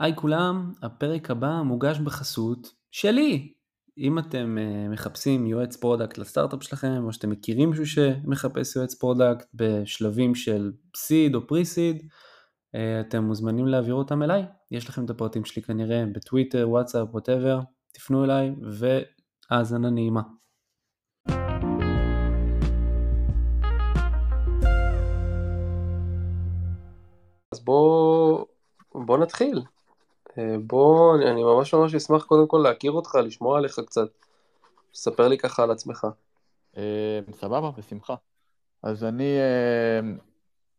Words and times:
היי 0.00 0.16
כולם, 0.16 0.72
הפרק 0.82 1.30
הבא 1.30 1.62
מוגש 1.64 1.98
בחסות 1.98 2.74
שלי. 2.90 3.52
אם 3.98 4.18
אתם 4.18 4.58
uh, 4.58 4.92
מחפשים 4.92 5.46
יועץ 5.46 5.76
product 5.76 6.18
לסטארט-אפ 6.18 6.62
שלכם, 6.62 7.04
או 7.04 7.12
שאתם 7.12 7.30
מכירים 7.30 7.70
מישהו 7.70 7.86
שמחפש 7.86 8.76
יועץ 8.76 8.94
product 8.94 9.46
בשלבים 9.54 10.34
של 10.34 10.72
seed 10.96 11.34
או 11.34 11.46
pre-seed, 11.46 12.02
uh, 12.02 12.78
אתם 13.08 13.24
מוזמנים 13.24 13.66
להעביר 13.66 13.94
אותם 13.94 14.22
אליי. 14.22 14.44
יש 14.70 14.88
לכם 14.88 15.04
את 15.04 15.10
הפרטים 15.10 15.44
שלי 15.44 15.62
כנראה 15.62 16.04
בטוויטר, 16.14 16.66
וואטסאפ, 16.68 17.08
whatever, 17.12 17.60
תפנו 17.92 18.24
אליי 18.24 18.54
והאזנה 19.50 19.90
נעימה. 19.90 20.22
אז 27.52 27.64
בוא, 27.64 28.44
בוא 28.94 29.18
נתחיל. 29.18 29.62
אה, 30.38 30.56
בוא, 30.66 31.14
אני 31.14 31.42
ממש 31.42 31.74
ממש 31.74 31.94
אשמח 31.94 32.24
קודם 32.24 32.48
כל 32.48 32.60
להכיר 32.64 32.92
אותך, 32.92 33.14
לשמוע 33.14 33.58
עליך 33.58 33.80
קצת. 33.86 34.08
ספר 34.94 35.28
לי 35.28 35.38
ככה 35.38 35.62
על 35.62 35.70
עצמך. 35.70 36.06
אה, 36.76 37.20
סבבה, 37.32 37.70
בשמחה. 37.70 38.14
אז 38.82 39.04
אני 39.04 39.38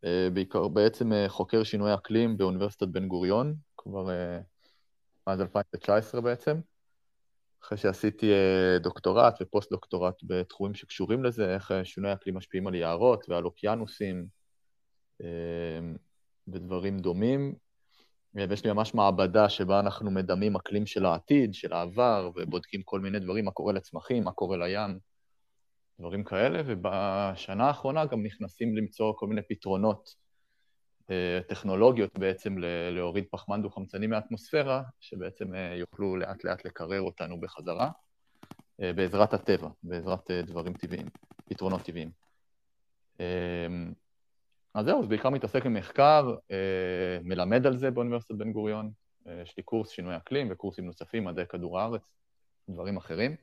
אה, 0.03 0.29
בעיקר 0.33 0.67
בעצם 0.67 1.11
חוקר 1.27 1.63
שינוי 1.63 1.93
אקלים 1.93 2.37
באוניברסיטת 2.37 2.87
בן 2.87 3.07
גוריון, 3.07 3.55
כבר 3.77 4.09
מאז 5.27 5.41
2019 5.41 6.21
בעצם. 6.21 6.59
אחרי 7.63 7.77
שעשיתי 7.77 8.31
דוקטורט 8.79 9.41
ופוסט-דוקטורט 9.41 10.15
בתחומים 10.23 10.73
שקשורים 10.73 11.23
לזה, 11.23 11.53
איך 11.53 11.71
שינוי 11.83 12.13
אקלים 12.13 12.37
משפיעים 12.37 12.67
על 12.67 12.75
יערות 12.75 13.25
ועל 13.29 13.45
אוקיינוסים 13.45 14.25
ודברים 16.47 16.99
דומים, 16.99 17.55
ויש 18.35 18.65
לי 18.65 18.73
ממש 18.73 18.93
מעבדה 18.93 19.49
שבה 19.49 19.79
אנחנו 19.79 20.11
מדמים 20.11 20.55
אקלים 20.55 20.85
של 20.85 21.05
העתיד, 21.05 21.53
של 21.53 21.73
העבר, 21.73 22.31
ובודקים 22.35 22.81
כל 22.85 22.99
מיני 22.99 23.19
דברים, 23.19 23.45
מה 23.45 23.51
קורה 23.51 23.73
לצמחים, 23.73 24.23
מה 24.23 24.31
קורה 24.31 24.57
לים, 24.57 24.99
דברים 25.99 26.23
כאלה, 26.23 26.61
ובשנה 26.65 27.67
האחרונה 27.67 28.05
גם 28.05 28.23
נכנסים 28.23 28.77
למצוא 28.77 29.13
כל 29.15 29.27
מיני 29.27 29.41
פתרונות 29.49 30.15
אה, 31.11 31.39
טכנולוגיות 31.47 32.19
בעצם 32.19 32.55
להוריד 32.91 33.25
פחמן 33.31 33.61
דו-חמצני 33.61 34.07
מהאטמוספירה, 34.07 34.83
שבעצם 34.99 35.55
אה, 35.55 35.75
יוכלו 35.75 36.15
לאט 36.15 36.43
לאט 36.43 36.65
לקרר 36.65 37.01
אותנו 37.01 37.39
בחזרה, 37.39 37.89
אה, 38.81 38.93
בעזרת 38.93 39.33
הטבע, 39.33 39.69
בעזרת 39.83 40.31
דברים 40.31 40.73
טבעיים, 40.73 41.07
פתרונות 41.45 41.81
טבעיים. 41.81 42.11
אז 44.73 44.85
זהו, 44.85 44.99
אז 44.99 45.07
בעיקר 45.07 45.29
מתעסק 45.29 45.65
במחקר, 45.65 46.35
אה, 46.51 47.17
מלמד 47.23 47.67
על 47.67 47.77
זה 47.77 47.91
באוניברסיטת 47.91 48.35
בן 48.35 48.51
גוריון. 48.51 48.91
אה, 49.27 49.41
יש 49.41 49.57
לי 49.57 49.63
קורס 49.63 49.89
שינוי 49.89 50.17
אקלים 50.17 50.47
וקורסים 50.51 50.85
נוספים, 50.85 51.23
מדעי 51.23 51.45
כדור 51.45 51.79
הארץ, 51.79 52.01
דברים 52.69 52.97
אחרים. 52.97 53.35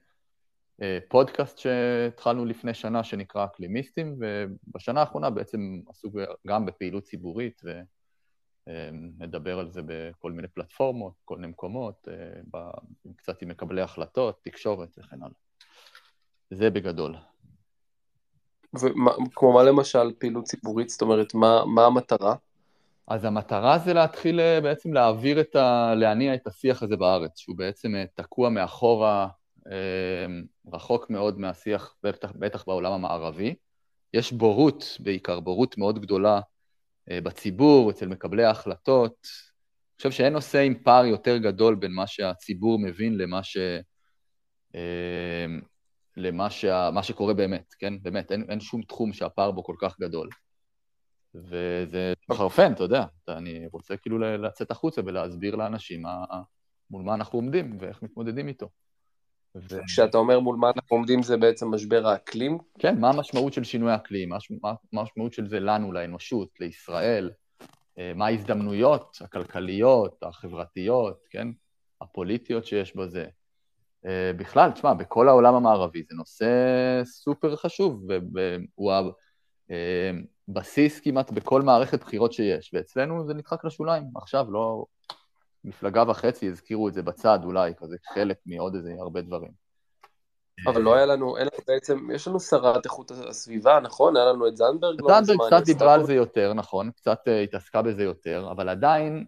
אה, 0.82 0.98
פודקאסט 1.08 1.58
שהתחלנו 1.58 2.44
לפני 2.44 2.74
שנה 2.74 3.04
שנקרא 3.04 3.44
אקלימיסטים, 3.44 4.18
ובשנה 4.18 5.00
האחרונה 5.00 5.30
בעצם 5.30 5.80
עסוק 5.88 6.14
גם 6.46 6.66
בפעילות 6.66 7.04
ציבורית, 7.04 7.62
ונדבר 8.66 9.58
על 9.58 9.70
זה 9.70 9.80
בכל 9.86 10.32
מיני 10.32 10.48
פלטפורמות, 10.48 11.12
כל 11.24 11.36
מיני 11.36 11.48
מקומות, 11.48 12.08
קצת 13.16 13.42
עם 13.42 13.48
מקבלי 13.48 13.80
החלטות, 13.80 14.40
תקשורת 14.44 14.98
וכן 14.98 15.22
הלאה. 15.22 15.38
זה 16.50 16.70
בגדול. 16.70 17.14
כמו 19.34 19.52
מה 19.52 19.62
למשל 19.62 20.12
פעילות 20.18 20.44
ציבורית, 20.44 20.88
זאת 20.88 21.02
אומרת, 21.02 21.34
מה, 21.34 21.64
מה 21.64 21.86
המטרה? 21.86 22.34
אז 23.08 23.24
המטרה 23.24 23.78
זה 23.78 23.94
להתחיל 23.94 24.40
אה, 24.40 24.60
בעצם 24.60 24.92
להעביר 24.92 25.40
את 25.40 25.56
ה... 25.56 25.94
להניע 25.96 26.34
את 26.34 26.46
השיח 26.46 26.82
הזה 26.82 26.96
בארץ, 26.96 27.38
שהוא 27.38 27.56
בעצם 27.56 27.94
אה, 27.94 28.04
תקוע 28.14 28.48
מאחורה, 28.48 29.28
אה, 29.66 30.26
רחוק 30.72 31.10
מאוד 31.10 31.38
מהשיח, 31.38 31.94
בטח, 32.02 32.32
בטח 32.36 32.64
בעולם 32.66 32.92
המערבי. 32.92 33.54
יש 34.14 34.32
בורות, 34.32 34.96
בעיקר 35.00 35.40
בורות 35.40 35.78
מאוד 35.78 35.98
גדולה 35.98 36.40
בציבור, 37.10 37.90
אצל 37.90 38.06
מקבלי 38.06 38.44
ההחלטות. 38.44 39.16
אני 39.22 39.96
חושב 39.96 40.10
שאין 40.10 40.32
נושא 40.32 40.58
עם 40.58 40.74
פער 40.84 41.04
יותר 41.04 41.36
גדול 41.36 41.74
בין 41.74 41.92
מה 41.92 42.06
שהציבור 42.06 42.78
מבין 42.78 43.18
למה 43.18 43.42
ש... 43.42 43.56
למה 46.18 46.50
שה, 46.50 46.90
שקורה 47.02 47.34
באמת, 47.34 47.74
כן? 47.78 48.02
באמת, 48.02 48.32
אין, 48.32 48.46
אין 48.48 48.60
שום 48.60 48.82
תחום 48.82 49.12
שהפער 49.12 49.50
בו 49.50 49.64
כל 49.64 49.74
כך 49.78 50.00
גדול. 50.00 50.28
וזה 51.34 52.12
מחרפן, 52.30 52.72
אתה 52.72 52.84
יודע, 52.84 53.04
אני 53.28 53.66
רוצה 53.72 53.96
כאילו 53.96 54.18
לצאת 54.18 54.70
החוצה 54.70 55.02
ולהסביר 55.04 55.56
לאנשים 55.56 56.02
מה, 56.02 56.24
מול 56.90 57.02
מה 57.02 57.14
אנחנו 57.14 57.38
עומדים 57.38 57.76
ואיך 57.80 58.02
מתמודדים 58.02 58.48
איתו. 58.48 58.68
כשאתה 59.86 60.18
אומר 60.18 60.40
מול 60.40 60.56
מה 60.56 60.70
אנחנו 60.76 60.96
עומדים 60.96 61.22
זה 61.22 61.36
בעצם 61.36 61.74
משבר 61.74 62.06
האקלים? 62.06 62.58
כן, 62.78 63.00
מה 63.00 63.08
המשמעות 63.10 63.52
של 63.52 63.64
שינוי 63.64 63.92
האקלים, 63.92 64.28
מה, 64.28 64.36
מה 64.62 65.00
המשמעות 65.00 65.32
של 65.32 65.48
זה 65.48 65.60
לנו, 65.60 65.92
לאנושות, 65.92 66.48
לישראל, 66.60 67.30
אה, 67.98 68.12
מה 68.14 68.26
ההזדמנויות 68.26 69.18
הכלכליות, 69.20 70.22
החברתיות, 70.22 71.18
כן, 71.30 71.48
הפוליטיות 72.00 72.66
שיש 72.66 72.96
בזה. 72.96 73.26
אה, 74.06 74.32
בכלל, 74.36 74.70
תשמע, 74.70 74.94
בכל 74.94 75.28
העולם 75.28 75.54
המערבי 75.54 76.02
זה 76.02 76.14
נושא 76.16 76.46
סופר 77.04 77.56
חשוב, 77.56 78.04
והוא 78.76 78.92
הבסיס 80.48 80.96
אה, 80.96 81.04
כמעט 81.04 81.30
בכל 81.30 81.62
מערכת 81.62 82.00
בחירות 82.00 82.32
שיש, 82.32 82.70
ואצלנו 82.74 83.26
זה 83.26 83.34
נדחק 83.34 83.64
לשוליים. 83.64 84.04
עכשיו, 84.16 84.46
לא... 84.50 84.84
מפלגה 85.64 86.04
וחצי 86.08 86.48
הזכירו 86.48 86.88
את 86.88 86.94
זה 86.94 87.02
בצד 87.02 87.38
אולי, 87.44 87.72
כזה 87.76 87.96
חלק 88.14 88.36
מעוד 88.46 88.74
איזה 88.74 88.94
הרבה 89.00 89.20
דברים. 89.20 89.50
אבל 90.66 90.82
לא 90.82 90.94
היה 90.94 91.06
לנו, 91.06 91.36
אין 91.36 91.46
לנו 91.46 91.64
בעצם, 91.68 92.08
יש 92.14 92.28
לנו 92.28 92.40
שרת 92.40 92.84
איכות 92.84 93.10
הסביבה, 93.10 93.80
נכון? 93.80 94.16
היה 94.16 94.24
לנו 94.24 94.48
את 94.48 94.56
זנדברג? 94.56 95.00
לא 95.00 95.22
זנדברג 95.22 95.54
קצת 95.54 95.64
דיברה 95.64 95.94
על 95.94 96.04
זה 96.04 96.14
יותר, 96.14 96.52
נכון, 96.54 96.90
קצת 96.90 97.18
uh, 97.28 97.30
התעסקה 97.30 97.82
בזה 97.82 98.02
יותר, 98.02 98.48
אבל 98.50 98.68
עדיין 98.68 99.24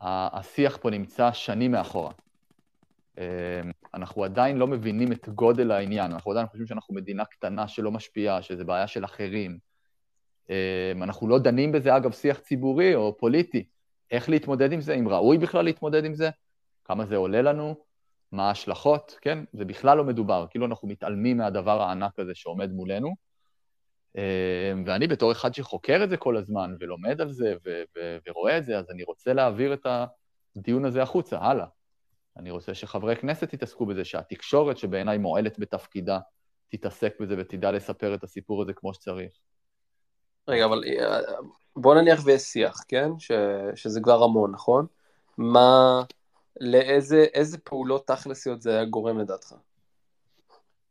השיח 0.00 0.76
פה 0.76 0.90
נמצא 0.90 1.32
שנים 1.32 1.72
מאחורה. 1.72 2.12
אמ, 3.18 3.70
אנחנו 3.94 4.24
עדיין 4.24 4.56
לא 4.56 4.66
מבינים 4.66 5.12
את 5.12 5.28
גודל 5.28 5.70
העניין, 5.70 6.12
אנחנו 6.12 6.30
עדיין 6.30 6.46
חושבים 6.46 6.66
שאנחנו 6.66 6.94
מדינה 6.94 7.24
קטנה 7.24 7.68
שלא 7.68 7.90
משפיעה, 7.90 8.42
שזו 8.42 8.64
בעיה 8.64 8.86
של 8.86 9.04
אחרים. 9.04 9.58
אמ, 10.50 11.02
אנחנו 11.02 11.28
לא 11.28 11.38
דנים 11.38 11.72
בזה, 11.72 11.96
אגב, 11.96 12.12
שיח 12.12 12.38
ציבורי 12.38 12.94
או 12.94 13.16
פוליטי. 13.18 13.68
איך 14.10 14.28
להתמודד 14.28 14.72
עם 14.72 14.80
זה, 14.80 14.94
אם 14.94 15.08
ראוי 15.08 15.38
בכלל 15.38 15.64
להתמודד 15.64 16.04
עם 16.04 16.14
זה, 16.14 16.30
כמה 16.84 17.06
זה 17.06 17.16
עולה 17.16 17.42
לנו, 17.42 17.74
מה 18.32 18.48
ההשלכות, 18.48 19.18
כן? 19.20 19.38
זה 19.52 19.64
בכלל 19.64 19.96
לא 19.96 20.04
מדובר, 20.04 20.46
כאילו 20.50 20.66
אנחנו 20.66 20.88
מתעלמים 20.88 21.36
מהדבר 21.36 21.82
הענק 21.82 22.18
הזה 22.18 22.34
שעומד 22.34 22.72
מולנו. 22.72 23.14
אמ, 24.16 24.84
ואני 24.86 25.06
בתור 25.06 25.32
אחד 25.32 25.54
שחוקר 25.54 26.00
את 26.04 26.10
זה 26.10 26.16
כל 26.16 26.36
הזמן 26.36 26.74
ולומד 26.80 27.20
על 27.20 27.32
זה 27.32 27.54
ורואה 28.28 28.58
את 28.58 28.64
זה, 28.64 28.78
אז 28.78 28.90
אני 28.90 29.02
רוצה 29.02 29.32
להעביר 29.32 29.74
את 29.74 29.86
הדיון 30.56 30.84
הזה 30.84 31.02
החוצה, 31.02 31.38
הלאה. 31.38 31.66
אני 32.38 32.50
רוצה 32.50 32.74
שחברי 32.74 33.16
כנסת 33.16 33.52
יתעסקו 33.52 33.86
בזה, 33.86 34.04
שהתקשורת, 34.04 34.78
שבעיניי 34.78 35.18
מועלת 35.18 35.58
בתפקידה, 35.58 36.18
תתעסק 36.68 37.20
בזה 37.20 37.34
ותדע 37.38 37.72
לספר 37.72 38.14
את 38.14 38.24
הסיפור 38.24 38.62
הזה 38.62 38.72
כמו 38.72 38.94
שצריך. 38.94 39.32
רגע, 40.48 40.64
אבל 40.64 40.84
אה, 40.86 41.20
בוא 41.76 41.94
נניח 41.94 42.20
ויש 42.24 42.42
שיח, 42.42 42.84
כן? 42.88 43.10
ש, 43.18 43.32
שזה 43.74 44.00
כבר 44.00 44.22
המון, 44.22 44.52
נכון? 44.52 44.86
מה, 45.38 46.02
לאיזה 46.60 47.26
איזה 47.34 47.58
פעולות 47.58 48.06
תכלסיות 48.06 48.62
זה 48.62 48.70
היה 48.70 48.84
גורם 48.84 49.18
לדעתך? 49.18 49.54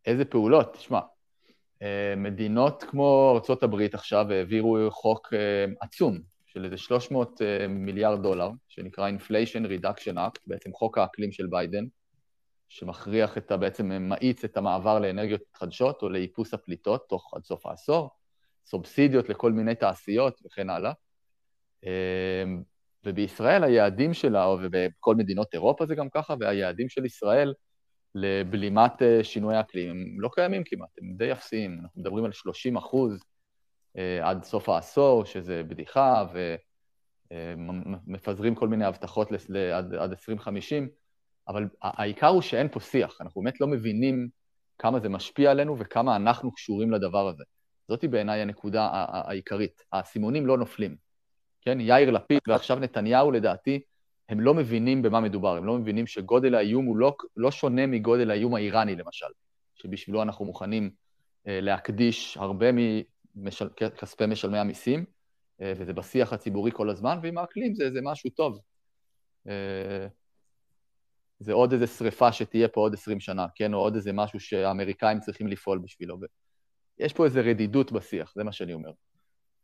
איזה 0.05 0.25
פעולות? 0.25 0.73
תשמע, 0.73 0.99
אה, 1.81 2.13
מדינות 2.17 2.83
כמו 2.83 3.39
ארה"ב 3.49 3.81
עכשיו 3.93 4.31
העבירו 4.31 4.77
חוק 4.89 5.33
אה, 5.33 5.65
עצום 5.81 6.19
של 6.57 6.65
איזה 6.65 6.77
300 6.77 7.41
אה, 7.41 7.67
מיליארד 7.67 8.23
דולר, 8.23 8.49
שנקרא 8.67 9.09
Inflation 9.09 9.67
Reduction 9.67 10.15
Act, 10.15 10.39
בעצם 10.47 10.73
חוק 10.73 10.97
האקלים 10.97 11.31
של 11.31 11.47
ביידן, 11.47 11.85
שמכריח 12.69 13.37
את 13.37 13.51
ה... 13.51 13.57
בעצם 13.57 14.09
מאיץ 14.09 14.43
את 14.43 14.57
המעבר 14.57 14.99
לאנרגיות 14.99 15.41
מתחדשות 15.49 16.01
או 16.01 16.09
לאיפוס 16.09 16.53
הפליטות 16.53 17.05
תוך 17.09 17.33
עד 17.35 17.43
סוף 17.43 17.65
העשור, 17.65 18.09
סובסידיות 18.65 19.29
לכל 19.29 19.51
מיני 19.51 19.75
תעשיות 19.75 20.41
וכן 20.45 20.69
הלאה. 20.69 20.91
אה, 21.85 22.43
ובישראל 23.05 23.63
היעדים 23.63 24.13
שלה, 24.13 24.47
ובכל 24.47 25.15
מדינות 25.15 25.53
אירופה 25.53 25.85
זה 25.85 25.95
גם 25.95 26.09
ככה, 26.09 26.35
והיעדים 26.39 26.89
של 26.89 27.05
ישראל 27.05 27.53
לבלימת 28.15 29.01
אה, 29.01 29.23
שינוי 29.23 29.55
האקלים 29.55 29.89
הם 29.89 30.21
לא 30.21 30.29
קיימים 30.33 30.63
כמעט, 30.65 30.89
הם 31.01 31.13
די 31.17 31.31
אפסיים. 31.31 31.79
אנחנו 31.81 32.01
מדברים 32.01 32.25
על 32.25 32.31
30 32.31 32.77
אחוז 32.77 33.19
עד 34.23 34.43
סוף 34.43 34.69
העשור, 34.69 35.25
שזה 35.25 35.63
בדיחה, 35.63 36.25
ומפזרים 37.31 38.55
כל 38.55 38.67
מיני 38.67 38.85
הבטחות 38.85 39.31
עד, 39.73 39.93
עד 39.93 40.09
2050, 40.09 40.89
אבל 41.47 41.67
העיקר 41.81 42.27
הוא 42.27 42.41
שאין 42.41 42.67
פה 42.69 42.79
שיח, 42.79 43.17
אנחנו 43.21 43.41
באמת 43.41 43.61
לא 43.61 43.67
מבינים 43.67 44.29
כמה 44.79 44.99
זה 44.99 45.09
משפיע 45.09 45.51
עלינו 45.51 45.77
וכמה 45.79 46.15
אנחנו 46.15 46.51
קשורים 46.51 46.91
לדבר 46.91 47.27
הזה. 47.27 47.43
זאתי 47.87 48.07
בעיניי 48.07 48.41
הנקודה 48.41 48.89
העיקרית. 49.11 49.81
האסימונים 49.91 50.45
לא 50.45 50.57
נופלים. 50.57 50.95
כן, 51.61 51.79
יאיר 51.79 52.11
לפיד 52.11 52.39
ועכשיו 52.47 52.79
נתניהו, 52.79 53.31
לדעתי, 53.31 53.81
הם 54.29 54.39
לא 54.39 54.53
מבינים 54.53 55.01
במה 55.01 55.19
מדובר, 55.19 55.57
הם 55.57 55.65
לא 55.65 55.77
מבינים 55.77 56.07
שגודל 56.07 56.55
האיום 56.55 56.85
הוא 56.85 56.97
לא, 56.97 57.15
לא 57.35 57.51
שונה 57.51 57.87
מגודל 57.87 58.31
האיום 58.31 58.55
האיראני, 58.55 58.95
למשל, 58.95 59.27
שבשבילו 59.75 60.21
אנחנו 60.21 60.45
מוכנים 60.45 60.89
אה, 61.47 61.61
להקדיש 61.61 62.37
הרבה 62.37 62.71
מכספי 63.37 64.25
משלמי 64.25 64.57
המיסים, 64.57 65.05
אה, 65.61 65.73
וזה 65.77 65.93
בשיח 65.93 66.33
הציבורי 66.33 66.71
כל 66.71 66.89
הזמן, 66.89 67.19
ועם 67.23 67.37
האקלים 67.37 67.75
זה, 67.75 67.91
זה 67.91 67.99
משהו 68.03 68.29
טוב. 68.29 68.59
אה, 69.47 70.07
זה 71.39 71.53
עוד 71.53 71.73
איזה 71.73 71.87
שריפה 71.87 72.31
שתהיה 72.31 72.67
פה 72.67 72.81
עוד 72.81 72.93
20 72.93 73.19
שנה, 73.19 73.45
כן? 73.55 73.73
או 73.73 73.79
עוד 73.79 73.95
איזה 73.95 74.13
משהו 74.13 74.39
שהאמריקאים 74.39 75.19
צריכים 75.19 75.47
לפעול 75.47 75.79
בשבילו. 75.79 76.17
יש 76.99 77.13
פה 77.13 77.25
איזו 77.25 77.39
רדידות 77.43 77.91
בשיח, 77.91 78.33
זה 78.35 78.43
מה 78.43 78.51
שאני 78.51 78.73
אומר. 78.73 78.91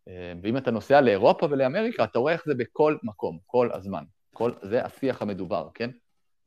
אה, 0.08 0.34
ואם 0.44 0.58
אתה 0.58 0.72
נוסע 0.72 1.02
לאירופה 1.02 1.48
ולאמריקה, 1.50 2.04
אתה 2.04 2.19
רואה 2.19 2.34
איך 2.34 2.44
זה 2.46 2.56
בכל 2.56 2.98
מקום, 3.04 3.40
כל 3.46 3.69
הזמן. 3.74 4.04
כל, 4.34 4.52
זה 4.62 4.86
השיח 4.86 5.22
המדובר, 5.22 5.69
כן? 5.74 5.90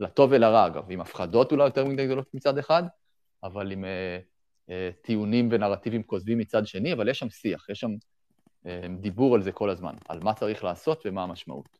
לטוב 0.00 0.31
ולרע, 0.32 0.67
אגב, 0.67 0.90
עם 0.90 1.00
הפחדות 1.00 1.52
אולי 1.52 1.64
יותר 1.64 1.84
מדי 1.84 2.06
גדולות 2.06 2.34
מצד 2.34 2.58
אחד, 2.58 2.82
אבל 3.43 3.72
עם 3.72 3.84
טיעונים 5.02 5.48
ונרטיבים 5.52 6.02
כוזבים 6.02 6.38
מצד 6.38 6.66
שני, 6.66 6.92
אבל 6.92 7.08
יש 7.08 7.18
שם 7.18 7.30
שיח, 7.30 7.68
יש 7.68 7.80
שם 7.80 7.90
אה, 8.66 8.86
דיבור 9.00 9.34
על 9.34 9.42
זה 9.42 9.52
כל 9.52 9.70
הזמן, 9.70 9.94
על 10.08 10.20
מה 10.22 10.34
צריך 10.34 10.64
לעשות 10.64 11.02
ומה 11.04 11.22
המשמעות. 11.22 11.78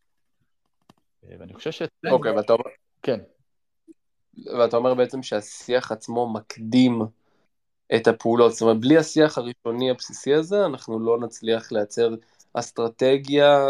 אה, 1.25 1.37
ואני 1.39 1.55
חושב 1.55 1.71
ש... 1.71 1.83
אוקיי, 2.11 2.33
okay, 2.33 2.37
ואתה 2.37 2.53
אומר... 2.53 2.65
כן. 3.03 3.21
ואתה 4.59 4.77
אומר 4.77 4.95
בעצם 4.95 5.23
שהשיח 5.23 5.93
עצמו 5.93 6.33
מקדים 6.33 7.03
את 7.97 8.07
הפעולות, 8.07 8.53
זאת 8.53 8.63
אומרת, 8.63 8.81
בלי 8.81 8.97
השיח 8.97 9.39
הראשוני 9.39 9.91
הבסיסי 9.91 10.35
הזה, 10.35 10.67
אנחנו 10.67 11.01
לא 11.01 11.19
נצליח 11.21 11.73
לייצר 11.73 12.15
אסטרטגיה, 12.59 13.67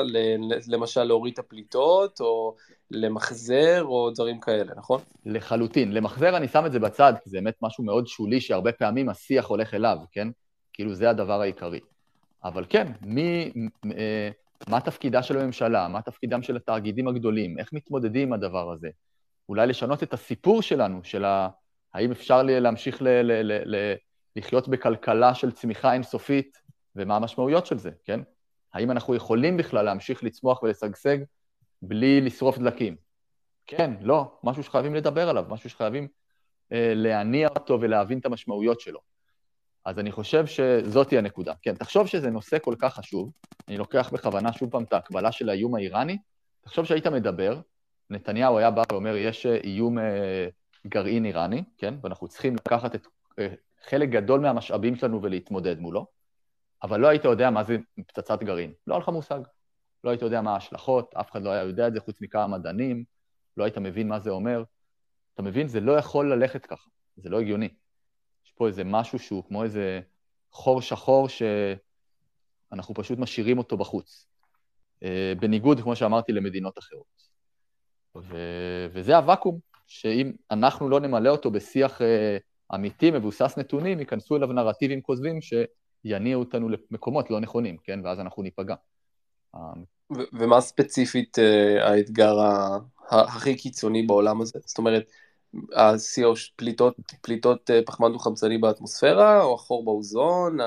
למשל 0.68 1.04
להוריד 1.04 1.32
את 1.32 1.38
הפליטות, 1.38 2.20
או 2.20 2.54
למחזר, 2.90 3.84
או 3.84 4.10
דברים 4.10 4.40
כאלה, 4.40 4.72
נכון? 4.76 5.00
לחלוטין. 5.26 5.92
למחזר 5.92 6.36
אני 6.36 6.48
שם 6.48 6.66
את 6.66 6.72
זה 6.72 6.78
בצד, 6.78 7.12
כי 7.24 7.30
זה 7.30 7.36
באמת 7.36 7.54
משהו 7.62 7.84
מאוד 7.84 8.06
שולי, 8.06 8.40
שהרבה 8.40 8.72
פעמים 8.72 9.08
השיח 9.08 9.46
הולך 9.46 9.74
אליו, 9.74 9.98
כן? 10.12 10.28
כאילו 10.72 10.94
זה 10.94 11.10
הדבר 11.10 11.40
העיקרי. 11.40 11.80
אבל 12.44 12.64
כן, 12.68 12.92
מי, 13.02 13.52
אה, 13.96 14.30
מה 14.68 14.80
תפקידה 14.80 15.22
של 15.22 15.38
הממשלה, 15.38 15.88
מה 15.88 16.02
תפקידם 16.02 16.42
של 16.42 16.56
התאגידים 16.56 17.08
הגדולים, 17.08 17.58
איך 17.58 17.72
מתמודדים 17.72 18.28
עם 18.28 18.32
הדבר 18.32 18.72
הזה? 18.72 18.88
אולי 19.48 19.66
לשנות 19.66 20.02
את 20.02 20.12
הסיפור 20.12 20.62
שלנו, 20.62 21.00
של 21.02 21.24
ה... 21.24 21.48
האם 21.94 22.10
אפשר 22.10 22.42
להמשיך 22.42 23.02
ל, 23.02 23.08
ל, 23.08 23.32
ל, 23.32 23.76
ל, 23.76 23.94
לחיות 24.36 24.68
בכלכלה 24.68 25.34
של 25.34 25.50
צמיחה 25.52 25.92
אינסופית, 25.92 26.58
ומה 26.96 27.16
המשמעויות 27.16 27.66
של 27.66 27.78
זה, 27.78 27.90
כן? 28.04 28.20
האם 28.76 28.90
אנחנו 28.90 29.14
יכולים 29.14 29.56
בכלל 29.56 29.84
להמשיך 29.84 30.25
לצמוח 30.25 30.62
ולשגשג 30.62 31.19
בלי 31.82 32.20
לשרוף 32.20 32.58
דלקים? 32.58 32.96
כן, 33.67 33.90
לא, 34.00 34.38
משהו 34.44 34.62
שחייבים 34.62 34.94
לדבר 34.94 35.28
עליו, 35.28 35.44
משהו 35.49 35.70
שחייבים 35.70 36.08
אה, 36.73 36.93
להניע 36.94 37.49
אותו 37.49 37.81
ולהבין 37.81 38.19
את 38.19 38.26
המשמעויות 38.26 38.81
שלו. 38.81 39.00
אז 39.84 39.99
אני 39.99 40.12
חושב 40.12 40.46
שזאתי 40.46 41.19
הנקודה. 41.19 41.52
כן, 41.62 41.75
תחשוב 41.75 42.06
שזה 42.06 42.31
נושא 42.31 42.58
כל 42.58 42.75
כך 42.78 42.94
חשוב, 42.94 43.31
אני 43.69 43.76
לוקח 43.76 44.11
בכוונה 44.12 44.52
שוב 44.52 44.70
פעם 44.70 44.82
את 44.82 44.93
ההקבלה 44.93 45.32
של 45.32 45.49
האיום 45.49 45.75
האיראני, 45.75 46.19
תחשוב 46.61 46.84
שהיית 46.84 47.06
מדבר, 47.06 47.61
נתניהו 48.11 48.58
היה 48.58 48.70
בא 48.70 48.82
ואומר, 48.93 49.17
יש 49.17 49.46
אה, 49.46 49.56
איום 49.64 49.99
אה, 49.99 50.49
גרעין 50.87 51.25
איראני, 51.25 51.64
כן, 51.79 51.94
ואנחנו 52.02 52.29
צריכים 52.29 52.56
לקחת 52.56 52.94
את 52.94 53.06
אה, 53.38 53.49
חלק 53.88 54.08
גדול 54.08 54.40
מהמשאבים 54.40 54.96
שלנו 54.96 55.22
ולהתמודד 55.22 55.81
מולו, 55.81 56.06
אבל 56.86 57.00
לא 57.00 57.08
היית 57.08 57.24
יודע 57.24 57.50
מה 57.50 57.64
זה 57.64 57.76
פצצת 58.06 58.42
גרעין. 58.42 58.72
לא 58.86 58.94
היה 58.94 59.02
לך 59.02 59.08
מושג. 59.08 59.40
לא 60.04 60.10
היית 60.10 60.22
יודע 60.22 60.40
מה 60.40 60.54
ההשלכות, 60.54 61.14
אף 61.14 61.30
אחד 61.30 61.42
לא 61.42 61.50
היה 61.50 61.62
יודע 61.62 61.88
את 61.88 61.92
זה 61.92 62.00
חוץ 62.00 62.20
מכמה 62.20 62.46
מדענים, 62.46 63.04
לא 63.56 63.64
היית 63.64 63.78
מבין 63.78 64.08
מה 64.08 64.20
זה 64.20 64.30
אומר. 64.30 64.62
אתה 65.34 65.42
מבין? 65.42 65.68
זה 65.68 65.80
לא 65.80 65.92
יכול 65.92 66.32
ללכת 66.32 66.66
ככה, 66.66 66.88
זה 67.16 67.28
לא 67.28 67.40
הגיוני. 67.40 67.68
יש 68.46 68.52
פה 68.52 68.66
איזה 68.66 68.84
משהו 68.84 69.18
שהוא 69.18 69.44
כמו 69.48 69.64
איזה 69.64 70.00
חור 70.50 70.82
שחור 70.82 71.28
שאנחנו 71.28 72.94
פשוט 72.94 73.18
משאירים 73.18 73.58
אותו 73.58 73.76
בחוץ. 73.76 74.26
אה, 75.02 75.32
בניגוד, 75.40 75.80
כמו 75.80 75.96
שאמרתי, 75.96 76.32
למדינות 76.32 76.78
אחרות. 76.78 77.28
ו... 78.16 78.36
וזה 78.92 79.16
הוואקום, 79.16 79.58
שאם 79.86 80.32
אנחנו 80.50 80.88
לא 80.88 81.00
נמלא 81.00 81.28
אותו 81.28 81.50
בשיח 81.50 82.02
אה, 82.02 82.36
אמיתי, 82.74 83.10
מבוסס 83.10 83.54
נתונים, 83.58 84.00
ייכנסו 84.00 84.36
אליו 84.36 84.52
נרטיבים 84.52 85.00
כוזבים 85.00 85.40
שיניעו 86.06 86.41
אותנו 86.41 86.69
למקומות 86.69 87.31
לא 87.31 87.41
נכונים, 87.41 87.76
כן? 87.85 88.00
ואז 88.05 88.20
אנחנו 88.20 88.43
ניפגע. 88.43 88.75
ומה 90.32 90.61
ספציפית 90.61 91.38
אה, 91.38 91.88
האתגר 91.91 92.37
הכי 93.11 93.56
קיצוני 93.56 94.03
בעולם 94.03 94.41
הזה? 94.41 94.58
זאת 94.64 94.79
אומרת, 94.79 95.11
ה-CO, 95.76 96.53
פליטות, 96.56 96.97
פליטות 97.20 97.70
אה, 97.70 97.81
פחמן 97.87 98.12
דו-חמצני 98.12 98.58
באטמוספירה, 98.58 99.43
או 99.43 99.55
החור 99.55 99.85
באוזון, 99.85 100.58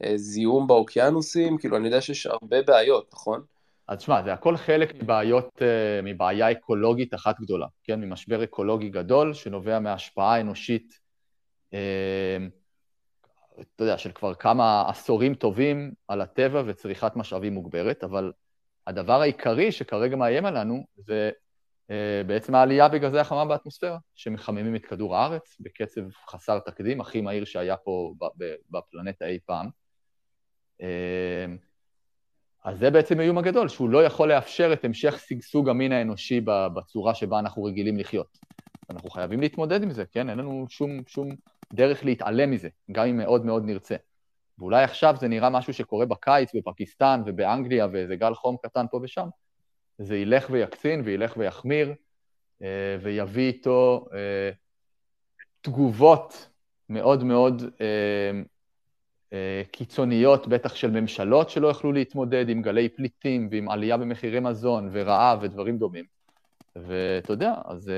הזיהום 0.00 0.66
באוקיינוסים, 0.66 1.58
כאילו 1.58 1.76
אני 1.76 1.86
יודע 1.86 2.00
שיש 2.00 2.26
הרבה 2.26 2.62
בעיות, 2.62 3.10
נכון? 3.12 3.42
אז 3.88 3.98
תשמע, 3.98 4.22
זה 4.22 4.32
הכל 4.32 4.56
חלק 4.56 4.94
מבעיות, 4.94 5.62
מבעיה 6.02 6.52
אקולוגית 6.52 7.14
אחת 7.14 7.40
גדולה, 7.40 7.66
כן? 7.84 8.00
ממשבר 8.00 8.44
אקולוגי 8.44 8.88
גדול 8.88 9.34
שנובע 9.34 9.78
מהשפעה 9.78 10.40
אנושית 10.40 11.00
אמ, 11.72 12.48
אתה 13.60 13.84
יודע, 13.84 13.98
של 13.98 14.12
כבר 14.12 14.34
כמה 14.34 14.84
עשורים 14.88 15.34
טובים 15.34 15.92
על 16.08 16.20
הטבע 16.20 16.62
וצריכת 16.66 17.16
משאבים 17.16 17.54
מוגברת, 17.54 18.04
אבל 18.04 18.32
הדבר 18.86 19.20
העיקרי 19.20 19.72
שכרגע 19.72 20.16
מאיים 20.16 20.46
עלינו 20.46 20.84
זה 20.96 21.30
אה, 21.90 22.22
בעצם 22.26 22.54
העלייה 22.54 22.88
בגזי 22.88 23.18
החמה 23.18 23.44
באטמוספירה, 23.44 23.98
שמחממים 24.14 24.76
את 24.76 24.86
כדור 24.86 25.16
הארץ 25.16 25.56
בקצב 25.60 26.00
חסר 26.30 26.58
תקדים, 26.58 27.00
הכי 27.00 27.20
מהיר 27.20 27.44
שהיה 27.44 27.76
פה 27.76 28.14
בפלנטה 28.70 29.26
אי 29.26 29.38
פעם. 29.46 29.68
אמ, 30.80 31.56
אז 32.64 32.78
זה 32.78 32.90
בעצם 32.90 33.20
האיום 33.20 33.38
הגדול, 33.38 33.68
שהוא 33.68 33.88
לא 33.88 34.04
יכול 34.04 34.28
לאפשר 34.28 34.72
את 34.72 34.84
המשך 34.84 35.18
שגשוג 35.28 35.68
המין 35.68 35.92
האנושי 35.92 36.40
בצורה 36.74 37.14
שבה 37.14 37.38
אנחנו 37.38 37.64
רגילים 37.64 37.98
לחיות. 37.98 38.38
אנחנו 38.90 39.10
חייבים 39.10 39.40
להתמודד 39.40 39.82
עם 39.82 39.90
זה, 39.90 40.04
כן? 40.06 40.30
אין 40.30 40.38
לנו 40.38 40.66
שום, 40.68 40.90
שום 41.06 41.28
דרך 41.72 42.04
להתעלם 42.04 42.50
מזה, 42.50 42.68
גם 42.92 43.06
אם 43.06 43.16
מאוד 43.16 43.44
מאוד 43.44 43.64
נרצה. 43.64 43.96
ואולי 44.58 44.84
עכשיו 44.84 45.14
זה 45.20 45.28
נראה 45.28 45.50
משהו 45.50 45.74
שקורה 45.74 46.06
בקיץ 46.06 46.54
בפקיסטן 46.54 47.22
ובאנגליה 47.26 47.86
ואיזה 47.92 48.16
גל 48.16 48.34
חום 48.34 48.56
קטן 48.62 48.86
פה 48.90 49.00
ושם, 49.02 49.28
זה 49.98 50.16
ילך 50.16 50.46
ויקצין 50.50 51.02
וילך 51.04 51.36
ויחמיר 51.36 51.94
אה, 52.62 52.96
ויביא 53.02 53.46
איתו 53.46 54.06
אה, 54.14 54.50
תגובות 55.60 56.48
מאוד 56.88 57.24
מאוד 57.24 57.62
אה, 57.80 59.62
קיצוניות, 59.70 60.48
בטח 60.48 60.74
של 60.74 60.90
ממשלות 60.90 61.50
שלא 61.50 61.68
יכלו 61.68 61.92
להתמודד 61.92 62.48
עם 62.48 62.62
גלי 62.62 62.88
פליטים 62.88 63.48
ועם 63.50 63.68
עלייה 63.68 63.96
במחירי 63.96 64.40
מזון 64.40 64.88
ורעב 64.92 65.38
ודברים 65.42 65.78
דומים. 65.78 66.04
ואתה 66.76 67.32
יודע, 67.32 67.54
אז 67.64 67.92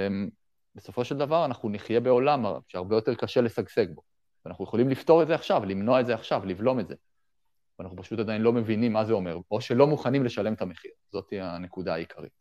בסופו 0.75 1.05
של 1.05 1.19
דבר 1.19 1.45
אנחנו 1.45 1.69
נחיה 1.69 2.00
בעולם 2.00 2.45
שהרבה 2.69 2.97
יותר 2.97 3.14
קשה 3.14 3.41
לשגשג 3.41 3.87
בו. 3.95 4.02
ואנחנו 4.45 4.64
יכולים 4.64 4.88
לפתור 4.88 5.23
את 5.23 5.26
זה 5.26 5.35
עכשיו, 5.35 5.64
למנוע 5.64 6.00
את 6.00 6.07
זה 6.07 6.14
עכשיו, 6.14 6.43
לבלום 6.45 6.81
את 6.81 6.88
זה. 6.88 6.95
ואנחנו 7.79 7.97
פשוט 7.97 8.19
עדיין 8.19 8.43
לא 8.43 8.52
מבינים 8.52 8.93
מה 8.93 9.05
זה 9.05 9.12
אומר, 9.12 9.38
או 9.50 9.61
שלא 9.61 9.87
מוכנים 9.87 10.25
לשלם 10.25 10.55
את 10.55 10.62
המחיר. 10.62 10.91
זאת 11.12 11.33
הנקודה 11.41 11.95
העיקרית. 11.95 12.33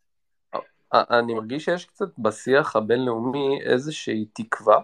אני 0.92 1.34
מרגיש 1.34 1.64
שיש 1.64 1.84
קצת 1.84 2.18
בשיח 2.18 2.76
הבינלאומי 2.76 3.62
איזושהי 3.62 4.24
תקווה, 4.32 4.80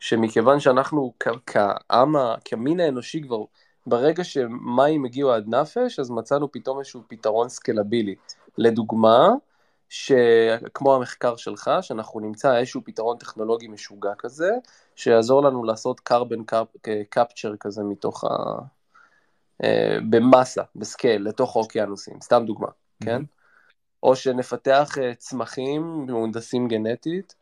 שמכיוון 0.00 0.60
שאנחנו 0.60 1.14
כעם, 1.46 2.14
כמין 2.44 2.80
האנושי 2.80 3.22
כבר, 3.22 3.38
ברגע 3.86 4.24
שמים 4.24 5.04
הגיעו 5.04 5.32
עד 5.32 5.44
נפש, 5.48 5.98
אז 5.98 6.10
מצאנו 6.10 6.52
פתאום 6.52 6.78
איזשהו 6.78 7.02
פתרון 7.08 7.48
סקלבילי. 7.48 8.14
לדוגמה, 8.58 9.28
שכמו 9.90 10.94
המחקר 10.94 11.36
שלך, 11.36 11.70
שאנחנו 11.82 12.20
נמצא 12.20 12.56
איזשהו 12.56 12.80
פתרון 12.84 13.18
טכנולוגי 13.18 13.68
משוגע 13.68 14.12
כזה, 14.18 14.50
שיעזור 14.96 15.42
לנו 15.42 15.64
לעשות 15.64 16.00
carbon 16.12 16.54
capture 17.14 17.56
כזה 17.60 17.82
מתוך 17.82 18.24
ה... 18.24 18.28
אה, 19.64 19.98
במסה, 20.10 20.62
בסקייל, 20.76 21.28
לתוך 21.28 21.56
האוקיינוסים, 21.56 22.20
סתם 22.20 22.42
דוגמה, 22.46 22.66
mm-hmm. 22.68 23.06
כן? 23.06 23.22
או 24.02 24.16
שנפתח 24.16 24.98
אה, 25.02 25.14
צמחים 25.14 26.06
מהונדסים 26.06 26.68
גנטית, 26.68 27.34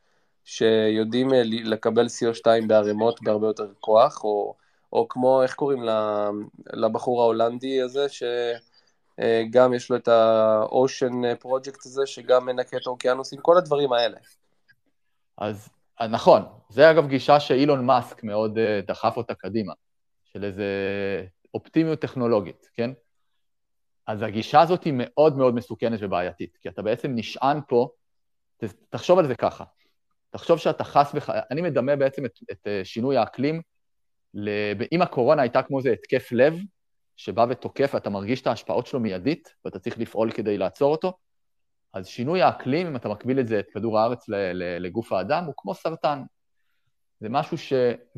שיודעים 0.45 1.35
אה, 1.35 1.43
לקבל 1.45 2.07
CO2 2.07 2.67
בערימות 2.67 3.23
בהרבה 3.23 3.47
יותר 3.47 3.73
כוח, 3.81 4.25
או, 4.25 4.55
או 4.93 5.09
כמו, 5.09 5.43
איך 5.43 5.55
קוראים 5.55 5.83
לבחור 6.73 7.23
ההולנדי 7.23 7.83
הזה, 7.83 8.09
ש... 8.09 8.23
אה, 9.21 9.43
גם 9.51 9.75
יש 9.75 9.91
לו 9.91 9.97
את 9.97 10.09
ה-Ocean 10.09 11.45
Project 11.45 11.79
הזה, 11.85 12.07
שגם 12.07 12.47
מנקה 12.47 12.77
את 12.77 12.87
האוקיינוסים, 12.87 13.41
כל 13.41 13.57
הדברים 13.57 13.93
האלה. 13.93 14.19
אז 15.39 15.69
אה, 16.01 16.07
נכון, 16.07 16.43
זה 16.69 16.91
אגב 16.91 17.09
גישה 17.09 17.41
שאילון 17.41 17.87
מאסק 17.87 18.25
מאוד 18.25 18.59
אה, 18.59 18.81
דחף 18.87 19.17
אותה 19.17 19.35
קדימה, 19.35 19.73
של 20.25 20.45
איזה 20.45 20.65
אופטימיות 21.55 22.01
טכנולוגית, 22.01 22.71
כן? 22.75 22.91
אז 24.07 24.23
הגישה 24.23 24.61
הזאת 24.61 24.85
היא 24.85 24.93
מאוד 24.97 25.37
מאוד 25.37 25.55
מסוכנת 25.55 25.99
ובעייתית, 26.03 26.57
כי 26.61 26.69
אתה 26.69 26.83
בעצם 26.83 27.13
נשען 27.15 27.61
פה, 27.69 27.89
תחשוב 28.89 29.19
על 29.19 29.27
זה 29.27 29.35
ככה, 29.35 29.65
תחשוב 30.31 30.59
שאתה 30.59 30.85
חס 30.85 31.11
וח... 31.15 31.31
אני 31.51 31.63
מדמה 31.63 31.97
בעצם 31.97 32.25
את, 32.25 32.39
את 32.51 32.67
אה, 32.67 32.81
שינוי 32.85 33.17
האקלים, 33.17 33.63
אם 34.93 35.03
הקורונה 35.03 35.43
הייתה 35.43 35.63
כמו 35.63 35.79
איזה 35.79 35.91
התקף 35.91 36.33
לב, 36.33 36.59
שבא 37.19 37.47
ותוקף 37.49 37.91
ואתה 37.95 38.11
מרגיש 38.11 38.43
את 38.43 38.47
ההשפעות 38.47 38.87
שלו 38.87 39.01
מיידית, 39.01 39.55
ואתה 39.65 39.79
צריך 39.79 39.99
לפעול 39.99 40.31
כדי 40.31 40.59
לעצור 40.59 40.93
אותו, 40.93 41.13
אז 41.93 42.07
שינוי 42.07 42.43
האקלים, 42.43 42.87
אם 42.87 42.97
אתה 42.97 43.09
מקביל 43.09 43.41
את 43.41 43.49
זה, 43.49 43.59
את 43.59 43.71
כדור 43.71 43.99
הארץ 43.99 44.25
לגוף 44.55 45.13
האדם, 45.13 45.45
הוא 45.45 45.55
כמו 45.57 45.75
סרטן. 45.75 46.23
זה 47.21 47.29
משהו 47.29 47.59
ש... 47.59 47.73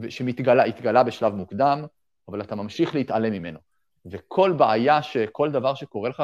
שהתגלה 0.09 1.03
בשלב 1.03 1.35
מוקדם, 1.35 1.85
אבל 2.29 2.41
אתה 2.41 2.55
ממשיך 2.55 2.95
להתעלם 2.95 3.33
ממנו. 3.33 3.59
וכל 4.07 4.53
בעיה, 4.53 5.01
כל 5.33 5.51
דבר 5.51 5.75
שקורה 5.75 6.09
לך 6.09 6.23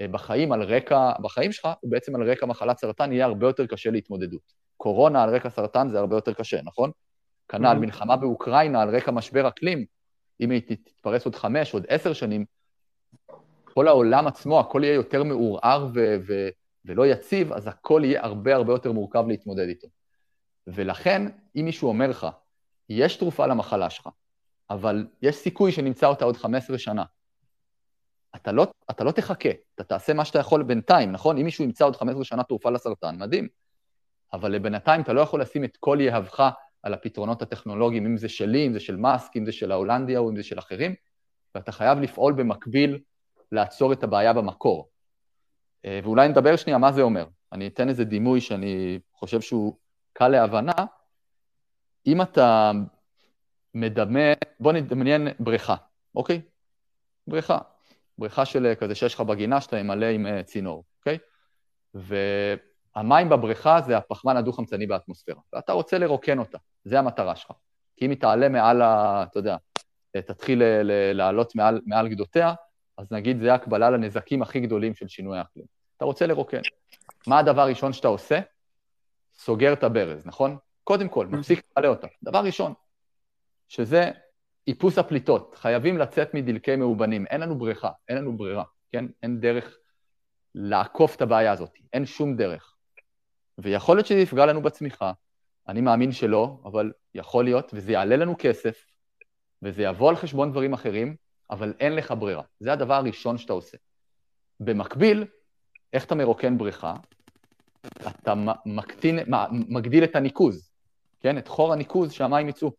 אה, 0.00 0.08
בחיים 0.08 0.52
על 0.52 0.62
רקע, 0.62 1.12
בחיים 1.22 1.52
שלך, 1.52 1.68
הוא 1.80 1.90
בעצם 1.90 2.16
על 2.16 2.30
רקע 2.30 2.46
מחלת 2.46 2.78
סרטן, 2.78 3.12
יהיה 3.12 3.24
הרבה 3.24 3.46
יותר 3.46 3.66
קשה 3.66 3.90
להתמודדות. 3.90 4.52
קורונה 4.76 5.22
על 5.22 5.34
רקע 5.34 5.50
סרטן 5.50 5.88
זה 5.88 5.98
הרבה 5.98 6.16
יותר 6.16 6.32
קשה, 6.32 6.60
נכון? 6.64 6.90
כנ"ל, 7.48 7.66
mm-hmm. 7.66 7.78
מלחמה 7.78 8.16
באוקראינה 8.16 8.82
על 8.82 8.96
רקע 8.96 9.10
משבר 9.10 9.48
אקלים, 9.48 9.84
אם 10.40 10.50
היא 10.50 10.60
תתפרס 10.60 11.24
עוד 11.24 11.34
חמש, 11.34 11.74
עוד 11.74 11.84
עשר 11.88 12.12
שנים, 12.12 12.44
כל 13.64 13.88
העולם 13.88 14.26
עצמו, 14.26 14.60
הכל 14.60 14.84
יהיה 14.84 14.94
יותר 14.94 15.22
מעורער 15.22 15.88
ו- 15.94 16.16
ו- 16.28 16.48
ולא 16.84 17.06
יציב, 17.06 17.52
אז 17.52 17.66
הכל 17.66 18.02
יהיה 18.04 18.24
הרבה 18.24 18.54
הרבה 18.54 18.72
יותר 18.72 18.92
מורכב 18.92 19.24
להתמודד 19.28 19.68
איתו. 19.68 19.88
ולכן, 20.66 21.22
אם 21.56 21.64
מישהו 21.64 21.88
אומר 21.88 22.10
לך, 22.10 22.26
יש 22.88 23.16
תרופה 23.16 23.46
למחלה 23.46 23.90
שלך, 23.90 24.08
אבל 24.70 25.06
יש 25.22 25.36
סיכוי 25.36 25.72
שנמצא 25.72 26.06
אותה 26.06 26.24
עוד 26.24 26.36
15 26.36 26.78
שנה, 26.78 27.04
אתה 28.36 28.52
לא, 28.52 28.66
אתה 28.90 29.04
לא 29.04 29.10
תחכה, 29.10 29.48
אתה 29.74 29.84
תעשה 29.84 30.14
מה 30.14 30.24
שאתה 30.24 30.38
יכול 30.38 30.62
בינתיים, 30.62 31.12
נכון? 31.12 31.38
אם 31.38 31.44
מישהו 31.44 31.64
ימצא 31.64 31.84
עוד 31.84 31.96
15 31.96 32.24
שנה 32.24 32.42
תרופה 32.42 32.70
לסרטן, 32.70 33.16
מדהים. 33.18 33.48
אבל 34.32 34.58
בינתיים 34.58 35.00
אתה 35.00 35.12
לא 35.12 35.20
יכול 35.20 35.40
לשים 35.40 35.64
את 35.64 35.76
כל 35.80 35.98
יהבך 36.00 36.50
על 36.82 36.94
הפתרונות 36.94 37.42
הטכנולוגיים, 37.42 38.06
אם 38.06 38.16
זה 38.16 38.28
שלי, 38.28 38.66
אם 38.66 38.72
זה 38.72 38.80
של 38.80 38.96
מאסק, 38.96 39.36
אם 39.36 39.44
זה 39.44 39.52
של 39.52 39.72
ההולנדיה 39.72 40.18
או 40.18 40.30
אם 40.30 40.36
זה 40.36 40.42
של 40.42 40.58
אחרים, 40.58 40.94
ואתה 41.54 41.72
חייב 41.72 41.98
לפעול 41.98 42.32
במקביל 42.32 42.98
לעצור 43.52 43.92
את 43.92 44.02
הבעיה 44.02 44.32
במקור. 44.32 44.88
אה, 45.84 46.00
ואולי 46.02 46.28
נדבר 46.28 46.56
שנייה 46.56 46.78
מה 46.78 46.92
זה 46.92 47.02
אומר. 47.02 47.26
אני 47.52 47.66
אתן 47.66 47.88
איזה 47.88 48.04
דימוי 48.04 48.40
שאני 48.40 48.98
חושב 49.12 49.40
שהוא 49.40 49.76
קל 50.12 50.28
להבנה. 50.28 50.72
אם 52.06 52.22
אתה 52.22 52.72
מדמה, 53.74 54.32
בוא 54.60 54.72
נדמיין 54.72 55.28
בריכה, 55.38 55.76
אוקיי? 56.14 56.40
בריכה. 57.26 57.58
בריכה 58.18 58.44
של 58.44 58.74
כזה 58.80 58.94
שיש 58.94 59.14
לך 59.14 59.20
בגינה 59.20 59.60
שאתה 59.60 59.82
ממלא 59.82 60.06
עם 60.06 60.26
אה, 60.26 60.42
צינור, 60.42 60.84
אוקיי? 60.98 61.18
והמים 62.96 63.28
בבריכה 63.28 63.80
זה 63.80 63.96
הפחמן 63.96 64.36
הדו-חמצני 64.36 64.86
באטמוספירה, 64.86 65.40
ואתה 65.52 65.72
רוצה 65.72 65.98
לרוקן 65.98 66.38
אותה, 66.38 66.58
זה 66.84 66.98
המטרה 66.98 67.36
שלך. 67.36 67.52
כי 67.96 68.06
אם 68.06 68.10
היא 68.10 68.18
תעלה 68.18 68.48
מעל 68.48 68.82
ה... 68.82 69.24
אתה 69.30 69.38
יודע, 69.38 69.56
תתחיל 70.16 70.62
לעלות 71.12 71.54
מעל, 71.54 71.80
מעל 71.86 72.08
גדותיה, 72.08 72.54
אז 72.98 73.12
נגיד 73.12 73.40
זה 73.40 73.54
הקבלה 73.54 73.90
לנזקים 73.90 74.42
הכי 74.42 74.60
גדולים 74.60 74.94
של 74.94 75.08
שינוי 75.08 75.38
האקלים. 75.38 75.66
אתה 75.96 76.04
רוצה 76.04 76.26
לרוקן. 76.26 76.60
מה 77.26 77.38
הדבר 77.38 77.62
הראשון 77.62 77.92
שאתה 77.92 78.08
עושה? 78.08 78.40
סוגר 79.34 79.72
את 79.72 79.84
הברז, 79.84 80.26
נכון? 80.26 80.56
קודם 80.84 81.08
כל, 81.08 81.26
מפסיק 81.26 81.62
למלא 81.76 81.88
אותה. 81.88 82.06
דבר 82.22 82.44
ראשון, 82.44 82.72
שזה 83.68 84.10
איפוס 84.66 84.98
הפליטות. 84.98 85.54
חייבים 85.58 85.98
לצאת 85.98 86.34
מדלקי 86.34 86.76
מאובנים. 86.76 87.26
אין 87.26 87.40
לנו 87.40 87.58
בריכה, 87.58 87.90
אין 88.08 88.18
לנו 88.18 88.36
ברירה, 88.36 88.64
כן? 88.92 89.04
אין 89.22 89.40
דרך 89.40 89.76
לעקוף 90.54 91.16
את 91.16 91.22
הבעיה 91.22 91.52
הזאת, 91.52 91.78
אין 91.92 92.06
שום 92.06 92.36
דרך. 92.36 92.71
ויכול 93.58 93.96
להיות 93.96 94.06
שזה 94.06 94.18
יפגע 94.18 94.46
לנו 94.46 94.62
בצמיחה, 94.62 95.12
אני 95.68 95.80
מאמין 95.80 96.12
שלא, 96.12 96.56
אבל 96.64 96.92
יכול 97.14 97.44
להיות, 97.44 97.70
וזה 97.74 97.92
יעלה 97.92 98.16
לנו 98.16 98.34
כסף, 98.38 98.84
וזה 99.62 99.82
יבוא 99.82 100.08
על 100.08 100.16
חשבון 100.16 100.50
דברים 100.50 100.72
אחרים, 100.72 101.16
אבל 101.50 101.74
אין 101.80 101.94
לך 101.96 102.14
ברירה. 102.18 102.42
זה 102.60 102.72
הדבר 102.72 102.94
הראשון 102.94 103.38
שאתה 103.38 103.52
עושה. 103.52 103.76
במקביל, 104.60 105.24
איך 105.92 106.04
אתה 106.04 106.14
מרוקן 106.14 106.58
בריכה? 106.58 106.94
אתה 108.08 108.34
מקטין, 108.66 109.18
מגדיל 109.50 110.04
את 110.04 110.16
הניקוז, 110.16 110.70
כן? 111.20 111.38
את 111.38 111.48
חור 111.48 111.72
הניקוז 111.72 112.12
שהמים 112.12 112.48
יצאו. 112.48 112.72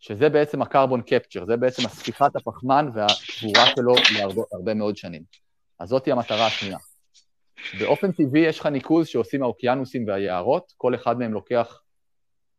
שזה 0.00 0.28
בעצם 0.28 0.62
הקרבון 0.62 1.02
קפצ'ר, 1.02 1.44
זה 1.44 1.56
בעצם 1.56 1.86
הספיחת 1.86 2.36
הפחמן 2.36 2.90
והקבורה 2.94 3.66
שלו 3.76 3.94
להרבה 4.18 4.74
מאוד 4.74 4.96
שנים. 4.96 5.22
אז 5.78 5.88
זאתי 5.88 6.12
המטרה 6.12 6.46
השנייה. 6.46 6.78
באופן 7.78 8.12
טבעי 8.12 8.40
יש 8.40 8.60
לך 8.60 8.66
ניקוז 8.66 9.06
שעושים 9.06 9.42
האוקיינוסים 9.42 10.06
והיערות, 10.06 10.72
כל 10.76 10.94
אחד 10.94 11.18
מהם 11.18 11.32
לוקח 11.32 11.80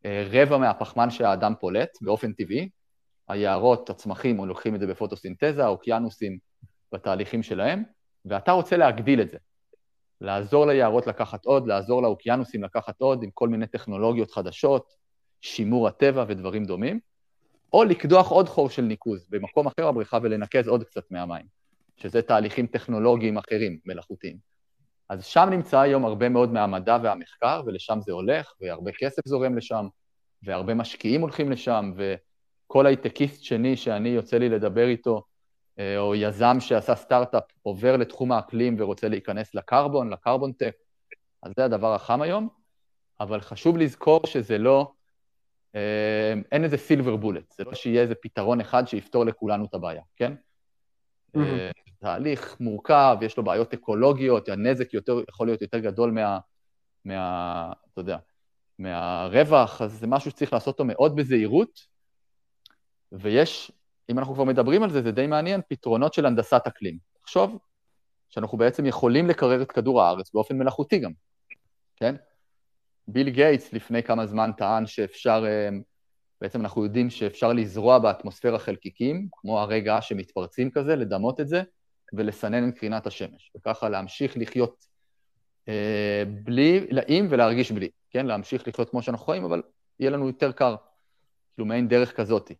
אה, 0.04 0.28
רבע 0.30 0.58
מהפחמן 0.58 1.10
שהאדם 1.10 1.54
פולט 1.60 1.98
באופן 2.00 2.32
טבעי, 2.32 2.68
היערות, 3.28 3.90
הצמחים, 3.90 4.44
לוקחים 4.44 4.74
את 4.74 4.80
זה 4.80 4.86
בפוטוסינתזה, 4.86 5.64
האוקיינוסים 5.64 6.38
בתהליכים 6.92 7.42
שלהם, 7.42 7.82
ואתה 8.24 8.52
רוצה 8.52 8.76
להגדיל 8.76 9.20
את 9.20 9.30
זה. 9.30 9.38
לעזור 10.20 10.66
ליערות 10.66 11.06
לקחת 11.06 11.44
עוד, 11.44 11.66
לעזור 11.66 12.02
לאוקיינוסים 12.02 12.64
לקחת 12.64 13.00
עוד, 13.00 13.22
עם 13.22 13.30
כל 13.34 13.48
מיני 13.48 13.66
טכנולוגיות 13.66 14.30
חדשות, 14.30 14.96
שימור 15.40 15.88
הטבע 15.88 16.24
ודברים 16.28 16.64
דומים, 16.64 17.00
או 17.72 17.84
לקדוח 17.84 18.30
עוד 18.30 18.48
חור 18.48 18.70
של 18.70 18.82
ניקוז 18.82 19.26
במקום 19.30 19.66
אחר 19.66 19.92
בבריכה 19.92 20.18
ולנקז 20.22 20.68
עוד 20.68 20.84
קצת 20.84 21.10
מהמים, 21.10 21.46
שזה 21.96 22.22
תהליכים 22.22 22.66
טכנולוגיים 22.66 23.38
אחרים, 23.38 23.78
מלאכותיים. 23.86 24.36
אז 25.10 25.24
שם 25.24 25.48
נמצא 25.50 25.80
היום 25.80 26.04
הרבה 26.04 26.28
מאוד 26.28 26.52
מהמדע 26.52 26.98
והמחקר, 27.02 27.62
ולשם 27.66 27.98
זה 28.00 28.12
הולך, 28.12 28.52
והרבה 28.60 28.90
כסף 28.98 29.22
זורם 29.26 29.56
לשם, 29.56 29.86
והרבה 30.42 30.74
משקיעים 30.74 31.20
הולכים 31.20 31.50
לשם, 31.50 31.92
וכל 31.96 32.86
הייטקיסט 32.86 33.42
שני 33.42 33.76
שאני 33.76 34.08
יוצא 34.08 34.38
לי 34.38 34.48
לדבר 34.48 34.88
איתו, 34.88 35.22
אה, 35.78 35.98
או 35.98 36.14
יזם 36.14 36.56
שעשה 36.60 36.94
סטארט-אפ 36.94 37.42
עובר 37.62 37.96
לתחום 37.96 38.32
האקלים 38.32 38.76
ורוצה 38.78 39.08
להיכנס 39.08 39.54
לקרבון, 39.54 40.10
לקרבון 40.10 40.52
טק, 40.52 40.74
אז 41.42 41.52
זה 41.56 41.64
הדבר 41.64 41.94
החם 41.94 42.22
היום, 42.22 42.48
אבל 43.20 43.40
חשוב 43.40 43.78
לזכור 43.78 44.20
שזה 44.26 44.58
לא, 44.58 44.92
אה, 45.74 46.34
אין 46.52 46.64
איזה 46.64 46.76
סילבר 46.76 47.16
בולט, 47.16 47.52
זה 47.52 47.64
לא 47.64 47.74
שיהיה 47.74 48.02
איזה 48.02 48.14
פתרון 48.22 48.60
אחד 48.60 48.88
שיפתור 48.88 49.24
לכולנו 49.24 49.64
את 49.64 49.74
הבעיה, 49.74 50.02
כן? 50.16 50.34
Mm-hmm. 51.36 51.80
תהליך 51.98 52.56
מורכב, 52.60 53.16
יש 53.20 53.36
לו 53.36 53.44
בעיות 53.44 53.74
אקולוגיות, 53.74 54.48
הנזק 54.48 54.94
יותר, 54.94 55.20
יכול 55.28 55.46
להיות 55.46 55.62
יותר 55.62 55.78
גדול 55.78 56.10
מה, 56.10 56.38
מה, 57.04 57.72
אתה 57.92 58.00
יודע, 58.00 58.18
מהרווח, 58.78 59.82
אז 59.82 59.92
זה 59.92 60.06
משהו 60.06 60.30
שצריך 60.30 60.52
לעשות 60.52 60.72
אותו 60.72 60.84
מאוד 60.84 61.16
בזהירות, 61.16 61.80
ויש 63.12 63.72
אם 64.10 64.18
אנחנו 64.18 64.34
כבר 64.34 64.44
מדברים 64.44 64.82
על 64.82 64.90
זה, 64.90 65.02
זה 65.02 65.12
די 65.12 65.26
מעניין, 65.26 65.60
פתרונות 65.68 66.14
של 66.14 66.26
הנדסת 66.26 66.62
אקלים. 66.66 66.98
תחשוב 67.22 67.58
שאנחנו 68.28 68.58
בעצם 68.58 68.86
יכולים 68.86 69.26
לקרר 69.26 69.62
את 69.62 69.72
כדור 69.72 70.02
הארץ 70.02 70.32
באופן 70.34 70.58
מלאכותי 70.58 70.98
גם, 70.98 71.12
כן? 71.96 72.16
ביל 73.08 73.30
גייטס 73.30 73.72
לפני 73.72 74.02
כמה 74.02 74.26
זמן 74.26 74.50
טען 74.56 74.86
שאפשר, 74.86 75.44
אה, 75.46 75.68
בעצם 76.40 76.60
אנחנו 76.60 76.84
יודעים 76.84 77.10
שאפשר 77.10 77.52
לזרוע 77.52 77.98
באטמוספירה 77.98 78.58
חלקיקים, 78.58 79.28
כמו 79.32 79.60
הרגע 79.60 80.00
שמתפרצים 80.00 80.70
כזה, 80.70 80.96
לדמות 80.96 81.40
את 81.40 81.48
זה 81.48 81.62
ולסנן 82.12 82.68
את 82.68 82.78
קרינת 82.78 83.06
השמש, 83.06 83.52
וככה 83.56 83.88
להמשיך 83.88 84.36
לחיות 84.36 84.86
אה, 85.68 86.22
בלי, 86.44 86.86
עם 87.08 87.26
ולהרגיש 87.30 87.72
בלי, 87.72 87.88
כן? 88.10 88.26
להמשיך 88.26 88.68
לחיות 88.68 88.90
כמו 88.90 89.02
שאנחנו 89.02 89.26
חיים, 89.26 89.44
אבל 89.44 89.62
יהיה 90.00 90.10
לנו 90.10 90.26
יותר 90.26 90.52
קר, 90.52 90.76
כאילו 91.54 91.66
מעין 91.66 91.88
דרך 91.88 92.16
כזאתי. 92.16 92.54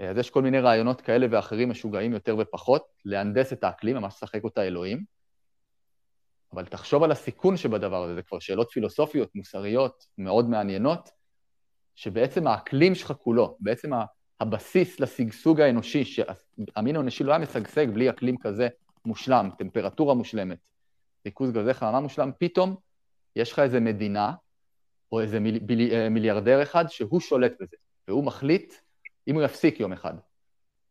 אה, 0.00 0.10
אז 0.10 0.18
יש 0.18 0.30
כל 0.30 0.42
מיני 0.42 0.60
רעיונות 0.60 1.00
כאלה 1.00 1.26
ואחרים 1.30 1.70
משוגעים 1.70 2.12
יותר 2.12 2.36
ופחות, 2.38 2.84
להנדס 3.04 3.52
את 3.52 3.64
האקלים, 3.64 3.96
ממש 3.96 4.14
לשחק 4.14 4.44
אותה 4.44 4.62
אלוהים. 4.62 5.04
אבל 6.52 6.66
תחשוב 6.66 7.02
על 7.02 7.12
הסיכון 7.12 7.56
שבדבר 7.56 8.04
הזה, 8.04 8.14
זה 8.14 8.22
כבר 8.22 8.38
שאלות 8.38 8.70
פילוסופיות, 8.70 9.34
מוסריות, 9.34 10.06
מאוד 10.18 10.48
מעניינות, 10.48 11.10
שבעצם 11.94 12.46
האקלים 12.46 12.94
שלך 12.94 13.12
כולו, 13.12 13.56
בעצם 13.60 13.90
הבסיס 14.40 15.00
לשגשוג 15.00 15.60
האנושי, 15.60 16.04
שהמין 16.04 16.96
האנושי 16.96 17.24
לא 17.24 17.32
היה 17.32 17.38
משגשג 17.38 17.90
בלי 17.90 18.10
אקלים 18.10 18.36
כזה 18.38 18.68
מושלם, 19.04 19.50
טמפרטורה 19.58 20.14
מושלמת, 20.14 20.58
ריכוז 21.26 21.52
גזי 21.52 21.74
חממה 21.74 22.00
מושלם, 22.00 22.30
פתאום 22.38 22.76
יש 23.36 23.52
לך 23.52 23.58
איזה 23.58 23.80
מדינה, 23.80 24.32
או 25.12 25.20
איזה 25.20 25.40
מיל, 25.40 25.58
ביל, 25.58 25.92
אה, 25.92 26.08
מיליארדר 26.08 26.62
אחד 26.62 26.84
שהוא 26.88 27.20
שולט 27.20 27.52
בזה, 27.60 27.76
והוא 28.08 28.24
מחליט 28.24 28.74
אם 29.28 29.34
הוא 29.34 29.42
יפסיק 29.42 29.80
יום 29.80 29.92
אחד 29.92 30.14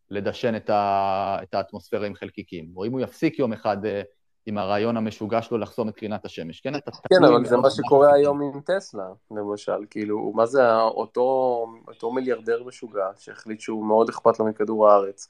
לדשן 0.10 0.56
את, 0.56 0.70
ה, 0.70 1.38
את 1.44 1.54
האטמוספירה 1.54 2.08
עם 2.08 2.16
חלקיקים, 2.16 2.74
או 2.76 2.86
אם 2.86 2.92
הוא 2.92 3.02
יפסיק 3.02 3.40
יום 3.40 3.54
אחד 3.54 3.86
אה, 3.86 4.02
עם 4.46 4.58
הרעיון 4.58 4.98
המשוגע 4.98 5.42
שלו 5.42 5.58
לחסום 5.58 5.90
את 5.90 5.96
קרינת 5.96 6.26
השמש, 6.26 6.62
כן? 6.62 6.76
אתה 6.76 6.92
כן, 6.92 7.24
אבל 7.24 7.46
זה 7.46 7.58
מה 7.58 7.70
שקורה 7.70 8.14
היום 8.14 8.42
עם 8.42 8.62
טסלה, 8.62 9.08
למשל, 9.32 9.86
כאילו, 9.90 10.32
מה 10.36 10.46
זה 10.46 10.76
אותו, 10.82 11.66
אותו 11.88 12.12
מיליארדר 12.12 12.64
משוגע 12.64 13.08
שהחליט 13.18 13.60
שהוא 13.60 13.86
מאוד 13.86 14.10
אכפת 14.10 14.40
לו 14.40 14.46
מכדור 14.46 14.90
הארץ, 14.90 15.28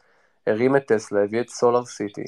הרים 0.48 0.76
את 0.76 0.86
טסלה, 0.88 1.24
הביא 1.24 1.42
את 1.42 1.50
סולאר 1.50 1.86
סיטי, 1.86 2.24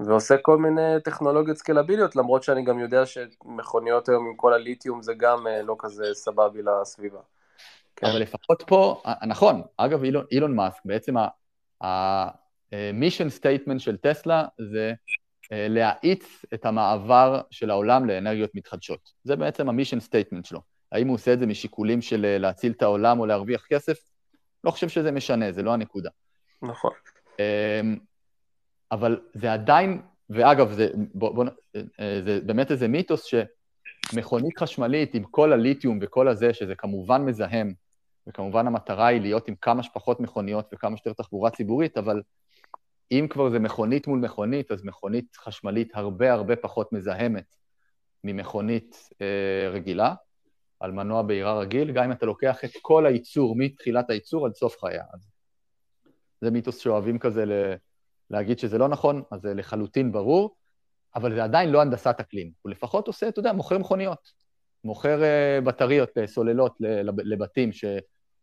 ועושה 0.00 0.36
כל 0.42 0.58
מיני 0.58 1.00
טכנולוגיות 1.04 1.56
סקלביליות, 1.56 2.16
למרות 2.16 2.42
שאני 2.42 2.64
גם 2.64 2.78
יודע 2.78 3.06
שמכוניות 3.06 4.08
היום 4.08 4.26
עם 4.26 4.36
כל 4.36 4.52
הליתיום 4.52 5.02
זה 5.02 5.14
גם 5.14 5.46
אה, 5.46 5.62
לא 5.62 5.76
כזה 5.78 6.04
סבבי 6.12 6.62
לסביבה. 6.62 7.20
כן. 7.96 8.06
אבל 8.06 8.18
לפחות 8.18 8.62
פה, 8.66 9.02
נכון, 9.26 9.62
אגב 9.76 10.04
אילון, 10.04 10.24
אילון 10.30 10.56
מאסק, 10.56 10.82
בעצם 10.84 11.14
ה-mission 11.80 13.40
statement 13.40 13.78
של 13.78 13.96
טסלה 13.96 14.44
זה 14.72 14.88
אה, 14.88 14.92
להאיץ 15.50 16.44
את 16.54 16.66
המעבר 16.66 17.40
של 17.50 17.70
העולם 17.70 18.06
לאנרגיות 18.06 18.50
מתחדשות. 18.54 19.10
זה 19.24 19.36
בעצם 19.36 19.68
ה-mission 19.68 20.08
statement 20.08 20.48
שלו. 20.48 20.60
האם 20.92 21.08
הוא 21.08 21.14
עושה 21.14 21.32
את 21.32 21.38
זה 21.38 21.46
משיקולים 21.46 22.02
של 22.02 22.24
אה, 22.24 22.38
להציל 22.38 22.72
את 22.72 22.82
העולם 22.82 23.20
או 23.20 23.26
להרוויח 23.26 23.66
כסף? 23.68 23.98
לא 24.64 24.70
חושב 24.70 24.88
שזה 24.88 25.12
משנה, 25.12 25.52
זה 25.52 25.62
לא 25.62 25.72
הנקודה. 25.72 26.10
נכון. 26.62 26.90
אמ, 27.38 27.96
אבל 28.92 29.20
זה 29.34 29.52
עדיין, 29.52 30.02
ואגב, 30.30 30.72
זה, 30.72 30.88
בוא, 31.14 31.34
בוא, 31.34 31.44
אה, 31.76 32.20
זה 32.24 32.40
באמת 32.40 32.70
איזה 32.70 32.88
מיתוס 32.88 33.24
שמכונית 34.12 34.58
חשמלית 34.58 35.14
עם 35.14 35.24
כל 35.24 35.52
הליתיום 35.52 35.98
וכל 36.02 36.28
הזה, 36.28 36.54
שזה 36.54 36.74
כמובן 36.74 37.22
מזהם, 37.22 37.72
וכמובן 38.26 38.66
המטרה 38.66 39.06
היא 39.06 39.20
להיות 39.20 39.48
עם 39.48 39.54
כמה 39.60 39.82
שפחות 39.82 40.20
מכוניות 40.20 40.70
וכמה 40.74 40.96
שיותר 40.96 41.22
תחבורה 41.22 41.50
ציבורית, 41.50 41.98
אבל 41.98 42.22
אם 43.10 43.26
כבר 43.30 43.50
זה 43.50 43.58
מכונית 43.58 44.06
מול 44.06 44.18
מכונית, 44.18 44.72
אז 44.72 44.84
מכונית 44.84 45.36
חשמלית 45.36 45.90
הרבה 45.94 46.32
הרבה 46.32 46.56
פחות 46.56 46.92
מזהמת 46.92 47.56
ממכונית 48.24 49.08
אה, 49.20 49.68
רגילה, 49.70 50.14
על 50.80 50.92
מנוע 50.92 51.22
בעירה 51.22 51.58
רגיל, 51.58 51.92
גם 51.92 52.04
אם 52.04 52.12
אתה 52.12 52.26
לוקח 52.26 52.64
את 52.64 52.70
כל 52.82 53.06
הייצור 53.06 53.54
מתחילת 53.56 54.10
הייצור 54.10 54.46
עד 54.46 54.54
סוף 54.54 54.80
חייה. 54.80 55.04
אז 55.14 55.28
זה 56.40 56.50
מיתוס 56.50 56.78
שאוהבים 56.78 57.18
כזה 57.18 57.44
ל... 57.44 57.52
להגיד 58.30 58.58
שזה 58.58 58.78
לא 58.78 58.88
נכון, 58.88 59.22
אז 59.30 59.40
זה 59.40 59.54
לחלוטין 59.54 60.12
ברור, 60.12 60.56
אבל 61.14 61.34
זה 61.34 61.44
עדיין 61.44 61.70
לא 61.70 61.80
הנדסת 61.80 62.16
אקלים. 62.20 62.50
הוא 62.62 62.70
לפחות 62.70 63.06
עושה, 63.06 63.28
אתה 63.28 63.40
יודע, 63.40 63.52
מוכר 63.52 63.78
מכוניות. 63.78 64.32
מוכר 64.84 65.20
uh, 65.20 65.64
בטריות, 65.64 66.08
uh, 66.08 66.26
סוללות 66.26 66.76
לבתים 67.24 67.72
ש... 67.72 67.84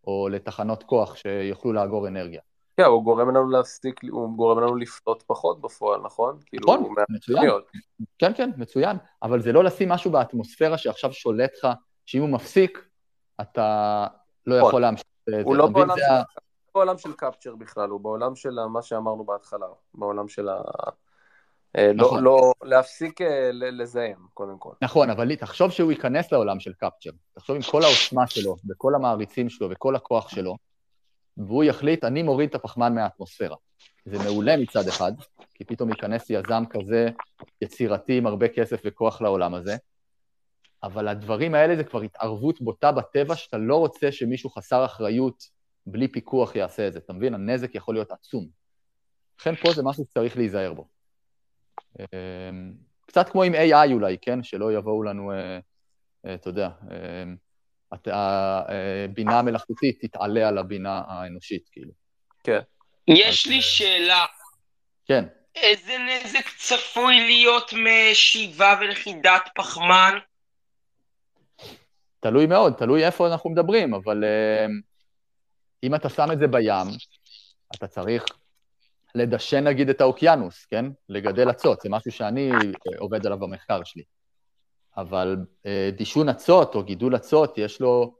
או 0.07 0.29
לתחנות 0.29 0.83
כוח 0.83 1.15
שיוכלו 1.15 1.73
לאגור 1.73 2.07
אנרגיה. 2.07 2.41
כן, 2.77 2.83
הוא 2.83 3.03
גורם 3.03 3.29
לנו 3.29 3.49
להפסיק, 3.49 3.99
הוא 4.11 4.37
גורם 4.37 4.59
לנו 4.59 4.75
לפלוט 4.75 5.23
פחות 5.27 5.61
בפועל, 5.61 6.01
נכון? 6.01 6.39
כאילו, 6.45 6.73
נכון, 6.73 6.93
מצוין. 7.09 7.49
כן, 8.17 8.33
כן, 8.33 8.49
מצוין. 8.57 8.97
אבל 9.23 9.41
זה 9.41 9.51
לא 9.51 9.63
לשים 9.63 9.89
משהו 9.89 10.11
באטמוספירה 10.11 10.77
שעכשיו 10.77 11.13
שולט 11.13 11.51
לך, 11.57 11.67
שאם 12.05 12.21
הוא 12.21 12.29
מפסיק, 12.29 12.85
אתה 13.41 14.07
לא 14.47 14.57
נכון. 14.57 14.69
יכול 14.69 14.81
להמשיך. 14.81 15.05
הוא 15.43 15.55
לא 15.55 15.67
בעולם 16.73 16.97
של... 16.97 17.13
קפצ'ר 17.13 17.55
בכלל, 17.55 17.89
הוא 17.89 17.99
בעולם 17.99 18.35
של 18.35 18.59
מה 18.73 18.81
שאמרנו 18.81 19.23
בהתחלה, 19.23 19.65
בעולם 19.93 20.27
של 20.27 20.49
ה... 20.49 20.61
אה, 21.77 21.93
לא, 21.93 22.05
נכון. 22.05 22.23
לא, 22.23 22.53
לא 22.61 22.69
להפסיק 22.69 23.21
אה, 23.21 23.49
לזהם, 23.53 24.17
קודם 24.33 24.57
כל. 24.59 24.73
נכון, 24.81 25.09
אבל 25.09 25.35
תחשוב 25.35 25.71
שהוא 25.71 25.91
ייכנס 25.91 26.31
לעולם 26.31 26.59
של 26.59 26.73
קפצ'ר. 26.73 27.09
תחשוב 27.33 27.55
עם 27.55 27.61
כל 27.61 27.83
העוצמה 27.83 28.27
שלו, 28.27 28.55
וכל 28.69 28.95
המעריצים 28.95 29.49
שלו, 29.49 29.69
וכל 29.69 29.95
הכוח 29.95 30.29
שלו, 30.29 30.55
והוא 31.37 31.63
יחליט, 31.63 32.03
אני 32.03 32.23
מוריד 32.23 32.49
את 32.49 32.55
הפחמן 32.55 32.95
מהאטמוספירה. 32.95 33.55
זה 34.05 34.17
מעולה 34.23 34.57
מצד 34.57 34.87
אחד, 34.87 35.11
כי 35.53 35.63
פתאום 35.63 35.89
ייכנס 35.89 36.29
יזם 36.29 36.63
כזה 36.69 37.09
יצירתי 37.61 38.17
עם 38.17 38.27
הרבה 38.27 38.47
כסף 38.47 38.81
וכוח 38.85 39.21
לעולם 39.21 39.53
הזה, 39.53 39.75
אבל 40.83 41.07
הדברים 41.07 41.55
האלה 41.55 41.75
זה 41.75 41.83
כבר 41.83 42.01
התערבות 42.01 42.61
בוטה 42.61 42.91
בטבע, 42.91 43.35
שאתה 43.35 43.57
לא 43.57 43.75
רוצה 43.75 44.11
שמישהו 44.11 44.49
חסר 44.49 44.85
אחריות 44.85 45.43
בלי 45.85 46.07
פיקוח 46.07 46.55
יעשה 46.55 46.87
את 46.87 46.93
זה, 46.93 46.99
אתה 46.99 47.13
מבין? 47.13 47.33
הנזק 47.33 47.75
יכול 47.75 47.95
להיות 47.95 48.11
עצום. 48.11 48.47
לכן 49.39 49.55
פה 49.55 49.71
זה 49.73 49.83
משהו 49.83 50.05
שצריך 50.05 50.37
להיזהר 50.37 50.73
בו. 50.73 50.87
אמ, 51.99 52.73
קצת 53.05 53.29
כמו 53.29 53.43
עם 53.43 53.53
AI 53.53 53.93
אולי, 53.93 54.17
כן? 54.21 54.43
שלא 54.43 54.73
יבואו 54.73 55.03
לנו, 55.03 55.31
אה, 55.31 55.59
אה, 56.25 56.33
אתה 56.33 56.49
יודע, 56.49 56.69
הבינה 57.91 59.33
אה, 59.33 59.39
המלאכותית 59.39 59.99
תתעלה 60.01 60.47
על 60.47 60.57
הבינה 60.57 61.01
האנושית, 61.07 61.69
כאילו. 61.71 61.91
כן. 62.43 62.59
יש 63.07 63.47
לי 63.47 63.61
שאלה. 63.61 64.25
כן. 65.05 65.25
איזה 65.55 65.97
נזק 65.97 66.45
צפוי 66.57 67.15
להיות 67.15 67.73
משאיבה 67.73 68.75
ולכידת 68.81 69.49
פחמן? 69.55 70.17
תלוי 72.19 72.45
מאוד, 72.45 72.73
תלוי 72.73 73.05
איפה 73.05 73.27
אנחנו 73.27 73.49
מדברים, 73.49 73.93
אבל 73.93 74.23
אם 75.83 75.95
אתה 75.95 76.09
שם 76.09 76.31
את 76.31 76.39
זה 76.39 76.47
בים, 76.47 76.87
אתה 77.75 77.87
צריך 77.87 78.25
לדשן 79.15 79.63
נגיד 79.67 79.89
את 79.89 80.01
האוקיינוס, 80.01 80.65
כן? 80.65 80.85
לגדל 81.09 81.49
אצות, 81.49 81.81
זה 81.81 81.89
משהו 81.89 82.11
שאני 82.11 82.51
אה, 82.51 82.57
עובד 82.97 83.25
עליו 83.25 83.39
במחקר 83.39 83.83
שלי. 83.83 84.03
אבל 84.97 85.37
אה, 85.65 85.89
דישון 85.97 86.29
אצות 86.29 86.75
או 86.75 86.83
גידול 86.83 87.15
אצות, 87.15 87.57
יש 87.57 87.81
לו, 87.81 88.13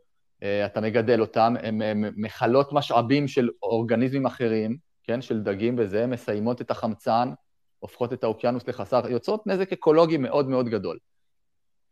אה, 0.43 0.65
אתה 0.65 0.81
מגדל 0.81 1.21
אותם, 1.21 1.55
הן 1.63 2.03
מכלות 2.15 2.73
משאבים 2.73 3.27
של 3.27 3.49
אורגניזמים 3.63 4.25
אחרים, 4.25 4.77
כן? 5.03 5.21
של 5.21 5.43
דגים 5.43 5.75
וזה, 5.77 6.07
מסיימות 6.07 6.61
את 6.61 6.71
החמצן, 6.71 7.29
הופכות 7.79 8.13
את 8.13 8.23
האוקיינוס 8.23 8.67
לחסר, 8.67 9.01
יוצרות 9.09 9.47
נזק 9.47 9.73
אקולוגי 9.73 10.17
מאוד 10.17 10.49
מאוד 10.49 10.69
גדול. 10.69 10.97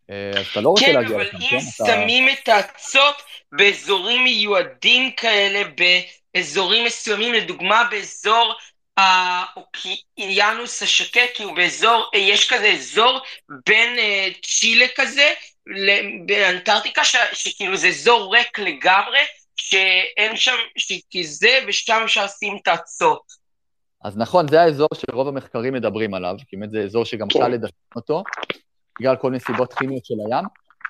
אז 0.10 0.46
אתה 0.52 0.62
לא 0.62 0.70
רוצה 0.70 0.86
כן, 0.86 0.94
להגיע 0.94 1.18
לשם, 1.18 1.32
כן? 1.32 1.38
אבל 1.38 1.56
אם 1.56 1.60
שמים 1.60 2.30
את 2.30 2.48
האצות 2.48 3.16
באזורים 3.52 4.24
מיועדים 4.24 5.12
כאלה, 5.12 5.62
באזורים 6.34 6.86
מסוימים, 6.86 7.34
לדוגמה 7.34 7.88
באזור 7.92 8.54
האוקיינוס 8.98 10.82
השקט, 10.82 11.30
כי 11.34 11.44
הוא 11.44 11.56
באזור, 11.56 12.10
יש 12.16 12.54
כזה 12.54 12.68
אזור 12.68 13.20
בין 13.66 13.98
uh, 13.98 14.48
צ'ילה 14.48 14.86
כזה, 14.96 15.34
באנטארקטיקה, 16.26 17.02
שכאילו 17.34 17.78
זה 17.78 17.88
אזור 17.88 18.36
ריק 18.36 18.60
לגמרי, 18.60 19.20
שאין 19.56 20.36
שם, 20.36 20.56
כי 21.10 21.24
זה, 21.24 21.60
ושם 21.68 22.02
אפשר 22.04 22.26
לשים 22.26 22.58
את 22.62 22.68
האצות. 22.68 23.46
אז 24.04 24.18
נכון, 24.18 24.48
זה 24.48 24.62
האזור 24.62 24.88
שרוב 24.94 25.28
המחקרים 25.28 25.74
מדברים 25.74 26.14
עליו, 26.14 26.36
כי 26.48 26.58
באמת 26.58 26.72
זה 26.72 26.80
אזור 26.80 27.06
שגם 27.06 27.28
קל 27.28 27.48
לדשן 27.48 27.74
אותו, 27.96 28.24
בגלל 29.00 29.16
כל 29.16 29.32
נסיבות 29.32 29.74
כימיות 29.74 30.06
של 30.06 30.14
הים, 30.28 30.46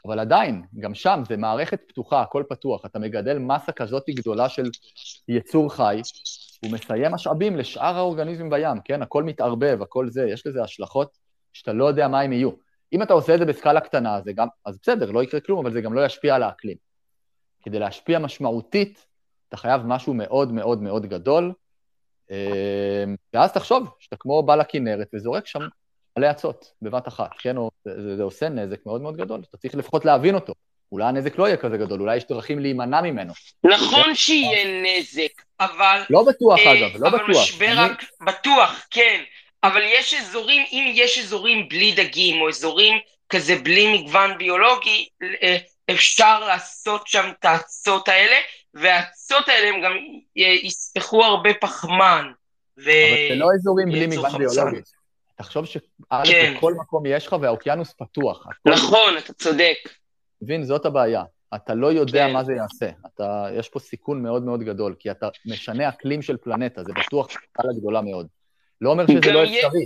אבל 0.05 0.19
עדיין, 0.19 0.61
גם 0.79 0.95
שם 0.95 1.23
זה 1.27 1.37
מערכת 1.37 1.79
פתוחה, 1.87 2.21
הכל 2.21 2.43
פתוח. 2.49 2.85
אתה 2.85 2.99
מגדל 2.99 3.37
מסה 3.37 3.71
כזאת 3.71 4.03
גדולה 4.09 4.49
של 4.49 4.69
יצור 5.27 5.73
חי, 5.73 6.01
הוא 6.63 6.71
מסיים 6.71 7.11
משאבים 7.11 7.57
לשאר 7.57 7.97
האורגניזמים 7.97 8.49
בים, 8.49 8.81
כן? 8.83 9.01
הכל 9.01 9.23
מתערבב, 9.23 9.81
הכל 9.81 10.09
זה, 10.09 10.27
יש 10.29 10.47
לזה 10.47 10.63
השלכות 10.63 11.17
שאתה 11.53 11.73
לא 11.73 11.85
יודע 11.85 12.07
מה 12.07 12.21
הם 12.21 12.33
יהיו. 12.33 12.49
אם 12.93 13.01
אתה 13.01 13.13
עושה 13.13 13.33
את 13.33 13.39
זה 13.39 13.45
בסקאלה 13.45 13.81
קטנה, 13.81 14.21
זה 14.21 14.33
גם, 14.33 14.47
אז 14.65 14.79
בסדר, 14.81 15.11
לא 15.11 15.23
יקרה 15.23 15.39
כלום, 15.39 15.65
אבל 15.65 15.73
זה 15.73 15.81
גם 15.81 15.93
לא 15.93 16.05
ישפיע 16.05 16.35
על 16.35 16.43
האקלים. 16.43 16.77
כדי 17.63 17.79
להשפיע 17.79 18.19
משמעותית, 18.19 19.05
אתה 19.49 19.57
חייב 19.57 19.81
משהו 19.85 20.13
מאוד 20.13 20.51
מאוד 20.51 20.81
מאוד 20.81 21.05
גדול, 21.05 21.53
אה, 22.31 23.03
ואז 23.33 23.53
תחשוב 23.53 23.87
שאתה 23.99 24.15
כמו 24.15 24.43
בא 24.43 24.55
לכנרת 24.55 25.07
וזורק 25.15 25.47
שם 25.47 25.59
מלא 26.17 26.31
אצות 26.31 26.73
בבת 26.81 27.07
אחת, 27.07 27.31
כן? 27.39 27.57
או, 27.57 27.71
זה, 27.85 28.15
זה 28.15 28.23
עושה 28.23 28.49
נזק 28.49 28.85
מאוד 28.85 29.01
מאוד 29.01 29.17
גדול, 29.17 29.41
אתה 29.49 29.57
צריך 29.57 29.75
לפחות 29.75 30.05
להבין 30.05 30.35
אותו. 30.35 30.53
אולי 30.91 31.05
הנזק 31.05 31.37
לא 31.37 31.47
יהיה 31.47 31.57
כזה 31.57 31.77
גדול, 31.77 32.01
אולי 32.01 32.15
יש 32.15 32.27
דרכים 32.27 32.59
להימנע 32.59 33.01
ממנו. 33.01 33.33
נכון 33.63 34.15
שיהיה 34.15 34.81
נזק, 34.83 35.41
אבל... 35.59 36.01
לא 36.09 36.23
בטוח 36.23 36.59
אה, 36.59 36.73
אגב, 36.73 37.03
לא 37.03 37.09
בטוח. 37.09 37.21
אבל 37.21 37.29
משבר 37.29 37.71
אני... 37.71 37.75
רק... 37.75 38.03
בטוח, 38.21 38.85
כן. 38.91 39.23
אבל 39.63 39.81
יש 39.83 40.13
אזורים, 40.13 40.65
אם 40.71 40.91
יש 40.95 41.19
אזורים 41.19 41.69
בלי 41.69 41.91
דגים, 41.91 42.41
או 42.41 42.49
אזורים 42.49 42.99
כזה 43.29 43.55
בלי 43.55 43.97
מגוון 43.97 44.37
ביולוגי, 44.37 45.07
אה, 45.43 45.57
אפשר 45.91 46.39
לעשות 46.39 47.07
שם 47.07 47.31
את 47.39 47.45
האצות 47.45 48.07
האלה, 48.07 48.35
והאצות 48.73 49.49
האלה 49.49 49.69
הם 49.69 49.81
גם 49.81 49.91
יספחו 50.35 51.23
הרבה 51.23 51.49
פחמן. 51.61 52.31
ו... 52.77 52.81
אבל 52.91 53.29
זה 53.29 53.35
לא 53.35 53.47
אזורים 53.55 53.89
בלי 53.89 54.07
מגוון 54.07 54.37
ביולוגי. 54.37 54.81
תחשוב 55.37 55.65
שא', 55.65 55.79
כן. 56.25 56.53
בכל 56.57 56.73
מקום 56.73 57.05
יש 57.05 57.27
לך 57.27 57.35
והאוקיינוס 57.41 57.93
פתוח. 57.97 58.45
נכון, 58.65 59.17
אתה 59.17 59.33
צודק. 59.33 59.77
מבין, 60.41 60.63
זאת 60.63 60.85
הבעיה. 60.85 61.23
אתה 61.55 61.73
לא 61.73 61.87
יודע 61.87 62.27
כן. 62.27 62.33
מה 62.33 62.43
זה 62.43 62.53
יעשה. 62.53 62.89
אתה, 63.05 63.47
יש 63.53 63.69
פה 63.69 63.79
סיכון 63.79 64.23
מאוד 64.23 64.43
מאוד 64.43 64.63
גדול, 64.63 64.95
כי 64.99 65.11
אתה 65.11 65.29
משנה 65.45 65.89
אקלים 65.89 66.21
של 66.21 66.37
פלנטה, 66.37 66.83
זה 66.83 66.93
בטוח 66.93 67.29
סקאלה 67.29 67.73
גדולה 67.73 68.01
מאוד. 68.01 68.27
לא 68.81 68.89
אומר 68.89 69.07
שזה 69.07 69.31
לא 69.31 69.43
אפשרי. 69.43 69.85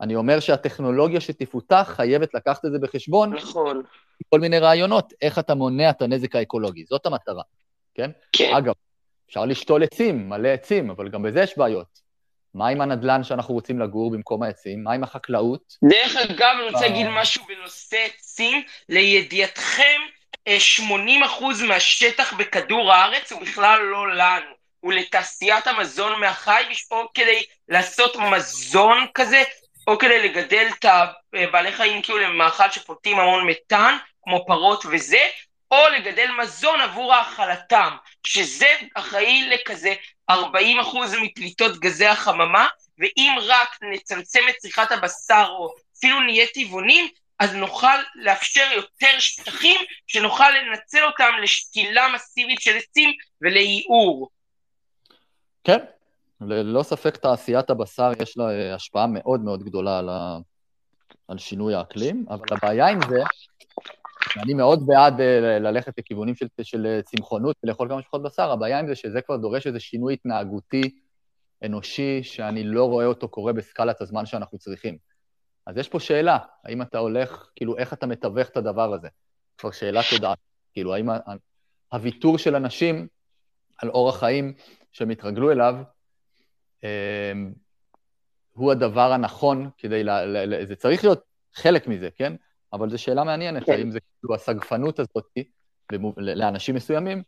אני 0.00 0.16
אומר 0.16 0.40
שהטכנולוגיה 0.40 1.20
שתפותח 1.20 1.92
חייבת 1.96 2.34
לקחת 2.34 2.64
את 2.64 2.72
זה 2.72 2.78
בחשבון. 2.78 3.34
נכון. 3.34 3.82
כל 4.28 4.40
מיני 4.40 4.58
רעיונות, 4.58 5.12
איך 5.22 5.38
אתה 5.38 5.54
מונע 5.54 5.90
את 5.90 6.02
הנזק 6.02 6.36
האקולוגי. 6.36 6.84
זאת 6.84 7.06
המטרה, 7.06 7.42
כן? 7.94 8.10
כן. 8.32 8.54
אגב, 8.56 8.74
אפשר 9.28 9.44
לשתול 9.44 9.82
עצים, 9.82 10.28
מלא 10.28 10.48
עצים, 10.48 10.90
אבל 10.90 11.08
גם 11.08 11.22
בזה 11.22 11.40
יש 11.40 11.58
בעיות. 11.58 11.99
מה 12.54 12.68
עם 12.68 12.80
הנדלן 12.80 13.24
שאנחנו 13.24 13.54
רוצים 13.54 13.80
לגור 13.80 14.10
במקום 14.10 14.42
העצים? 14.42 14.84
מה 14.84 14.92
עם 14.92 15.02
החקלאות? 15.02 15.76
דרך 15.84 16.16
אגב, 16.16 16.56
אני 16.60 16.70
רוצה 16.70 16.80
להגיד 16.80 17.06
משהו 17.08 17.44
בנושא 17.48 17.96
עצים. 17.96 18.62
לידיעתכם, 18.88 20.00
80% 20.48 20.48
אה, 20.48 21.66
מהשטח 21.68 22.32
בכדור 22.32 22.92
הארץ 22.92 23.32
הוא 23.32 23.40
בכלל 23.40 23.82
לא 23.82 24.14
לנו. 24.14 24.60
הוא 24.80 24.92
לתעשיית 24.92 25.66
המזון 25.66 26.20
מהחי, 26.20 26.62
או 26.90 27.04
כדי 27.14 27.42
לעשות 27.68 28.16
מזון 28.16 29.06
כזה, 29.14 29.42
או 29.86 29.98
כדי 29.98 30.28
לגדל 30.28 30.66
את 30.78 30.84
הבעלי 31.34 31.72
חיים 31.72 32.02
כאילו 32.02 32.18
למאכל 32.18 32.70
שפולטים 32.70 33.18
המון 33.18 33.46
מתאן, 33.46 33.96
כמו 34.22 34.44
פרות 34.46 34.84
וזה, 34.90 35.28
או 35.70 35.76
לגדל 35.98 36.28
מזון 36.42 36.80
עבור 36.80 37.14
האכלתם, 37.14 37.96
שזה 38.26 38.68
אחראי 38.94 39.48
לכזה 39.48 39.94
40% 40.30 40.34
מפליטות 41.22 41.78
גזי 41.78 42.06
החממה, 42.06 42.66
ואם 42.98 43.36
רק 43.42 43.68
נצמצם 43.92 44.40
את 44.50 44.54
צריכת 44.58 44.92
הבשר 44.92 45.46
או 45.48 45.74
אפילו 45.98 46.20
נהיה 46.20 46.46
טבעונים, 46.54 47.08
אז 47.38 47.54
נוכל 47.54 47.96
לאפשר 48.14 48.66
יותר 48.74 49.18
שטחים 49.18 49.80
שנוכל 50.06 50.50
לנצל 50.50 51.04
אותם 51.04 51.30
לשתילה 51.42 52.06
מסיבית 52.14 52.60
של 52.60 52.76
עצים 52.76 53.10
ולייעור. 53.42 54.28
כן, 55.64 55.78
ללא 56.40 56.82
ספק 56.82 57.16
תעשיית 57.16 57.70
הבשר 57.70 58.10
יש 58.22 58.36
לה 58.36 58.44
אה, 58.50 58.74
השפעה 58.74 59.06
מאוד 59.06 59.40
מאוד 59.40 59.62
גדולה 59.62 59.98
על, 59.98 60.08
ה... 60.08 60.38
על 61.28 61.38
שינוי 61.38 61.74
האקלים, 61.74 62.26
אבל 62.30 62.46
הבעיה 62.50 62.88
עם 62.88 63.00
זה, 63.08 63.22
אני 64.36 64.54
מאוד 64.54 64.86
בעד 64.86 65.20
אה, 65.20 65.58
ללכת 65.58 65.98
לכיוונים 65.98 66.34
של, 66.34 66.46
של 66.62 66.86
אה, 66.86 67.02
צמחונות 67.02 67.56
ולאכול 67.64 67.88
כמה 67.88 68.02
שפחות 68.02 68.22
בשר, 68.22 68.50
הבעיה 68.50 68.78
עם 68.78 68.86
זה 68.86 68.94
שזה 68.94 69.20
כבר 69.20 69.36
דורש 69.36 69.66
איזה 69.66 69.80
שינוי 69.80 70.14
התנהגותי 70.14 71.00
אנושי 71.64 72.22
שאני 72.22 72.64
לא 72.64 72.84
רואה 72.84 73.06
אותו 73.06 73.28
קורה 73.28 73.52
בסקלת 73.52 74.00
הזמן 74.00 74.26
שאנחנו 74.26 74.58
צריכים. 74.58 74.98
אז 75.66 75.76
יש 75.76 75.88
פה 75.88 76.00
שאלה, 76.00 76.38
האם 76.64 76.82
אתה 76.82 76.98
הולך, 76.98 77.50
כאילו, 77.56 77.76
איך 77.76 77.92
אתה 77.92 78.06
מתווך 78.06 78.48
את 78.48 78.56
הדבר 78.56 78.94
הזה? 78.94 79.08
כבר 79.58 79.70
שאלה 79.70 80.00
תודעה. 80.10 80.34
כאילו, 80.72 80.94
האם 80.94 81.08
הוויתור 81.92 82.38
של 82.38 82.56
אנשים 82.56 83.06
על 83.78 83.88
אורח 83.88 84.20
חיים 84.20 84.54
שהם 84.92 85.10
התרגלו 85.10 85.50
אליו, 85.50 85.76
אה, 86.84 87.32
הוא 88.52 88.72
הדבר 88.72 89.12
הנכון 89.12 89.70
כדי, 89.78 90.04
ל, 90.04 90.10
ל, 90.10 90.54
ל, 90.54 90.66
זה 90.66 90.76
צריך 90.76 91.04
להיות 91.04 91.22
חלק 91.54 91.86
מזה, 91.86 92.08
כן? 92.16 92.32
אבל 92.72 92.90
זו 92.90 92.98
שאלה 92.98 93.24
מעניינת, 93.24 93.64
כן. 93.64 93.72
האם 93.72 93.90
זה 93.90 93.98
כאילו 94.00 94.34
הסגפנות 94.34 94.98
הזאת 94.98 95.24
לאנשים 96.16 96.74
מסוימים, 96.74 97.22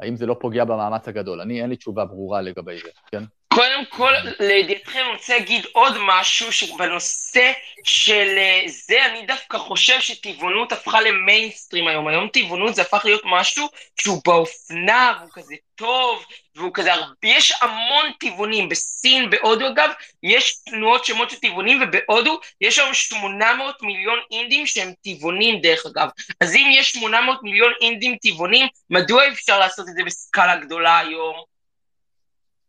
האם 0.00 0.16
זה 0.16 0.26
לא 0.26 0.36
פוגע 0.40 0.64
במאמץ 0.64 1.08
הגדול? 1.08 1.40
אני, 1.40 1.62
אין 1.62 1.70
לי 1.70 1.76
תשובה 1.76 2.04
ברורה 2.04 2.40
לגבי 2.40 2.78
זה, 2.78 2.90
כן? 3.06 3.22
קודם 3.56 3.84
כל, 3.88 4.12
לידיעתכם 4.40 4.98
אני 4.98 5.12
רוצה 5.12 5.38
להגיד 5.38 5.66
עוד 5.72 5.92
משהו 6.00 6.52
שבנושא 6.52 7.52
של 7.84 8.34
אה, 8.38 8.62
זה, 8.66 9.06
אני 9.06 9.26
דווקא 9.26 9.58
חושב 9.58 10.00
שטבעונות 10.00 10.72
הפכה 10.72 11.00
למיינסטרים 11.00 11.88
היום. 11.88 12.08
היום 12.08 12.28
טבעונות 12.28 12.74
זה 12.74 12.82
הפך 12.82 13.04
להיות 13.04 13.22
משהו 13.24 13.68
שהוא 14.00 14.22
באופנה, 14.24 15.12
והוא 15.18 15.30
כזה 15.32 15.54
טוב, 15.74 16.24
והוא 16.56 16.70
כזה 16.74 16.94
הרבה, 16.94 17.14
יש 17.22 17.52
המון 17.60 18.12
טבעונים, 18.20 18.68
בסין, 18.68 19.30
בהודו 19.30 19.68
אגב, 19.68 19.90
יש 20.22 20.56
תנועות 20.64 21.04
שמות 21.04 21.30
של 21.30 21.36
טבעונים, 21.36 21.82
ובהודו 21.82 22.40
יש 22.60 22.78
היום 22.78 22.94
800 22.94 23.82
מיליון 23.82 24.18
אינדים 24.30 24.66
שהם 24.66 24.92
טבעונים 25.04 25.60
דרך 25.60 25.86
אגב. 25.86 26.08
אז 26.40 26.54
אם 26.54 26.70
יש 26.72 26.92
800 26.92 27.42
מיליון 27.42 27.72
אינדים 27.80 28.16
טבעונים, 28.22 28.66
מדוע 28.90 29.28
אפשר 29.28 29.58
לעשות 29.58 29.88
את 29.88 29.94
זה 29.94 30.02
בסקאלה 30.04 30.56
גדולה 30.56 30.98
היום? 30.98 31.55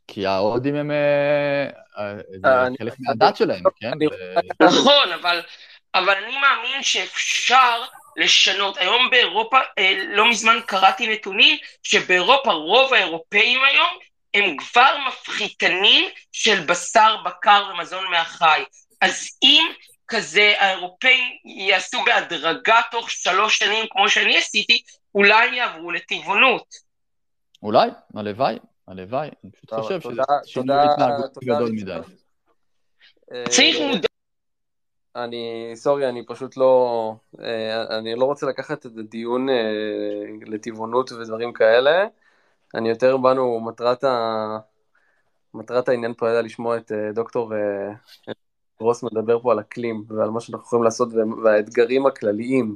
כי 0.07 0.25
ההודים 0.25 0.75
הם 0.75 0.91
אה, 0.91 1.67
אה, 1.97 2.13
אה, 2.45 2.67
חלק 2.79 2.93
מהדת 2.99 3.37
שלהם, 3.37 3.63
כן? 3.79 3.91
נכון, 4.65 5.11
אבל 5.95 6.13
אני 6.13 6.37
מאמין 6.37 6.83
שאפשר 6.83 7.83
לשנות. 8.15 8.77
היום 8.77 9.09
באירופה, 9.09 9.57
לא 10.07 10.29
מזמן 10.29 10.59
קראתי 10.65 11.07
נתונים, 11.07 11.57
שבאירופה 11.83 12.51
רוב 12.51 12.93
האירופאים 12.93 13.59
היום 13.63 13.97
הם 14.33 14.57
כבר 14.57 14.97
מפחיתנים 15.07 16.09
של 16.31 16.65
בשר 16.65 17.15
בקר 17.25 17.71
ומזון 17.73 18.05
מהחי. 18.11 18.63
אז 19.01 19.27
אם 19.43 19.67
כזה 20.07 20.53
האירופאים 20.57 21.23
יעשו 21.45 22.03
בהדרגה 22.05 22.81
תוך 22.91 23.11
שלוש 23.11 23.57
שנים, 23.57 23.85
כמו 23.89 24.09
שאני 24.09 24.37
עשיתי, 24.37 24.81
אולי 25.15 25.55
יעברו 25.55 25.91
לטבעונות. 25.91 26.65
אולי, 27.63 27.89
הלוואי. 28.15 28.57
הלוואי, 28.87 29.29
אני 29.43 29.51
פשוט 29.51 29.73
חושב 29.73 29.99
שזה 30.01 30.21
שינוי 30.45 30.75
התנהגות 30.75 31.37
גדול 31.43 31.71
מדי. 31.71 31.99
אה, 33.31 33.43
צריך 33.49 33.77
מודע... 33.87 34.07
אני, 35.15 35.71
סורי, 35.75 36.09
אני 36.09 36.25
פשוט 36.25 36.57
לא, 36.57 37.13
אה, 37.39 37.97
אני 37.97 38.15
לא 38.15 38.25
רוצה 38.25 38.45
לקחת 38.45 38.85
את 38.85 38.91
הדיון 38.97 39.49
אה, 39.49 39.55
לטבעונות 40.45 41.11
ודברים 41.11 41.53
כאלה. 41.53 42.05
אני 42.75 42.89
יותר 42.89 43.17
באנו, 43.17 43.59
מטרת, 43.59 44.03
ה... 44.03 44.57
מטרת 45.53 45.89
העניין 45.89 46.13
פה 46.13 46.29
היה 46.29 46.41
לשמוע 46.41 46.77
את 46.77 46.91
דוקטור 47.13 47.53
גרוס 48.79 49.03
מדבר 49.03 49.39
פה 49.39 49.51
על 49.51 49.59
אקלים 49.59 50.03
ועל 50.07 50.29
מה 50.29 50.39
שאנחנו 50.39 50.65
יכולים 50.65 50.83
לעשות 50.83 51.09
והאתגרים 51.43 52.05
הכלליים. 52.05 52.75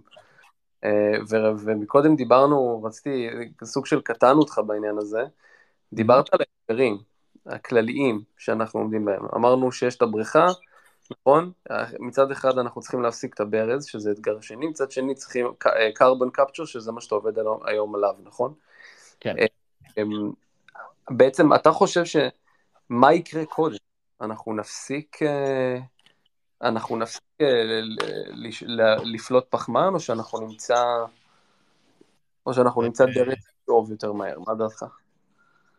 ומקודם 1.59 2.15
דיברנו, 2.15 2.83
רציתי, 2.83 3.29
סוג 3.63 3.85
של 3.85 4.01
קטענו 4.01 4.39
אותך 4.39 4.61
בעניין 4.67 4.97
הזה. 4.97 5.23
דיברת 5.93 6.33
על 6.33 6.39
האתגרים 6.39 6.97
הכלליים 7.45 8.21
שאנחנו 8.37 8.79
עומדים 8.79 9.05
בהם. 9.05 9.25
אמרנו 9.35 9.71
שיש 9.71 9.95
את 9.95 10.01
הבריכה, 10.01 10.47
נכון? 11.11 11.51
מצד 11.99 12.31
אחד 12.31 12.57
אנחנו 12.57 12.81
צריכים 12.81 13.01
להפסיק 13.01 13.33
את 13.33 13.39
הברז, 13.39 13.85
שזה 13.85 14.11
אתגר 14.11 14.41
שני, 14.41 14.67
מצד 14.67 14.91
שני 14.91 15.15
צריכים 15.15 15.45
carbon 15.99 16.39
capture, 16.39 16.65
שזה 16.65 16.91
מה 16.91 17.01
שאתה 17.01 17.15
עובד 17.15 17.33
היום 17.65 17.95
עליו, 17.95 18.15
נכון? 18.23 18.53
כן. 19.19 19.35
אה, 19.39 19.45
אמ, 19.97 20.31
בעצם 21.09 21.53
אתה 21.53 21.71
חושב 21.71 22.03
שמה 22.05 23.13
יקרה 23.13 23.45
קודם? 23.45 23.77
אנחנו 24.21 24.53
נפסיק, 24.53 25.23
אה, 25.23 25.77
אנחנו 26.61 26.97
נפסיק 26.97 27.23
אה, 27.41 27.81
לפלוט 29.03 29.45
פחמן, 29.49 29.93
או 29.93 29.99
שאנחנו 29.99 30.39
נמצא, 30.39 30.83
או 32.45 32.53
שאנחנו 32.53 32.81
נמצא 32.81 33.05
דרך 33.05 33.39
טוב 33.65 33.91
יותר 33.91 34.11
מהר, 34.11 34.39
מה 34.39 34.55
דעתך? 34.55 34.85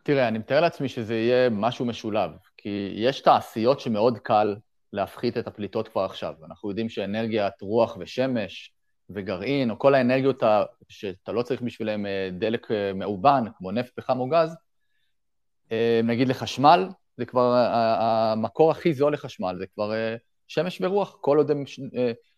תראה, 0.03 0.27
אני 0.27 0.39
מתאר 0.39 0.61
לעצמי 0.61 0.89
שזה 0.89 1.15
יהיה 1.15 1.49
משהו 1.49 1.85
משולב, 1.85 2.31
כי 2.57 2.93
יש 2.95 3.21
תעשיות 3.21 3.79
שמאוד 3.79 4.17
קל 4.17 4.55
להפחית 4.93 5.37
את 5.37 5.47
הפליטות 5.47 5.87
כבר 5.87 6.01
עכשיו. 6.01 6.33
אנחנו 6.45 6.69
יודעים 6.69 6.89
שאנרגיית 6.89 7.61
רוח 7.61 7.97
ושמש 7.99 8.73
וגרעין, 9.09 9.71
או 9.71 9.79
כל 9.79 9.95
האנרגיות 9.95 10.43
שאתה 10.89 11.31
לא 11.31 11.41
צריך 11.41 11.61
בשבילם 11.61 12.05
אה, 12.05 12.29
דלק 12.31 12.71
אה, 12.71 12.93
מאובן, 12.93 13.43
כמו 13.57 13.71
נפט, 13.71 13.91
פחם 13.95 14.19
או 14.19 14.29
גז, 14.29 14.55
אה, 15.71 16.01
נגיד 16.03 16.27
לחשמל, 16.27 16.87
זה 17.17 17.25
כבר 17.25 17.53
המקור 17.99 18.71
הכי 18.71 18.93
זול 18.93 19.13
לחשמל, 19.13 19.55
זה 19.59 19.65
כבר 19.67 19.93
שמש 20.47 20.81
ורוח, 20.81 21.17
כל 21.21 21.37
עוד, 21.37 21.51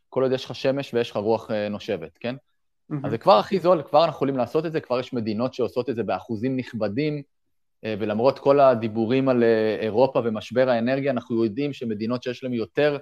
כל 0.09 0.23
עוד 0.23 0.31
יש 0.31 0.45
לך 0.45 0.55
שמש 0.55 0.93
ויש 0.93 1.11
לך 1.11 1.17
רוח 1.17 1.51
נושבת, 1.69 2.17
כן? 2.17 2.35
Mm-hmm. 2.35 2.95
אז 3.03 3.11
זה 3.11 3.17
כבר 3.17 3.33
הכי 3.33 3.59
זול, 3.59 3.81
כבר 3.81 3.99
אנחנו 3.99 4.15
יכולים 4.15 4.37
לעשות 4.37 4.65
את 4.65 4.71
זה, 4.71 4.81
כבר 4.81 4.99
יש 4.99 5.13
מדינות 5.13 5.53
שעושות 5.53 5.89
את 5.89 5.95
זה 5.95 6.03
באחוזים 6.03 6.57
נכבדים, 6.57 7.21
ולמרות 7.87 8.39
כל 8.39 8.59
הדיבורים 8.59 9.29
על 9.29 9.43
אה, 9.43 9.77
אירופה 9.79 10.21
ומשבר 10.23 10.69
האנרגיה, 10.69 11.11
אנחנו 11.11 11.43
יודעים 11.43 11.73
שמדינות 11.73 12.23
שיש 12.23 12.43
להן 12.43 12.53
יותר 12.53 12.97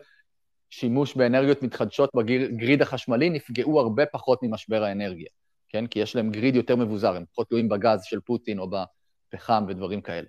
שימוש 0.69 1.15
באנרגיות 1.15 1.63
מתחדשות 1.63 2.09
בגריד 2.15 2.81
החשמלי 2.81 3.29
נפגעו 3.29 3.79
הרבה 3.79 4.05
פחות 4.05 4.43
ממשבר 4.43 4.83
האנרגיה, 4.83 5.27
כן? 5.69 5.87
כי 5.87 5.99
יש 5.99 6.15
להם 6.15 6.31
גריד 6.31 6.55
יותר 6.55 6.75
מבוזר, 6.75 7.15
הם 7.15 7.25
פחות 7.31 7.47
תלויים 7.47 7.69
בגז 7.69 8.03
של 8.03 8.19
פוטין 8.19 8.59
או 8.59 8.69
בפחם 8.69 9.65
ודברים 9.67 10.01
כאלה. 10.01 10.27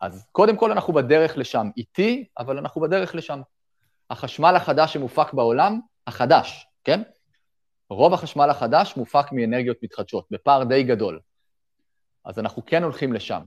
אז 0.00 0.26
קודם 0.32 0.56
כל 0.56 0.72
אנחנו 0.72 0.92
בדרך 0.92 1.38
לשם, 1.38 1.66
איטי, 1.76 2.24
אבל 2.38 2.58
אנחנו 2.58 2.80
בדרך 2.80 3.14
לשם. 3.14 3.40
החשמל 4.10 4.54
החדש 4.56 4.92
שמופק 4.92 5.32
בעולם, 5.32 5.80
החדש, 6.06 6.66
כן? 6.84 7.02
רוב 7.90 8.14
החשמל 8.14 8.50
החדש 8.50 8.96
מופק 8.96 9.32
מאנרגיות 9.32 9.76
מתחדשות, 9.82 10.26
בפער 10.30 10.64
די 10.64 10.82
גדול. 10.82 11.20
אז 12.24 12.38
אנחנו 12.38 12.66
כן 12.66 12.82
הולכים 12.82 13.12
לשם. 13.12 13.40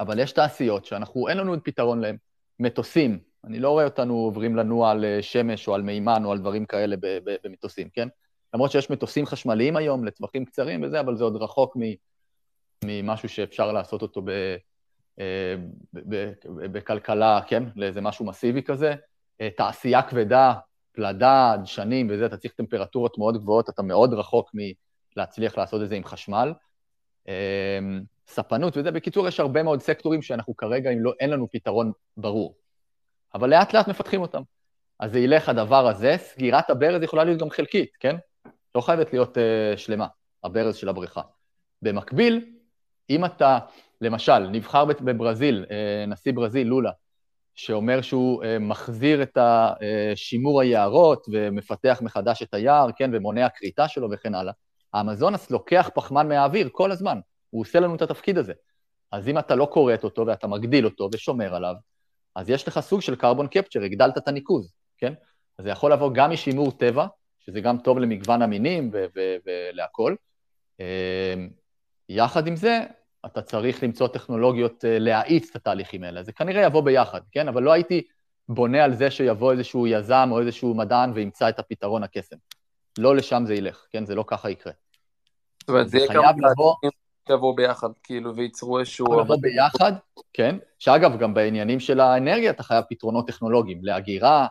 אבל 0.00 0.18
יש 0.18 0.32
תעשיות 0.32 0.84
שאנחנו, 0.84 1.28
אין 1.28 1.38
לנו 1.38 1.52
עוד 1.52 1.60
פתרון 1.64 2.00
להן. 2.00 2.16
מטוסים, 2.60 3.18
אני 3.44 3.58
לא 3.58 3.70
רואה 3.70 3.84
אותנו 3.84 4.14
עוברים 4.14 4.56
לנוע 4.56 4.90
על 4.90 5.04
אה, 5.04 5.22
שמש 5.22 5.68
או 5.68 5.74
על 5.74 5.82
מימן 5.82 6.24
או 6.24 6.32
על 6.32 6.38
דברים 6.38 6.66
כאלה 6.66 6.96
במטוסים, 7.44 7.88
כן? 7.90 8.08
למרות 8.54 8.70
שיש 8.70 8.90
מטוסים 8.90 9.26
חשמליים 9.26 9.76
היום 9.76 10.04
לטווחים 10.04 10.44
קצרים 10.44 10.82
וזה, 10.82 11.00
אבל 11.00 11.16
זה 11.16 11.24
עוד 11.24 11.36
רחוק 11.36 11.76
ממשהו 12.84 13.28
שאפשר 13.28 13.72
לעשות 13.72 14.02
אותו 14.02 14.22
אה, 15.18 15.56
ב, 15.94 16.32
בכלכלה, 16.72 17.40
כן? 17.46 17.62
לאיזה 17.76 18.00
משהו 18.00 18.24
מסיבי 18.24 18.62
כזה. 18.62 18.94
אה, 19.40 19.48
תעשייה 19.56 20.02
כבדה, 20.02 20.54
פלדה, 20.92 21.54
דשנים 21.62 22.08
וזה, 22.10 22.26
אתה 22.26 22.36
צריך 22.36 22.54
טמפרטורות 22.54 23.18
מאוד 23.18 23.38
גבוהות, 23.38 23.68
אתה 23.68 23.82
מאוד 23.82 24.14
רחוק 24.14 24.50
מלהצליח 25.16 25.58
לעשות 25.58 25.82
את 25.82 25.88
זה 25.88 25.96
עם 25.96 26.04
חשמל. 26.04 26.52
ספנות 28.28 28.76
וזה. 28.76 28.90
בקיצור, 28.90 29.28
יש 29.28 29.40
הרבה 29.40 29.62
מאוד 29.62 29.82
סקטורים 29.82 30.22
שאנחנו 30.22 30.56
כרגע, 30.56 30.90
אם 30.90 31.00
לא, 31.00 31.12
אין 31.20 31.30
לנו 31.30 31.46
פתרון 31.52 31.92
ברור. 32.16 32.54
אבל 33.34 33.50
לאט 33.50 33.74
לאט 33.74 33.88
מפתחים 33.88 34.20
אותם. 34.20 34.42
אז 35.00 35.12
זה 35.12 35.18
ילך 35.18 35.48
הדבר 35.48 35.88
הזה, 35.88 36.14
סגירת 36.18 36.70
הברז 36.70 37.02
יכולה 37.02 37.24
להיות 37.24 37.40
גם 37.40 37.50
חלקית, 37.50 37.96
כן? 38.00 38.16
לא 38.74 38.80
חייבת 38.80 39.12
להיות 39.12 39.36
uh, 39.36 39.78
שלמה, 39.78 40.06
הברז 40.44 40.76
של 40.76 40.88
הבריכה. 40.88 41.20
במקביל, 41.82 42.44
אם 43.10 43.24
אתה, 43.24 43.58
למשל, 44.00 44.38
נבחר 44.38 44.84
בברזיל, 44.84 45.66
uh, 45.68 46.10
נשיא 46.10 46.32
ברזיל, 46.32 46.66
לולה, 46.66 46.90
שאומר 47.54 48.00
שהוא 48.00 48.44
אה, 48.44 48.58
מחזיר 48.58 49.22
את 49.22 49.38
שימור 50.14 50.60
היערות 50.60 51.26
ומפתח 51.32 51.98
מחדש 52.02 52.42
את 52.42 52.54
היער, 52.54 52.88
כן, 52.96 53.10
ומונע 53.12 53.48
כריתה 53.48 53.88
שלו 53.88 54.08
וכן 54.10 54.34
הלאה. 54.34 54.52
האמזונס 54.94 55.50
לוקח 55.50 55.90
פחמן 55.94 56.28
מהאוויר 56.28 56.68
כל 56.72 56.92
הזמן, 56.92 57.18
הוא 57.50 57.60
עושה 57.60 57.80
לנו 57.80 57.94
את 57.94 58.02
התפקיד 58.02 58.38
הזה. 58.38 58.52
אז 59.12 59.28
אם 59.28 59.38
אתה 59.38 59.54
לא 59.54 59.68
כורת 59.72 60.04
אותו 60.04 60.26
ואתה 60.26 60.46
מגדיל 60.46 60.84
אותו 60.84 61.08
ושומר 61.12 61.54
עליו, 61.54 61.74
אז 62.34 62.50
יש 62.50 62.68
לך 62.68 62.80
סוג 62.80 63.00
של 63.00 63.16
קרבון 63.16 63.46
קפצ'ר, 63.46 63.82
הגדלת 63.82 64.18
את 64.18 64.28
הניקוז, 64.28 64.72
כן? 64.98 65.12
אז 65.58 65.64
זה 65.64 65.70
יכול 65.70 65.92
לבוא 65.92 66.10
גם 66.14 66.30
משימור 66.30 66.72
טבע, 66.72 67.06
שזה 67.38 67.60
גם 67.60 67.78
טוב 67.78 67.98
למגוון 67.98 68.42
המינים 68.42 68.90
ולהכול. 69.46 70.16
אמ, 70.80 70.84
יחד 72.08 72.46
עם 72.46 72.56
זה, 72.56 72.80
אתה 73.26 73.42
צריך 73.42 73.82
למצוא 73.82 74.08
טכנולוגיות 74.08 74.84
אה, 74.84 74.98
להאיץ 74.98 75.50
את 75.50 75.56
התהליכים 75.56 76.04
האלה. 76.04 76.22
זה 76.22 76.32
כנראה 76.32 76.62
יבוא 76.62 76.80
ביחד, 76.80 77.20
כן? 77.32 77.48
אבל 77.48 77.62
לא 77.62 77.72
הייתי 77.72 78.02
בונה 78.48 78.84
על 78.84 78.94
זה 78.94 79.10
שיבוא 79.10 79.52
איזשהו 79.52 79.86
יזם 79.86 80.28
או 80.30 80.40
איזשהו 80.40 80.74
מדען 80.74 81.12
וימצא 81.14 81.48
את 81.48 81.58
הפתרון 81.58 82.02
הקסם. 82.02 82.36
לא 82.98 83.16
לשם 83.16 83.42
זה 83.46 83.54
ילך, 83.54 83.86
כן? 83.90 84.06
זה 84.06 84.14
לא 84.14 84.24
ככה 84.26 84.50
יקרה. 84.50 84.72
זאת 85.60 85.68
אומרת, 85.68 85.88
זה 85.88 85.98
יהיה 85.98 86.08
כמה 86.08 86.32
לבוא... 87.30 87.36
יבואו 87.38 87.54
ביחד, 87.54 87.88
כאילו, 88.02 88.36
וייצרו 88.36 88.78
איזשהו... 88.78 89.20
לבוא 89.20 89.36
ביחד, 89.40 89.92
כן. 90.32 90.56
שאגב, 90.78 91.18
גם 91.18 91.34
בעניינים 91.34 91.80
של 91.80 92.00
האנרגיה 92.00 92.50
אתה 92.50 92.62
חייב 92.62 92.84
פתרונות 92.88 93.26
טכנולוגיים, 93.26 93.84
לאגירה, 93.84 94.46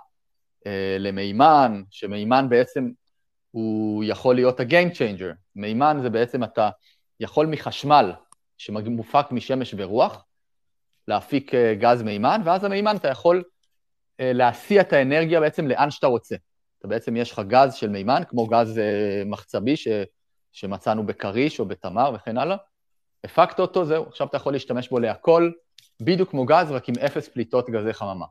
אה, 0.67 0.97
למימן, 0.99 1.81
שמימן 1.91 2.49
בעצם 2.49 2.89
הוא 3.51 4.03
יכול 4.07 4.35
להיות 4.35 4.59
ה-game 4.59 4.93
changer. 4.93 5.33
מימן 5.55 5.97
זה 6.01 6.09
בעצם 6.09 6.43
אתה 6.43 6.69
יכול 7.19 7.45
מחשמל 7.45 8.11
שמופק 8.57 9.25
משמש 9.31 9.75
ורוח, 9.77 10.23
להפיק 11.07 11.55
אה, 11.55 11.75
גז 11.75 12.03
מימן, 12.03 12.41
ואז 12.45 12.63
המימן 12.63 12.95
אתה 12.95 13.07
יכול 13.07 13.43
אה, 14.19 14.33
להסיע 14.33 14.81
את 14.81 14.93
האנרגיה 14.93 15.39
בעצם 15.39 15.67
לאן 15.67 15.91
שאתה 15.91 16.07
רוצה. 16.07 16.35
אתה 16.79 16.87
בעצם, 16.87 17.15
יש 17.15 17.31
לך 17.31 17.41
גז 17.47 17.73
של 17.73 17.89
מימן, 17.89 18.21
כמו 18.29 18.47
גז 18.47 18.81
מחצבי 19.25 19.77
ש, 19.77 19.87
שמצאנו 20.51 21.05
בכריש 21.05 21.59
או 21.59 21.65
בתמר 21.65 22.11
וכן 22.15 22.37
הלאה, 22.37 22.57
הפקת 23.27 23.59
אותו, 23.59 23.85
זהו, 23.85 24.05
עכשיו 24.07 24.27
אתה 24.27 24.37
יכול 24.37 24.53
להשתמש 24.53 24.89
בו 24.89 24.99
להכל, 24.99 25.51
בדיוק 26.01 26.29
כמו 26.29 26.45
גז, 26.45 26.71
רק 26.71 26.89
עם 26.89 26.95
אפס 27.05 27.27
פליטות 27.27 27.69
גזי 27.69 27.93
חממה. 27.93 28.25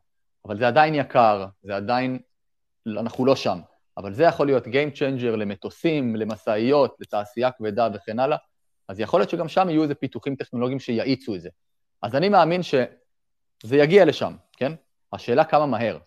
אבל 0.45 0.59
זה 0.59 0.67
עדיין 0.67 0.95
יקר, 0.95 1.47
זה 1.63 1.77
עדיין, 1.77 2.19
אנחנו 2.89 3.27
לא 3.27 3.37
שם. 3.37 3.59
אבל 3.97 4.13
זה 4.13 4.25
יכול 4.25 4.47
להיות 4.47 4.65
Game 4.67 4.97
Changer 4.97 5.37
למטוסים, 5.37 6.17
למשאיות, 6.17 6.97
לתעשייה 7.01 7.51
כבדה 7.51 7.89
וכן 7.95 8.19
הלאה, 8.19 8.37
אז 8.89 9.01
יכול 9.01 9.21
להיות 9.21 9.31
שגם 9.31 9.49
שם 9.49 9.69
יהיו 9.69 9.83
איזה 9.83 9.95
פיתוחים 9.95 10.37
טכנולוגיים 10.37 10.81
שיאיצו 10.81 11.35
את 11.35 11.41
זה. 11.41 11.49
אז 12.03 12.15
אני 12.15 12.29
מאמין 12.29 12.61
שזה 12.63 13.77
יגיע 13.77 14.05
לשם, 14.05 14.35
כן? 14.57 14.73
השאלה 15.13 15.45
כמה 15.45 15.67
מהר. 15.67 15.99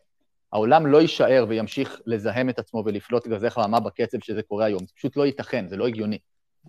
העולם 0.54 0.88
לא 0.88 1.02
יישאר 1.02 1.46
וימשיך 1.50 2.02
לזהם 2.06 2.50
את 2.50 2.60
עצמו 2.60 2.84
ולפלוט 2.86 3.28
גזי 3.28 3.50
חממה 3.50 3.80
בקצב 3.80 4.18
שזה 4.24 4.44
קורה 4.44 4.66
היום. 4.66 4.86
זה 4.86 4.94
פשוט 4.96 5.18
לא 5.18 5.26
ייתכן, 5.26 5.68
זה 5.68 5.78
לא 5.78 5.88
הגיוני. 5.88 6.18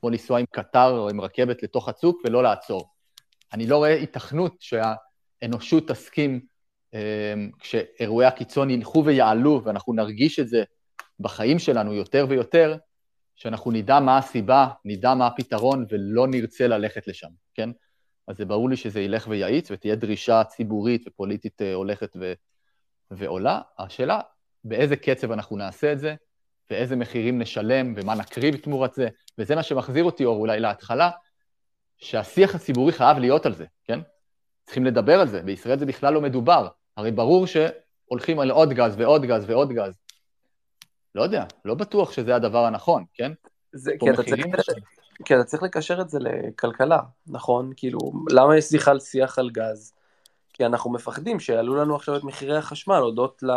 כמו 0.01 0.11
לנסוע 0.11 0.39
עם 0.39 0.47
קטר 0.51 0.91
או 0.99 1.09
עם 1.09 1.21
רכבת 1.21 1.63
לתוך 1.63 1.89
הצוק 1.89 2.23
ולא 2.25 2.43
לעצור. 2.43 2.91
אני 3.53 3.67
לא 3.67 3.77
רואה 3.77 3.95
היתכנות 3.95 4.57
שהאנושות 4.61 5.89
תסכים 5.89 6.41
אמ, 6.95 7.51
כשאירועי 7.59 8.27
הקיצון 8.27 8.71
ילכו 8.71 9.05
ויעלו 9.05 9.63
ואנחנו 9.65 9.93
נרגיש 9.93 10.39
את 10.39 10.49
זה 10.49 10.65
בחיים 11.21 11.59
שלנו 11.59 11.95
יותר 11.95 12.27
ויותר, 12.29 12.77
שאנחנו 13.37 13.71
נדע 13.71 14.01
מה 14.01 14.19
הסיבה, 14.19 14.69
נדע 14.85 15.15
מה 15.15 15.27
הפתרון 15.27 15.87
ולא 15.91 16.29
נרצה 16.29 16.67
ללכת 16.67 17.07
לשם, 17.07 17.29
כן? 17.55 17.71
אז 18.29 18.37
זה 18.37 18.45
ברור 18.45 18.71
לי 18.71 18.77
שזה 18.77 19.01
ילך 19.01 19.27
ויאיץ 19.29 19.71
ותהיה 19.71 19.95
דרישה 19.95 20.45
ציבורית 20.45 21.05
ופוליטית 21.07 21.63
אה, 21.63 21.75
הולכת 21.75 22.17
ו... 22.21 22.33
ועולה. 23.11 23.61
השאלה, 23.79 24.21
באיזה 24.65 24.97
קצב 24.97 25.33
אנחנו 25.33 25.57
נעשה 25.57 25.93
את 25.93 25.99
זה, 25.99 26.15
ואיזה 26.71 26.97
מחירים 26.97 27.39
נשלם, 27.39 27.95
ומה 27.97 28.15
נקריב 28.15 28.57
תמורת 28.57 28.95
זה, 28.95 29.09
וזה 29.39 29.55
מה 29.55 29.63
שמחזיר 29.63 30.05
אותי, 30.05 30.25
אור, 30.25 30.41
אולי 30.41 30.61
להתחלה, 30.61 31.11
שהשיח 31.99 32.55
הציבורי 32.55 32.93
חייב 32.93 33.19
להיות 33.19 33.47
על 33.47 33.55
זה, 33.55 33.65
כן? 33.85 34.01
צריכים 34.65 34.85
לדבר 34.85 35.21
על 35.21 35.29
זה, 35.29 35.43
בישראל 35.43 35.79
זה 35.79 35.87
בכלל 35.87 36.15
לא 36.15 36.21
מדובר. 36.21 36.69
הרי 36.97 37.11
ברור 37.11 37.47
שהולכים 37.47 38.41
על 38.41 38.51
עוד 38.51 38.73
גז 38.73 38.95
ועוד 38.99 39.23
גז 39.23 39.45
ועוד 39.51 39.73
גז. 39.73 39.93
לא 41.15 41.23
יודע, 41.23 41.45
לא 41.65 41.75
בטוח 41.75 42.13
שזה 42.13 42.37
הדבר 42.37 42.65
הנכון, 42.65 43.05
כן? 43.15 43.33
זה, 43.73 43.93
כי, 44.01 44.11
אתה 44.11 44.23
צריך, 44.23 44.47
כי 45.25 45.35
אתה 45.35 45.45
צריך 45.45 45.63
לקשר 45.63 46.01
את 46.01 46.11
זה 46.11 46.19
לכלכלה, 46.21 46.99
נכון? 47.27 47.73
כאילו, 47.77 47.99
למה 48.31 48.57
יש 48.57 48.75
בכלל 48.75 49.01
שיח 49.01 49.39
על 49.39 49.51
גז? 49.51 49.93
כי 50.53 50.67
אנחנו 50.67 50.93
מפחדים 50.93 51.41
שיעלו 51.41 51.75
לנו 51.75 51.97
עכשיו 51.97 52.17
את 52.17 52.25
מחירי 52.25 52.57
החשמל, 52.57 52.97
הודות 52.97 53.43
ל... 53.43 53.51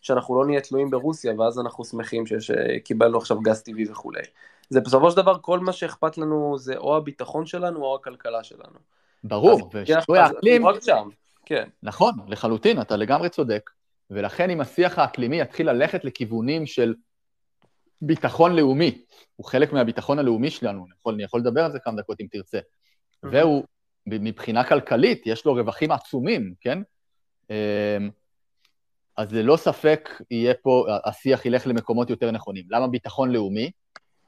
שאנחנו 0.00 0.40
לא 0.40 0.46
נהיה 0.46 0.60
תלויים 0.60 0.90
ברוסיה, 0.90 1.34
ואז 1.38 1.58
אנחנו 1.58 1.84
שמחים 1.84 2.24
שקיבלנו 2.26 3.18
עכשיו 3.18 3.40
גז 3.40 3.62
טבעי 3.62 3.90
וכולי. 3.90 4.22
זה 4.70 4.80
בסופו 4.80 5.10
של 5.10 5.16
דבר, 5.16 5.38
כל 5.40 5.58
מה 5.58 5.72
שאכפת 5.72 6.18
לנו 6.18 6.58
זה 6.58 6.76
או 6.76 6.96
הביטחון 6.96 7.46
שלנו 7.46 7.84
או 7.84 7.94
הכלכלה 7.94 8.44
שלנו. 8.44 8.78
ברור, 9.24 9.70
ושינוי 9.74 10.18
האקלים... 10.18 10.66
רק 10.66 10.82
שם, 10.82 11.08
כן. 11.46 11.68
נכון, 11.82 12.12
לחלוטין, 12.26 12.80
אתה 12.80 12.96
לגמרי 12.96 13.28
צודק. 13.28 13.70
ולכן 14.10 14.50
אם 14.50 14.60
השיח 14.60 14.98
האקלימי 14.98 15.40
יתחיל 15.40 15.70
ללכת 15.70 16.04
לכיוונים 16.04 16.66
של 16.66 16.94
ביטחון 18.02 18.56
לאומי, 18.56 19.04
הוא 19.36 19.46
חלק 19.46 19.72
מהביטחון 19.72 20.18
הלאומי 20.18 20.50
שלנו, 20.50 20.84
אני 20.84 20.94
יכול, 20.98 21.14
אני 21.14 21.22
יכול 21.22 21.40
לדבר 21.40 21.64
על 21.64 21.72
זה 21.72 21.78
כמה 21.78 21.96
דקות 21.96 22.20
אם 22.20 22.26
תרצה, 22.30 22.58
והוא, 23.22 23.64
מבחינה 24.06 24.64
כלכלית, 24.64 25.22
יש 25.26 25.44
לו 25.46 25.54
רווחים 25.54 25.90
עצומים, 25.92 26.54
כן? 26.60 26.78
אז 29.20 29.32
ללא 29.32 29.56
ספק 29.56 30.22
יהיה 30.30 30.54
פה, 30.54 30.86
השיח 31.04 31.46
ילך 31.46 31.66
למקומות 31.66 32.10
יותר 32.10 32.30
נכונים. 32.30 32.64
למה 32.70 32.88
ביטחון 32.88 33.30
לאומי? 33.30 33.70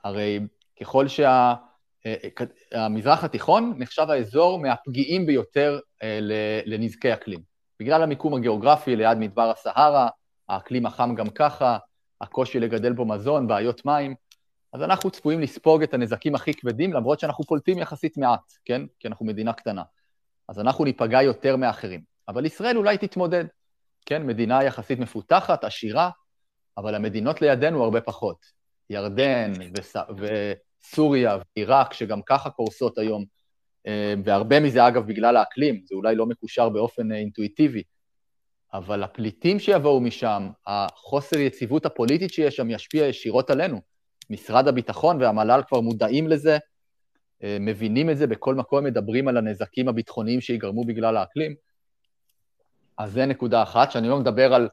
הרי 0.05 0.41
ככל 0.81 1.07
שהמזרח 1.09 3.21
שה, 3.21 3.27
התיכון 3.27 3.75
נחשב 3.79 4.11
האזור 4.11 4.59
מהפגיעים 4.59 5.27
ביותר 5.27 5.79
אה, 6.03 6.19
לנזקי 6.67 7.13
אקלים. 7.13 7.41
בגלל 7.81 8.03
המיקום 8.03 8.35
הגיאוגרפי 8.35 8.97
ליד 8.97 9.19
מדבר 9.19 9.51
הסהרה, 9.51 10.09
האקלים 10.49 10.87
החם 10.87 11.15
גם 11.15 11.31
ככה, 11.31 11.79
הקושי 12.21 12.61
לגדל 12.61 12.93
בו 12.93 13.05
מזון, 13.05 13.47
בעיות 13.47 13.87
מים, 13.87 14.15
אז 14.73 14.83
אנחנו 14.83 15.11
צפויים 15.11 15.41
לספוג 15.41 15.83
את 15.83 15.95
הנזקים 15.95 16.35
הכי 16.35 16.55
כבדים, 16.55 16.93
למרות 16.93 17.21
שאנחנו 17.21 17.45
פולטים 17.45 17.79
יחסית 17.79 18.17
מעט, 18.17 18.53
כן? 18.65 18.83
כי 19.01 19.09
אנחנו 19.09 19.27
מדינה 19.27 19.53
קטנה. 19.53 19.83
אז 20.49 20.61
אנחנו 20.61 20.85
ניפגע 20.85 21.23
יותר 21.23 21.57
מאחרים. 21.57 22.01
אבל 22.29 22.47
ישראל 22.47 22.77
אולי 22.77 22.99
תתמודד. 22.99 23.45
כן, 24.07 24.27
מדינה 24.27 24.65
יחסית 24.65 24.99
מפותחת, 24.99 25.65
עשירה, 25.65 26.11
אבל 26.79 26.95
המדינות 26.95 27.43
לידינו 27.43 27.85
הרבה 27.85 28.01
פחות. 28.01 28.37
ירדן 28.91 29.53
וס... 29.77 29.97
וסוריה 30.19 31.39
ועיראק, 31.57 31.93
שגם 31.93 32.23
ככה 32.23 32.51
קורסות 32.51 32.99
היום, 32.99 33.25
אה, 33.87 34.15
והרבה 34.25 34.61
מזה, 34.61 34.89
אגב, 34.89 35.07
בגלל 35.07 35.37
האקלים, 35.37 35.83
זה 35.85 35.95
אולי 35.95 36.15
לא 36.15 36.27
מקושר 36.27 36.69
באופן 36.69 37.13
אה, 37.13 37.17
אינטואיטיבי, 37.17 37.83
אבל 38.75 39.03
הפליטים 39.03 39.59
שיבואו 39.59 40.01
משם, 40.01 40.49
החוסר 40.67 41.39
יציבות 41.39 41.87
הפוליטית 41.87 42.33
שיש 42.33 42.57
שם, 42.57 42.71
ישפיע 42.71 43.07
ישירות 43.07 43.51
עלינו. 43.51 43.81
משרד 44.31 44.69
הביטחון 44.69 45.23
והמל"ל 45.23 45.61
כבר 45.69 45.81
מודעים 45.81 46.29
לזה, 46.29 46.59
אה, 47.43 47.57
מבינים 47.61 48.11
את 48.11 48.19
זה, 48.19 48.27
בכל 48.27 48.55
מקום 48.55 48.85
מדברים 48.85 49.29
על 49.29 49.37
הנזקים 49.37 49.89
הביטחוניים 49.89 50.41
שיגרמו 50.41 50.85
בגלל 50.85 51.17
האקלים. 51.17 51.55
אז 52.99 53.13
זה 53.13 53.27
נקודה 53.27 53.63
אחת, 53.63 53.91
שאני 53.91 54.09
לא 54.09 54.19
מדבר 54.19 54.55
על 54.55 54.69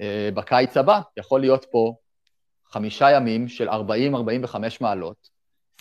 אה, 0.00 0.28
בקיץ 0.34 0.76
הבא, 0.76 1.00
יכול 1.16 1.40
להיות 1.40 1.66
פה 1.70 1.94
חמישה 2.66 3.10
ימים 3.10 3.48
של 3.48 3.68
40-45 3.68 3.72
מעלות, 4.80 5.28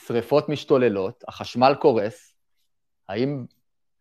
שריפות 0.05 0.49
משתוללות, 0.49 1.23
החשמל 1.27 1.75
קורס, 1.79 2.33
האם 3.09 3.45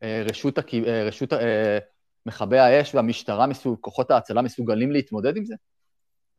אה, 0.03 0.23
רשות, 0.29 0.59
הק... 0.59 0.75
אה, 0.75 1.05
רשות 1.05 1.33
אה, 1.33 1.79
מכבי 2.27 2.59
האש 2.59 2.95
והמשטרה, 2.95 3.47
מסוג, 3.47 3.79
כוחות 3.81 4.11
ההצלה 4.11 4.43
מסוגלים 4.43 4.93
להתמודד 4.93 5.37
עם 5.37 5.45
זה? 5.45 5.55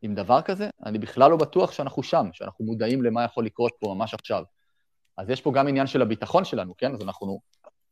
עם 0.02 0.16
דבר 0.16 0.42
כזה? 0.42 0.70
אני 0.86 1.00
בכלל 1.00 1.32
לא 1.32 1.38
בטוח 1.38 1.72
שאנחנו 1.72 2.04
שם, 2.04 2.30
שאנחנו 2.34 2.66
מודעים 2.66 3.02
למה 3.02 3.24
יכול 3.24 3.46
לקרות 3.46 3.72
פה 3.80 3.94
ממש 3.96 4.14
עכשיו. 4.14 4.44
אז 5.18 5.30
יש 5.30 5.42
פה 5.42 5.52
גם 5.52 5.68
עניין 5.68 5.88
של 5.88 6.02
הביטחון 6.02 6.46
שלנו, 6.46 6.78
כן? 6.78 6.94
אז 6.94 7.02
אנחנו... 7.02 7.40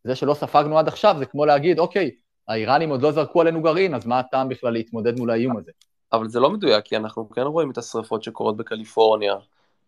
זה 0.03 0.15
שלא 0.15 0.33
ספגנו 0.33 0.79
עד 0.79 0.87
עכשיו 0.87 1.15
זה 1.19 1.25
כמו 1.25 1.45
להגיד, 1.45 1.79
אוקיי, 1.79 2.11
האיראנים 2.49 2.89
עוד 2.89 3.01
לא 3.01 3.11
זרקו 3.11 3.41
עלינו 3.41 3.61
גרעין, 3.61 3.95
אז 3.95 4.05
מה 4.05 4.19
הטעם 4.19 4.49
בכלל 4.49 4.73
להתמודד 4.73 5.19
מול 5.19 5.31
האיום 5.31 5.57
הזה? 5.57 5.71
אבל 6.13 6.29
זה 6.29 6.39
לא 6.39 6.49
מדויק, 6.49 6.85
כי 6.85 6.97
אנחנו 6.97 7.29
כן 7.29 7.41
רואים 7.41 7.71
את 7.71 7.77
השריפות 7.77 8.23
שקורות 8.23 8.57
בקליפורניה, 8.57 9.35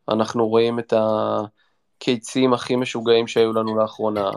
אנחנו 0.09 0.47
רואים 0.47 0.79
את 0.79 0.93
הקיצים 0.97 2.53
הכי 2.53 2.75
משוגעים 2.75 3.27
שהיו 3.27 3.53
לנו 3.53 3.77
לאחרונה, 3.77 4.29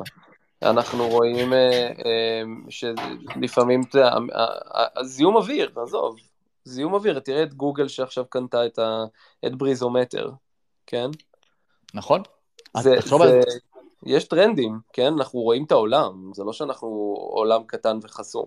אנחנו 0.63 1.09
רואים 1.09 1.53
אה, 1.53 1.91
אה, 2.05 2.43
שלפעמים, 2.69 3.81
זיהום 5.03 5.37
אוויר, 5.37 5.73
עזוב, 5.83 6.17
זיהום 6.65 6.95
אוויר, 6.95 7.19
תראה 7.19 7.43
את 7.43 7.55
גוגל 7.55 7.89
שעכשיו 7.89 8.25
קנתה 8.29 8.67
את, 8.67 8.79
ה, 8.79 9.05
את 9.47 9.55
בריזומטר, 9.55 10.31
כן? 10.87 11.07
נכון. 11.95 12.23
זה, 12.81 12.95
זה, 13.01 13.41
יש 14.07 14.25
טרנדים, 14.25 14.79
כן? 14.93 15.13
אנחנו 15.19 15.41
רואים 15.41 15.65
את 15.65 15.73
העולם, 15.73 16.31
זה 16.35 16.45
לא 16.45 16.53
שאנחנו 16.53 16.89
עולם 17.19 17.63
קטן 17.67 17.99
וחסום. 18.03 18.47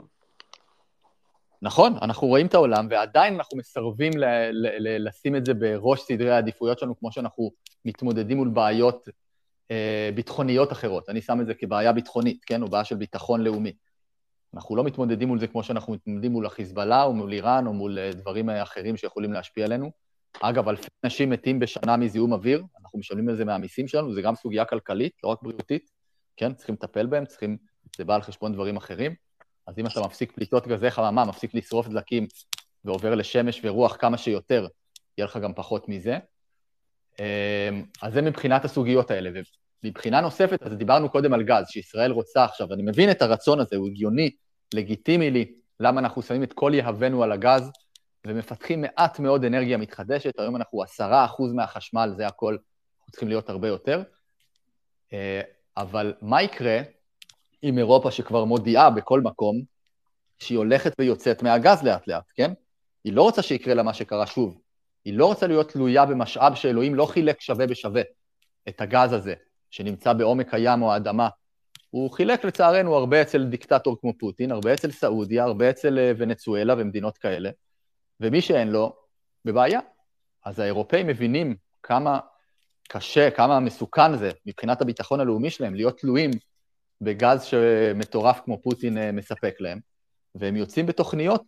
נכון, 1.61 1.93
אנחנו 2.01 2.27
רואים 2.27 2.45
את 2.45 2.53
העולם, 2.53 2.87
ועדיין 2.89 3.33
אנחנו 3.33 3.57
מסרבים 3.57 4.17
ל- 4.17 4.25
ל- 4.51 4.87
ל- 4.87 5.07
לשים 5.07 5.35
את 5.35 5.45
זה 5.45 5.53
בראש 5.53 6.01
סדרי 6.01 6.31
העדיפויות 6.31 6.79
שלנו, 6.79 6.99
כמו 6.99 7.11
שאנחנו 7.11 7.51
מתמודדים 7.85 8.37
מול 8.37 8.47
בעיות 8.47 9.09
אה, 9.71 10.09
ביטחוניות 10.15 10.71
אחרות. 10.71 11.09
אני 11.09 11.21
שם 11.21 11.41
את 11.41 11.45
זה 11.45 11.53
כבעיה 11.53 11.93
ביטחונית, 11.93 12.45
כן? 12.45 12.61
או 12.61 12.67
בעיה 12.67 12.83
של 12.83 12.95
ביטחון 12.95 13.41
לאומי. 13.41 13.73
אנחנו 14.53 14.75
לא 14.75 14.83
מתמודדים 14.83 15.27
מול 15.27 15.39
זה 15.39 15.47
כמו 15.47 15.63
שאנחנו 15.63 15.93
מתמודדים 15.93 16.31
מול 16.31 16.45
החיזבאללה, 16.45 17.03
או 17.03 17.13
מול 17.13 17.33
איראן, 17.33 17.67
או 17.67 17.73
מול 17.73 17.99
אה, 17.99 18.11
דברים 18.13 18.49
אחרים 18.49 18.97
שיכולים 18.97 19.33
להשפיע 19.33 19.65
עלינו. 19.65 19.91
אגב, 20.41 20.69
אלפי 20.69 20.87
אנשים 21.03 21.29
מתים 21.29 21.59
בשנה 21.59 21.97
מזיהום 21.97 22.33
אוויר, 22.33 22.63
אנחנו 22.81 22.99
משלמים 22.99 23.29
על 23.29 23.35
זה 23.35 23.45
מהמיסים 23.45 23.87
שלנו, 23.87 24.13
זה 24.13 24.21
גם 24.21 24.35
סוגיה 24.35 24.65
כלכלית, 24.65 25.13
לא 25.23 25.29
רק 25.29 25.39
בריאותית, 25.41 25.89
כן? 26.37 26.53
צריכים 26.53 26.75
לטפל 26.75 27.05
בהם, 27.05 27.25
צריכים... 27.25 27.57
זה 27.97 28.05
בא 28.05 28.15
על 28.15 28.21
חשבון 28.21 28.53
דברים 28.53 28.77
אחרים. 28.77 29.15
אז 29.67 29.79
אם 29.79 29.87
אתה 29.87 30.01
מפסיק 30.01 30.31
פליטות 30.31 30.67
גזי 30.67 30.91
חממה, 30.91 31.25
מפסיק 31.25 31.53
לשרוף 31.53 31.87
דלקים 31.87 32.27
ועובר 32.85 33.15
לשמש 33.15 33.61
ורוח 33.63 33.97
כמה 33.99 34.17
שיותר, 34.17 34.67
יהיה 35.17 35.25
לך 35.25 35.37
גם 35.37 35.53
פחות 35.53 35.89
מזה. 35.89 36.17
אמ, 37.19 37.83
אז 38.01 38.13
זה 38.13 38.21
מבחינת 38.21 38.65
הסוגיות 38.65 39.11
האלה. 39.11 39.29
ומבחינה 39.83 40.21
נוספת, 40.21 40.63
אז 40.63 40.73
דיברנו 40.73 41.09
קודם 41.09 41.33
על 41.33 41.43
גז, 41.43 41.65
שישראל 41.67 42.11
רוצה 42.11 42.43
עכשיו, 42.43 42.73
אני 42.73 42.83
מבין 42.83 43.11
את 43.11 43.21
הרצון 43.21 43.59
הזה, 43.59 43.75
הוא 43.75 43.87
הגיוני, 43.87 44.31
לגיטימי 44.73 45.31
לי, 45.31 45.51
למה 45.79 45.99
אנחנו 45.99 46.21
שמים 46.21 46.43
את 46.43 46.53
כל 46.53 46.71
יהבנו 46.75 47.23
על 47.23 47.31
הגז, 47.31 47.71
ומפתחים 48.27 48.81
מעט 48.81 49.19
מאוד 49.19 49.43
אנרגיה 49.43 49.77
מתחדשת, 49.77 50.39
היום 50.39 50.55
אנחנו 50.55 50.83
עשרה 50.83 51.25
אחוז 51.25 51.53
מהחשמל, 51.53 52.13
זה 52.17 52.27
הכל, 52.27 52.57
אנחנו 52.97 53.11
צריכים 53.11 53.27
להיות 53.29 53.49
הרבה 53.49 53.67
יותר. 53.67 54.03
אה, 55.13 55.41
אבל 55.77 56.13
מה 56.21 56.41
יקרה 56.41 56.79
עם 57.61 57.77
אירופה 57.77 58.11
שכבר 58.11 58.45
מודיעה 58.45 58.89
בכל 58.89 59.21
מקום 59.21 59.61
שהיא 60.39 60.57
הולכת 60.57 60.93
ויוצאת 60.99 61.43
מהגז 61.43 61.83
לאט 61.83 62.07
לאט, 62.07 62.31
כן? 62.35 62.53
היא 63.03 63.13
לא 63.13 63.21
רוצה 63.21 63.41
שיקרה 63.41 63.73
לה 63.73 63.83
מה 63.83 63.93
שקרה 63.93 64.27
שוב. 64.27 64.57
היא 65.05 65.13
לא 65.13 65.25
רוצה 65.25 65.47
להיות 65.47 65.71
תלויה 65.71 66.05
במשאב 66.05 66.55
שאלוהים 66.55 66.95
לא 66.95 67.05
חילק 67.05 67.41
שווה 67.41 67.67
בשווה, 67.67 68.01
את 68.69 68.81
הגז 68.81 69.13
הזה, 69.13 69.33
שנמצא 69.71 70.13
בעומק 70.13 70.53
הים 70.53 70.81
או 70.81 70.93
האדמה. 70.93 71.29
הוא 71.89 72.11
חילק 72.11 72.45
לצערנו 72.45 72.95
הרבה 72.95 73.21
אצל 73.21 73.43
דיקטטור 73.43 73.97
כמו 74.01 74.13
פוטין, 74.17 74.51
הרבה 74.51 74.73
אצל 74.73 74.91
סעודיה, 74.91 75.43
הרבה 75.43 75.69
אצל 75.69 75.99
אה, 75.99 76.11
ונצואלה 76.17 76.73
ומדינות 76.77 77.17
כאלה, 77.17 77.49
ומי 78.21 78.41
שאין 78.41 78.67
לו, 78.67 78.95
בבעיה. 79.45 79.79
אז 80.45 80.59
האירופאים 80.59 81.07
מבינים 81.07 81.55
כמה 81.83 82.19
קשה, 82.89 83.31
כמה 83.31 83.59
מסוכן 83.59 84.17
זה 84.17 84.31
מבחינת 84.45 84.81
הביטחון 84.81 85.19
הלאומי 85.19 85.49
שלהם, 85.49 85.75
להיות 85.75 85.99
תלויים 85.99 86.31
בגז 87.01 87.43
שמטורף 87.43 88.39
כמו 88.45 88.61
פוטין 88.61 88.97
אה, 88.97 89.11
מספק 89.11 89.55
להם, 89.59 89.79
והם 90.35 90.55
יוצאים 90.55 90.85
בתוכניות 90.85 91.43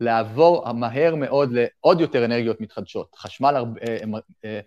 לעבור 0.00 0.72
מהר 0.72 1.14
מאוד 1.14 1.50
לעוד 1.52 2.00
יותר 2.00 2.24
אנרגיות 2.24 2.60
מתחדשות. 2.60 3.14
חשמל, 3.16 3.64
אה, 3.88 3.98
אה, 4.44 4.60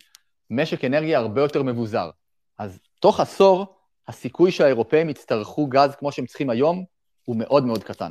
משק 0.49 0.85
אנרגיה 0.85 1.19
הרבה 1.19 1.41
יותר 1.41 1.63
מבוזר. 1.63 2.09
אז 2.57 2.79
תוך 2.99 3.19
עשור, 3.19 3.75
הסיכוי 4.07 4.51
שהאירופאים 4.51 5.09
יצטרכו 5.09 5.67
גז 5.67 5.95
כמו 5.95 6.11
שהם 6.11 6.25
צריכים 6.25 6.49
היום, 6.49 6.85
הוא 7.25 7.35
מאוד 7.35 7.65
מאוד 7.65 7.83
קטן. 7.83 8.09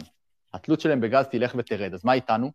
התלות 0.55 0.81
שלהם 0.81 1.01
בגז 1.01 1.27
תלך 1.27 1.55
ותרד. 1.59 1.95
אז 1.95 2.05
מה 2.05 2.13
איתנו? 2.13 2.51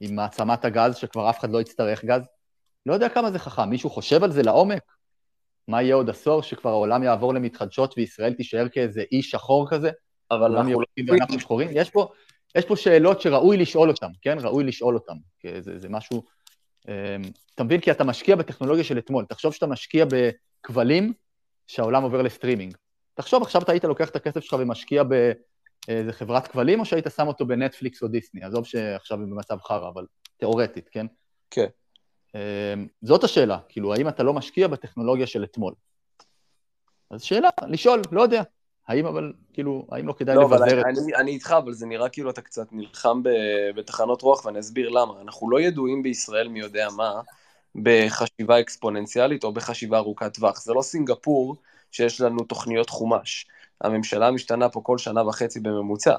עם 0.00 0.14
מעצמת 0.14 0.64
הגז, 0.64 0.96
שכבר 0.96 1.30
אף 1.30 1.38
אחד 1.38 1.50
לא 1.50 1.60
יצטרך 1.60 2.04
גז? 2.04 2.22
לא 2.86 2.94
יודע 2.94 3.08
כמה 3.08 3.30
זה 3.30 3.38
חכם. 3.38 3.70
מישהו 3.70 3.90
חושב 3.90 4.24
על 4.24 4.32
זה 4.32 4.42
לעומק? 4.42 4.82
מה 5.68 5.82
יהיה 5.82 5.94
עוד 5.94 6.10
עשור 6.10 6.42
שכבר 6.42 6.70
העולם 6.70 7.02
יעבור 7.02 7.34
למתחדשות 7.34 7.94
וישראל 7.96 8.32
תישאר 8.32 8.68
כאיזה 8.68 9.02
אי 9.12 9.22
שחור 9.22 9.70
כזה? 9.70 9.90
אבל 10.30 10.56
אנחנו 10.56 10.80
לא... 10.80 11.14
אנחנו 11.20 11.40
שחורים? 11.40 11.68
יש 11.72 11.90
פה, 11.90 12.08
יש 12.56 12.64
פה 12.64 12.76
שאלות 12.76 13.20
שראוי 13.20 13.56
לשאול 13.56 13.90
אותן, 13.90 14.10
כן? 14.22 14.36
ראוי 14.40 14.64
לשאול 14.64 14.94
אותן. 14.94 15.14
זה, 15.60 15.78
זה 15.78 15.88
משהו... 15.88 16.22
אמ, 16.88 16.92
אתה 17.54 17.64
מבין? 17.64 17.80
כי 17.80 17.90
אתה 17.90 18.04
משקיע 18.04 18.36
בטכנולוגיה 18.36 18.84
של 18.84 18.98
אתמול. 18.98 19.24
תחשוב 19.24 19.54
שאתה 19.54 19.66
משקיע 19.66 20.04
בכבלים 20.04 21.12
שהעולם 21.66 22.02
עובר 22.02 22.22
לסטרימינג. 22.22 22.76
תחשוב, 23.14 23.42
עכשיו 23.42 23.62
אתה 23.62 23.72
היית 23.72 23.84
לוקח 23.84 24.08
את 24.08 24.16
הכסף 24.16 24.40
שלך 24.40 24.56
ומשקיע 24.58 25.02
באיזה 25.88 26.12
חברת 26.12 26.46
כבלים, 26.46 26.80
או 26.80 26.84
שהיית 26.84 27.06
שם 27.16 27.26
אותו 27.26 27.46
בנטפליקס 27.46 28.02
או 28.02 28.08
דיסני? 28.08 28.44
עזוב 28.44 28.66
שעכשיו 28.66 29.18
הם 29.18 29.30
במצב 29.30 29.58
חרא, 29.62 29.88
אבל 29.88 30.06
תיאורטית, 30.36 30.88
כן? 30.88 31.06
כן. 31.50 31.66
אמ, 32.34 32.86
זאת 33.02 33.24
השאלה, 33.24 33.58
כאילו, 33.68 33.94
האם 33.94 34.08
אתה 34.08 34.22
לא 34.22 34.34
משקיע 34.34 34.68
בטכנולוגיה 34.68 35.26
של 35.26 35.44
אתמול? 35.44 35.74
אז 37.10 37.22
שאלה, 37.22 37.48
לשאול, 37.68 38.02
לא 38.12 38.22
יודע. 38.22 38.42
האם 38.88 39.06
אבל, 39.06 39.32
כאילו, 39.52 39.86
האם 39.92 40.06
לא 40.06 40.12
כדאי 40.12 40.36
לא, 40.36 40.42
לבזר 40.42 40.80
את... 40.80 40.86
אני, 40.86 41.14
אני 41.14 41.30
איתך, 41.30 41.54
אבל 41.58 41.72
זה 41.72 41.86
נראה 41.86 42.08
כאילו 42.08 42.30
אתה 42.30 42.40
קצת 42.40 42.66
נלחם 42.72 43.22
בתחנות 43.76 44.22
רוח, 44.22 44.44
ואני 44.44 44.60
אסביר 44.60 44.88
למה. 44.88 45.20
אנחנו 45.20 45.50
לא 45.50 45.60
ידועים 45.60 46.02
בישראל 46.02 46.48
מי 46.48 46.60
יודע 46.60 46.88
מה 46.96 47.20
בחשיבה 47.74 48.60
אקספוננציאלית 48.60 49.44
או 49.44 49.52
בחשיבה 49.52 49.98
ארוכת 49.98 50.34
טווח. 50.34 50.60
זה 50.60 50.72
לא 50.72 50.82
סינגפור 50.82 51.56
שיש 51.90 52.20
לנו 52.20 52.44
תוכניות 52.44 52.90
חומש. 52.90 53.46
הממשלה 53.80 54.30
משתנה 54.30 54.68
פה 54.68 54.80
כל 54.84 54.98
שנה 54.98 55.26
וחצי 55.26 55.60
בממוצע. 55.60 56.16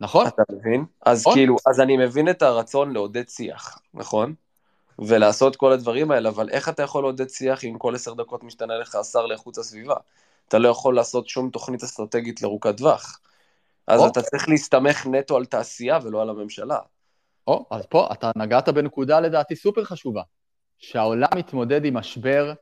נכון. 0.00 0.26
אתה 0.26 0.42
מבין? 0.52 0.84
אז 1.06 1.20
נכון. 1.20 1.34
כאילו, 1.34 1.56
אז 1.66 1.80
אני 1.80 1.96
מבין 1.96 2.28
את 2.28 2.42
הרצון 2.42 2.92
לעודד 2.92 3.28
שיח, 3.28 3.78
נכון? 3.94 4.34
ולעשות 4.98 5.56
כל 5.56 5.72
הדברים 5.72 6.10
האלה, 6.10 6.28
אבל 6.28 6.48
איך 6.50 6.68
אתה 6.68 6.82
יכול 6.82 7.02
לעודד 7.02 7.28
שיח 7.28 7.64
אם 7.64 7.78
כל 7.78 7.94
עשר 7.94 8.14
דקות 8.14 8.44
משתנה 8.44 8.78
לך 8.78 8.94
השר 8.94 9.26
לאיכות 9.26 9.58
הסביבה? 9.58 9.94
אתה 10.48 10.58
לא 10.58 10.68
יכול 10.68 10.96
לעשות 10.96 11.28
שום 11.28 11.50
תוכנית 11.50 11.82
אסטרטגית 11.82 12.42
לארוכת 12.42 12.76
טווח. 12.76 13.20
אז 13.86 14.00
או. 14.00 14.06
אתה 14.06 14.22
צריך 14.22 14.48
להסתמך 14.48 15.06
נטו 15.06 15.36
על 15.36 15.44
תעשייה 15.44 15.98
ולא 16.02 16.22
על 16.22 16.30
הממשלה. 16.30 16.78
או, 17.46 17.66
אז 17.70 17.86
פה 17.86 18.08
אתה 18.12 18.30
נגעת 18.36 18.68
בנקודה 18.68 19.20
לדעתי 19.20 19.56
סופר 19.56 19.84
חשובה, 19.84 20.22
שהעולם 20.78 21.28
מתמודד 21.36 21.84
עם 21.84 21.96
משבר 21.96 22.52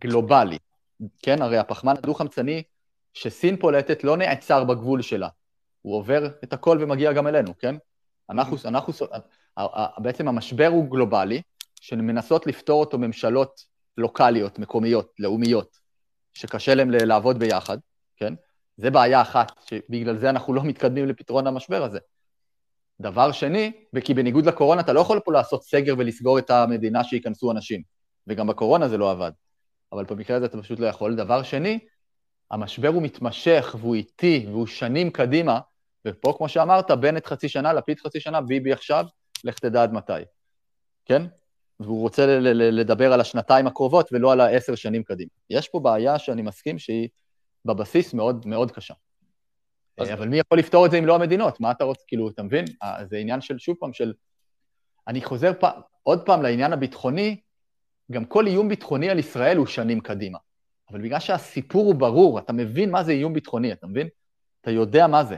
גלובלי. 0.00 0.58
כן, 1.22 1.42
הרי 1.42 1.58
הפחמן 1.58 1.94
הדו-חמצני 1.98 2.62
שסין 3.14 3.56
פולטת 3.56 4.04
לא 4.04 4.16
נעצר 4.16 4.64
בגבול 4.64 5.02
שלה, 5.02 5.28
הוא 5.82 5.96
עובר 5.96 6.26
את 6.44 6.52
הכל 6.52 6.78
ומגיע 6.80 7.12
גם 7.12 7.26
אלינו, 7.26 7.58
כן? 7.58 7.74
אנחנו, 8.30 8.56
mm-hmm. 8.56 8.68
אנחנו, 8.68 8.92
בעצם 9.98 10.28
המשבר 10.28 10.66
הוא 10.66 10.90
גלובלי, 10.90 11.42
שמנסות 11.80 12.46
לפתור 12.46 12.80
אותו 12.80 12.98
ממשלות 12.98 13.64
לוקאליות, 13.96 14.58
מקומיות, 14.58 15.12
לאומיות, 15.18 15.78
שקשה 16.34 16.74
להם 16.74 16.90
לעבוד 16.90 17.38
ביחד, 17.38 17.78
כן? 18.16 18.34
זה 18.76 18.90
בעיה 18.90 19.22
אחת, 19.22 19.52
שבגלל 19.70 20.16
זה 20.16 20.30
אנחנו 20.30 20.54
לא 20.54 20.64
מתקדמים 20.64 21.06
לפתרון 21.06 21.46
המשבר 21.46 21.82
הזה. 21.82 21.98
דבר 23.00 23.32
שני, 23.32 23.72
כי 24.04 24.14
בניגוד 24.14 24.46
לקורונה 24.46 24.80
אתה 24.80 24.92
לא 24.92 25.00
יכול 25.00 25.20
פה 25.24 25.32
לעשות 25.32 25.64
סגר 25.64 25.94
ולסגור 25.98 26.38
את 26.38 26.50
המדינה 26.50 27.04
שייכנסו 27.04 27.50
אנשים, 27.50 27.82
וגם 28.26 28.46
בקורונה 28.46 28.88
זה 28.88 28.98
לא 28.98 29.10
עבד. 29.10 29.32
אבל 29.92 30.04
במקרה 30.04 30.36
הזה 30.36 30.46
אתה 30.46 30.62
פשוט 30.62 30.78
לא 30.78 30.86
יכול. 30.86 31.16
דבר 31.16 31.42
שני, 31.42 31.78
המשבר 32.50 32.88
הוא 32.88 33.02
מתמשך 33.02 33.76
והוא 33.80 33.94
איטי 33.94 34.46
והוא 34.48 34.66
שנים 34.66 35.10
קדימה, 35.10 35.60
ופה, 36.06 36.34
כמו 36.36 36.48
שאמרת, 36.48 36.90
בנט 36.90 37.26
חצי 37.26 37.48
שנה, 37.48 37.72
לפיד 37.72 38.00
חצי 38.00 38.20
שנה, 38.20 38.40
ביבי 38.40 38.72
עכשיו, 38.72 39.04
לך 39.44 39.58
תדע 39.58 39.82
עד 39.82 39.92
מתי. 39.92 40.22
כן? 41.04 41.22
והוא 41.80 42.00
רוצה 42.00 42.38
לדבר 42.52 43.12
על 43.12 43.20
השנתיים 43.20 43.66
הקרובות 43.66 44.08
ולא 44.12 44.32
על 44.32 44.40
העשר 44.40 44.74
שנים 44.74 45.02
קדימה. 45.02 45.30
יש 45.50 45.68
פה 45.68 45.80
בעיה 45.80 46.18
שאני 46.18 46.42
מסכים 46.42 46.78
שהיא 46.78 47.08
בבסיס 47.64 48.14
מאוד 48.14 48.46
מאוד 48.46 48.70
קשה. 48.70 48.94
אז... 49.98 50.12
אבל 50.12 50.28
מי 50.28 50.38
יכול 50.38 50.58
לפתור 50.58 50.86
את 50.86 50.90
זה 50.90 50.98
אם 50.98 51.06
לא 51.06 51.14
המדינות? 51.14 51.60
מה 51.60 51.70
אתה 51.70 51.84
רוצה, 51.84 52.02
כאילו, 52.06 52.28
אתה 52.28 52.42
מבין? 52.42 52.64
אה, 52.82 53.04
זה 53.10 53.16
עניין 53.16 53.40
של, 53.40 53.58
שוב 53.58 53.76
פעם, 53.80 53.92
של... 53.92 54.12
אני 55.08 55.22
חוזר 55.22 55.52
פ... 55.60 55.64
עוד 56.02 56.26
פעם 56.26 56.42
לעניין 56.42 56.72
הביטחוני, 56.72 57.40
גם 58.12 58.24
כל 58.24 58.46
איום 58.46 58.68
ביטחוני 58.68 59.10
על 59.10 59.18
ישראל 59.18 59.56
הוא 59.56 59.66
שנים 59.66 60.00
קדימה. 60.00 60.38
אבל 60.90 61.00
בגלל 61.00 61.20
שהסיפור 61.20 61.86
הוא 61.86 61.94
ברור, 61.94 62.38
אתה 62.38 62.52
מבין 62.52 62.90
מה 62.90 63.04
זה 63.04 63.12
איום 63.12 63.32
ביטחוני, 63.32 63.72
אתה 63.72 63.86
מבין? 63.86 64.08
אתה 64.60 64.70
יודע 64.70 65.06
מה 65.06 65.24
זה. 65.24 65.36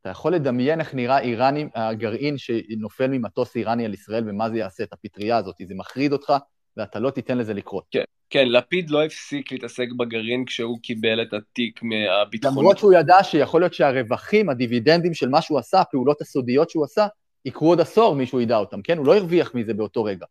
אתה 0.00 0.10
יכול 0.10 0.34
לדמיין 0.34 0.80
איך 0.80 0.94
נראה 0.94 1.18
איראני, 1.18 1.66
הגרעין 1.74 2.38
שנופל 2.38 3.06
ממטוס 3.06 3.56
איראני 3.56 3.84
על 3.84 3.94
ישראל 3.94 4.28
ומה 4.28 4.50
זה 4.50 4.58
יעשה, 4.58 4.82
את 4.82 4.92
הפטריה 4.92 5.36
הזאת, 5.36 5.56
זה 5.64 5.74
מחריד 5.74 6.12
אותך 6.12 6.32
ואתה 6.76 6.98
לא 6.98 7.10
תיתן 7.10 7.38
לזה 7.38 7.54
לקרות. 7.54 7.84
כן, 7.90 8.02
כן, 8.30 8.48
לפיד 8.48 8.90
לא 8.90 9.04
הפסיק 9.04 9.52
להתעסק 9.52 9.88
בגרעין 9.96 10.44
כשהוא 10.44 10.78
קיבל 10.82 11.22
את 11.22 11.32
התיק 11.32 11.80
מהביטחון. 11.82 12.58
למרות 12.58 12.78
שהוא 12.78 12.92
ידע 12.92 13.22
שיכול 13.22 13.60
להיות 13.60 13.74
שהרווחים, 13.74 14.50
הדיבידנדים 14.50 15.14
של 15.14 15.28
מה 15.28 15.42
שהוא 15.42 15.58
עשה, 15.58 15.80
הפעולות 15.80 16.20
הסודיות 16.20 16.70
שהוא 16.70 16.84
עשה, 16.84 17.06
יקרו 17.44 17.68
עוד 17.68 17.80
עשור 17.80 18.14
מישהו 18.14 18.40
ידע 18.40 18.56
אותם, 18.56 18.82
כן? 18.82 18.98
הוא 18.98 19.06
לא 19.06 19.16
הרוויח 19.16 19.54
מזה 19.54 19.74
באותו 19.74 20.04
רגע. 20.04 20.26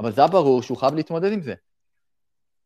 אבל 0.00 0.12
זה 0.12 0.20
היה 0.20 0.28
ברור 0.28 0.62
שהוא 0.62 0.78
חייב 0.78 0.94
להתמודד 0.94 1.32
עם 1.32 1.42
זה. 1.42 1.54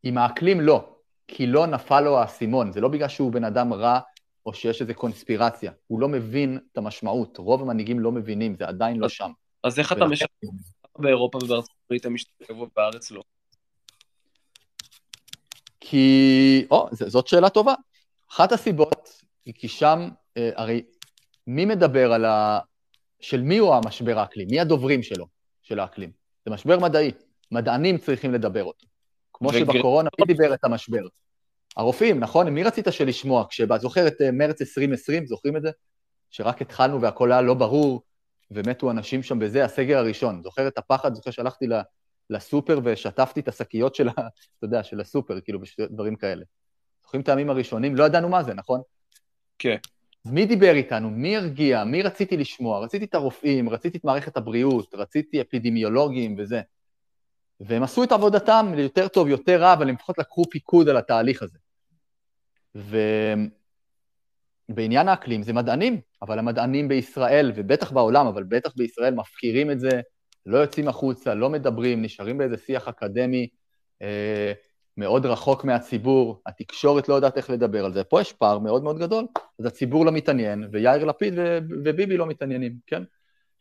עם 0.02 0.18
האקלים 0.18 0.60
לא, 0.60 0.94
כי 1.28 1.46
לא 1.46 1.66
נפל 1.66 2.00
לו 2.00 2.18
האסימון, 2.18 2.72
זה 2.72 2.80
לא 2.80 2.88
בגלל 2.88 3.08
שהוא 3.08 3.32
בן 3.32 3.44
אדם 3.44 3.72
רע 3.72 4.00
או 4.46 4.54
שיש 4.54 4.82
איזו 4.82 4.94
קונספירציה. 4.94 5.72
הוא 5.86 6.00
לא 6.00 6.08
מבין 6.08 6.58
את 6.72 6.78
המשמעות, 6.78 7.36
רוב 7.36 7.62
המנהיגים 7.62 8.00
לא 8.00 8.12
מבינים, 8.12 8.56
זה 8.56 8.68
עדיין 8.68 8.96
לא 8.96 9.08
שם. 9.08 9.30
אז 9.64 9.78
איך 9.78 9.92
אתה 9.92 10.06
משנה 10.06 10.28
באירופה 10.98 11.38
ובארצות 11.44 11.70
הברית 11.84 12.06
הם 12.06 12.14
משתתפים 12.14 12.60
ובארץ 12.60 13.10
לא? 13.10 13.22
כי, 15.80 16.66
או, 16.70 16.88
זאת 16.92 17.26
שאלה 17.26 17.50
טובה. 17.50 17.74
אחת 18.32 18.52
הסיבות 18.52 19.22
היא 19.44 19.54
כי 19.54 19.68
שם, 19.68 20.08
אה, 20.36 20.50
הרי 20.56 20.82
מי 21.46 21.64
מדבר 21.64 22.12
על 22.12 22.24
ה... 22.24 22.58
של 23.20 23.42
מי 23.42 23.58
הוא 23.58 23.74
המשבר 23.74 24.18
האקלים? 24.18 24.48
מי 24.50 24.60
הדוברים 24.60 25.02
שלו, 25.02 25.26
של 25.62 25.80
האקלים? 25.80 26.10
זה 26.44 26.50
משבר 26.50 26.78
מדעי, 26.78 27.10
מדענים 27.54 27.98
צריכים 27.98 28.32
לדבר 28.32 28.64
אותו. 28.64 28.86
כמו 29.32 29.48
וגר- 29.48 29.58
שבקורונה, 29.58 30.10
מי 30.20 30.26
דיבר 30.26 30.54
את 30.54 30.64
המשבר? 30.64 31.06
הרופאים, 31.76 32.20
נכון? 32.20 32.48
מי 32.48 32.62
רצית 32.62 32.86
שלשמוע? 32.90 33.44
כשבאת, 33.50 33.80
זוכר 33.80 34.06
את 34.06 34.20
אה, 34.20 34.30
מרץ 34.32 34.60
2020, 34.60 35.26
זוכרים 35.26 35.56
את 35.56 35.62
זה? 35.62 35.70
שרק 36.30 36.62
התחלנו 36.62 37.00
והכל 37.00 37.32
היה 37.32 37.42
לא 37.42 37.54
ברור, 37.54 38.02
ומתו 38.50 38.90
אנשים 38.90 39.22
שם 39.22 39.38
בזה, 39.38 39.64
הסגר 39.64 39.98
הראשון. 39.98 40.42
זוכר 40.42 40.68
את 40.68 40.78
הפחד? 40.78 41.14
זוכר 41.14 41.30
שהלכתי 41.30 41.66
לסופר 42.30 42.80
ושטפתי 42.84 43.40
את 43.40 43.48
השקיות 43.48 43.94
של, 43.94 44.08
ה- 44.08 44.12
אתה 44.58 44.64
יודע, 44.64 44.82
של 44.82 45.00
הסופר, 45.00 45.40
כאילו, 45.40 45.60
דברים 45.90 46.16
כאלה. 46.16 46.44
זוכרים 47.02 47.22
את 47.22 47.28
הימים 47.28 47.50
הראשונים? 47.50 47.96
לא 47.96 48.04
ידענו 48.04 48.28
מה 48.28 48.42
זה, 48.42 48.54
נכון? 48.54 48.80
כן. 49.58 49.76
אז 50.26 50.30
מי 50.32 50.46
דיבר 50.46 50.72
איתנו? 50.74 51.10
מי 51.10 51.36
הרגיע? 51.36 51.84
מי 51.84 52.02
רציתי 52.02 52.36
לשמוע? 52.36 52.78
רציתי 52.80 53.04
את 53.04 53.14
הרופאים, 53.14 53.68
רציתי 53.68 53.98
את 53.98 54.04
מערכת 54.04 54.36
הבריאות, 54.36 54.94
רציתי 54.94 55.40
אפידמיולוגים 55.40 56.34
וזה. 56.38 56.60
והם 57.60 57.82
עשו 57.82 58.04
את 58.04 58.12
עבודתם 58.12 58.72
יותר 58.76 59.08
טוב, 59.08 59.28
יותר 59.28 59.60
רע, 59.60 59.72
אבל 59.72 59.88
הם 59.88 59.94
לפחות 59.94 60.18
לקחו 60.18 60.44
פיקוד 60.50 60.88
על 60.88 60.96
התהליך 60.96 61.42
הזה. 61.42 61.58
ובעניין 64.68 65.08
האקלים 65.08 65.42
זה 65.42 65.52
מדענים, 65.52 66.00
אבל 66.22 66.38
המדענים 66.38 66.88
בישראל, 66.88 67.52
ובטח 67.54 67.92
בעולם, 67.92 68.26
אבל 68.26 68.42
בטח 68.42 68.72
בישראל, 68.76 69.14
מפקירים 69.14 69.70
את 69.70 69.80
זה, 69.80 70.00
לא 70.46 70.58
יוצאים 70.58 70.88
החוצה, 70.88 71.34
לא 71.34 71.50
מדברים, 71.50 72.02
נשארים 72.02 72.38
באיזה 72.38 72.56
שיח 72.56 72.88
אקדמי 72.88 73.48
אה, 74.02 74.52
מאוד 74.96 75.26
רחוק 75.26 75.64
מהציבור, 75.64 76.42
התקשורת 76.46 77.08
לא 77.08 77.14
יודעת 77.14 77.36
איך 77.36 77.50
לדבר 77.50 77.84
על 77.84 77.92
זה. 77.92 78.04
פה 78.04 78.20
יש 78.20 78.32
פער 78.32 78.58
מאוד 78.58 78.82
מאוד 78.82 78.98
גדול, 78.98 79.26
אז 79.58 79.66
הציבור 79.66 80.06
לא 80.06 80.12
מתעניין, 80.12 80.68
ויאיר 80.72 81.04
לפיד 81.04 81.34
וביבי 81.84 82.16
לא 82.16 82.26
מתעניינים, 82.26 82.76
כן? 82.86 83.02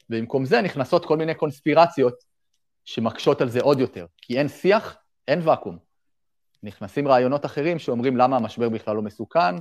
ובמקום 0.10 0.46
זה 0.46 0.62
נכנסות 0.62 1.06
כל 1.06 1.18
מיני 1.18 1.36
קונספירציות 1.36 2.33
שמקשות 2.86 3.42
על 3.42 3.50
זה 3.50 3.62
עוד 3.62 3.80
יותר, 3.80 4.06
כי 4.18 4.40
אין 4.40 4.48
שיח, 4.48 4.98
אין 5.28 5.40
ואקום. 5.44 5.78
נכנסים 6.64 7.08
רעיונות 7.08 7.46
אחרים 7.46 7.80
שאומרים 7.80 8.18
למה 8.18 8.38
המשבר 8.38 8.70
בכלל 8.70 8.96
לא 8.96 9.02
מסוכן, 9.02 9.56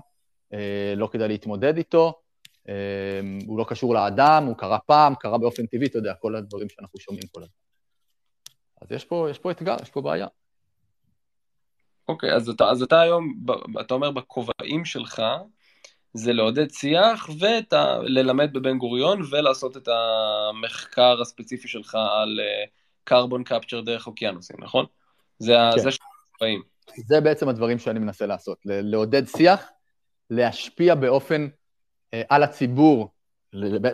אה, 0.52 0.94
לא 0.96 1.08
כדאי 1.12 1.28
להתמודד 1.28 1.76
איתו, 1.76 2.20
אה, 2.68 3.20
הוא 3.46 3.58
לא 3.58 3.64
קשור 3.68 3.94
לאדם, 3.94 4.44
הוא 4.46 4.56
קרה 4.56 4.78
פעם, 4.78 5.14
קרה 5.14 5.38
באופן 5.38 5.66
טבעי, 5.66 5.86
אתה 5.86 5.98
יודע, 5.98 6.14
כל 6.14 6.36
הדברים 6.36 6.68
שאנחנו 6.68 7.00
שומעים 7.00 7.24
כל 7.32 7.42
הזמן. 7.42 7.54
אז 8.80 8.92
יש 8.92 9.04
פה, 9.04 9.26
יש 9.30 9.38
פה 9.38 9.50
אתגר, 9.50 9.76
יש 9.82 9.90
פה 9.90 10.00
בעיה. 10.00 10.26
אוקיי, 12.08 12.34
אז 12.34 12.48
אתה, 12.48 12.70
אז 12.70 12.82
אתה 12.82 13.00
היום, 13.00 13.34
אתה 13.80 13.94
אומר 13.94 14.10
בכובעים 14.10 14.84
שלך, 14.84 15.22
זה 16.14 16.32
לעודד 16.32 16.70
שיח 16.70 17.28
וללמד 17.40 18.52
בבן 18.52 18.78
גוריון 18.78 19.22
ולעשות 19.30 19.76
את 19.76 19.88
המחקר 19.88 21.20
הספציפי 21.20 21.68
שלך 21.68 21.94
על 21.94 22.40
קרבון 23.04 23.44
קפצ'ר 23.44 23.80
דרך 23.80 24.06
אוקיינוסים, 24.06 24.56
נכון? 24.58 24.86
זה 25.38 25.54
כן. 25.74 25.88
הכובעים. 26.30 26.62
זה 27.06 27.20
בעצם 27.20 27.48
הדברים 27.48 27.78
שאני 27.78 27.98
מנסה 27.98 28.26
לעשות, 28.26 28.58
לעודד 28.64 29.26
שיח, 29.26 29.70
להשפיע 30.30 30.94
באופן 30.94 31.48
אה, 32.14 32.22
על 32.28 32.42
הציבור, 32.42 33.12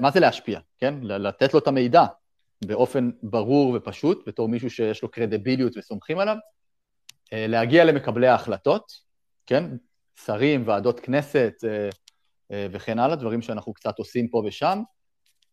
מה 0.01 0.11
זה 0.11 0.21
להשפיע, 0.21 0.61
כן? 0.79 0.95
לתת 1.03 1.55
לו 1.55 1.61
את 1.61 1.67
המידע 1.67 2.05
באופן 2.65 3.11
ברור 3.23 3.75
ופשוט, 3.77 4.29
בתור 4.29 4.49
מישהו 4.49 4.71
שיש 4.71 5.03
לו 5.03 5.11
קרדיביליות 5.11 5.77
וסומכים 5.77 6.19
עליו, 6.19 6.37
אה, 7.33 7.47
להגיע 7.47 7.85
למקבלי 7.85 8.29
ההחלטות, 8.29 8.93
כן? 9.47 9.65
שרים, 10.25 10.63
ועדות 10.67 11.01
כנסת 11.01 11.55
אה, 11.69 11.89
אה, 12.53 12.67
וכן 12.73 12.99
הלאה, 12.99 13.17
דברים 13.17 13.43
שאנחנו 13.43 13.73
קצת 13.73 13.99
עושים 13.99 14.29
פה 14.29 14.43
ושם. 14.47 14.83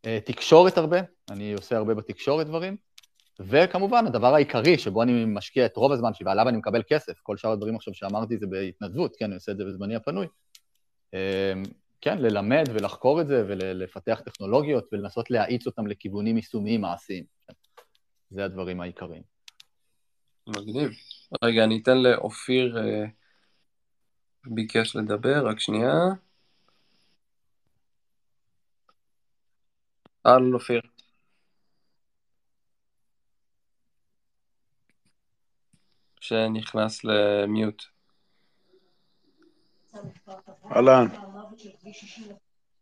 אה, 0.06 0.20
תקשורת 0.26 0.78
הרבה, 0.78 0.98
אני 1.30 1.54
עושה 1.54 1.78
הרבה 1.78 1.94
בתקשורת 1.94 2.48
דברים. 2.48 2.78
וכמובן, 3.40 4.08
הדבר 4.08 4.34
העיקרי 4.36 4.78
שבו 4.78 5.04
אני 5.04 5.26
משקיע 5.26 5.66
את 5.66 5.78
רוב 5.78 5.92
הזמן 5.92 6.14
שלי, 6.14 6.26
ועליו 6.26 6.50
אני 6.50 6.58
מקבל 6.58 6.82
כסף, 6.88 7.20
כל 7.24 7.38
שאר 7.38 7.52
הדברים 7.52 7.76
עכשיו 7.76 7.94
שאמרתי 7.94 8.38
זה 8.38 8.48
בהתנדבות, 8.48 9.16
כן, 9.16 9.26
אני 9.26 9.36
עושה 9.36 9.52
את 9.52 9.58
זה 9.58 9.66
בזמני 9.66 9.96
הפנוי. 9.96 10.28
אה, 11.14 11.54
כן, 12.02 12.18
ללמד 12.18 12.64
ולחקור 12.74 13.22
את 13.22 13.28
זה 13.28 13.44
ולפתח 13.48 14.22
טכנולוגיות 14.26 14.90
ולנסות 14.92 15.32
להאיץ 15.32 15.66
אותם 15.66 15.88
לכיוונים 15.88 16.36
יישומיים 16.36 16.82
מעשיים. 16.82 17.24
כן. 17.48 17.54
זה 18.32 18.46
הדברים 18.46 18.82
העיקריים. 18.82 19.24
מגניב. 20.48 20.92
רגע, 21.44 21.64
אני 21.64 21.80
אתן 21.84 21.98
לאופיר, 21.98 22.78
אה, 22.78 23.06
ביקש 24.46 24.96
לדבר, 24.96 25.48
רק 25.48 25.60
שנייה. 25.60 25.94
אהלן 30.26 30.54
אופיר. 30.54 30.82
שנכנס 36.28 37.04
למיוט. 37.04 37.84
אהלן, 40.72 41.06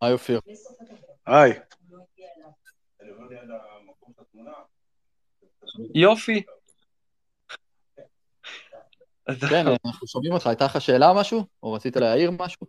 היי 0.02 0.14
אופיר. 0.14 0.40
היי. 1.26 1.54
יופי. 5.96 6.44
כן, 9.50 9.66
אנחנו 9.86 10.08
שומעים 10.08 10.34
אותך, 10.34 10.48
הייתה 10.48 10.66
לך 10.66 10.82
שאלה 10.82 11.10
או 11.10 11.16
משהו? 11.16 11.46
או 11.64 11.74
רצית 11.74 11.96
להעיר 11.96 12.32
משהו? 12.32 12.68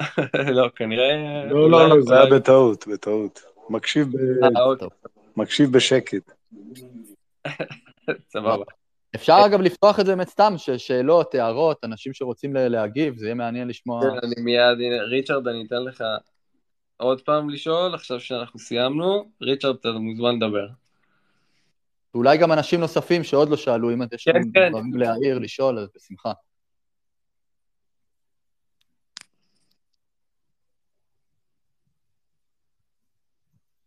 לא, 0.56 0.68
כנראה... 0.76 1.44
לא, 1.50 1.70
לא, 1.70 1.88
לא, 1.88 2.02
זה 2.02 2.14
היה 2.14 2.30
בטעות, 2.30 2.86
בטעות. 2.86 3.42
מקשיב 3.68 4.08
אה, 4.42 4.64
אוקיי, 4.64 4.88
מקשיב 5.36 5.72
בשקט. 5.72 6.32
סבבה. 8.32 8.64
אפשר 9.14 9.36
אגב 9.46 9.60
לפתוח 9.60 10.00
את 10.00 10.06
זה 10.06 10.12
באמת 10.12 10.28
סתם, 10.28 10.54
שאלות, 10.76 11.34
הערות, 11.34 11.84
אנשים 11.84 12.14
שרוצים 12.14 12.54
להגיב, 12.54 13.16
זה 13.16 13.26
יהיה 13.26 13.34
מעניין 13.34 13.68
לשמוע. 13.68 14.00
כן, 14.00 14.26
אני 14.26 14.34
מיד, 14.44 14.78
הנה, 14.80 15.02
ריצ'רד, 15.02 15.48
אני 15.48 15.64
אתן 15.66 15.82
לך 15.84 16.04
עוד 16.96 17.20
פעם 17.20 17.50
לשאול, 17.50 17.94
עכשיו 17.94 18.20
שאנחנו 18.20 18.58
סיימנו. 18.58 19.30
ריצ'רד, 19.42 19.76
אתה 19.80 19.88
מוזמן 19.92 20.36
לדבר. 20.36 20.66
ואולי 22.14 22.38
גם 22.38 22.52
אנשים 22.52 22.80
נוספים 22.80 23.24
שעוד 23.24 23.48
לא 23.48 23.56
שאלו, 23.56 23.92
אם 23.92 24.02
יש 24.12 24.24
כן, 24.24 24.32
להם 24.72 24.92
כן. 24.92 24.98
להעיר, 24.98 25.38
לשאול, 25.38 25.78
אז 25.78 25.88
בשמחה. 25.96 26.32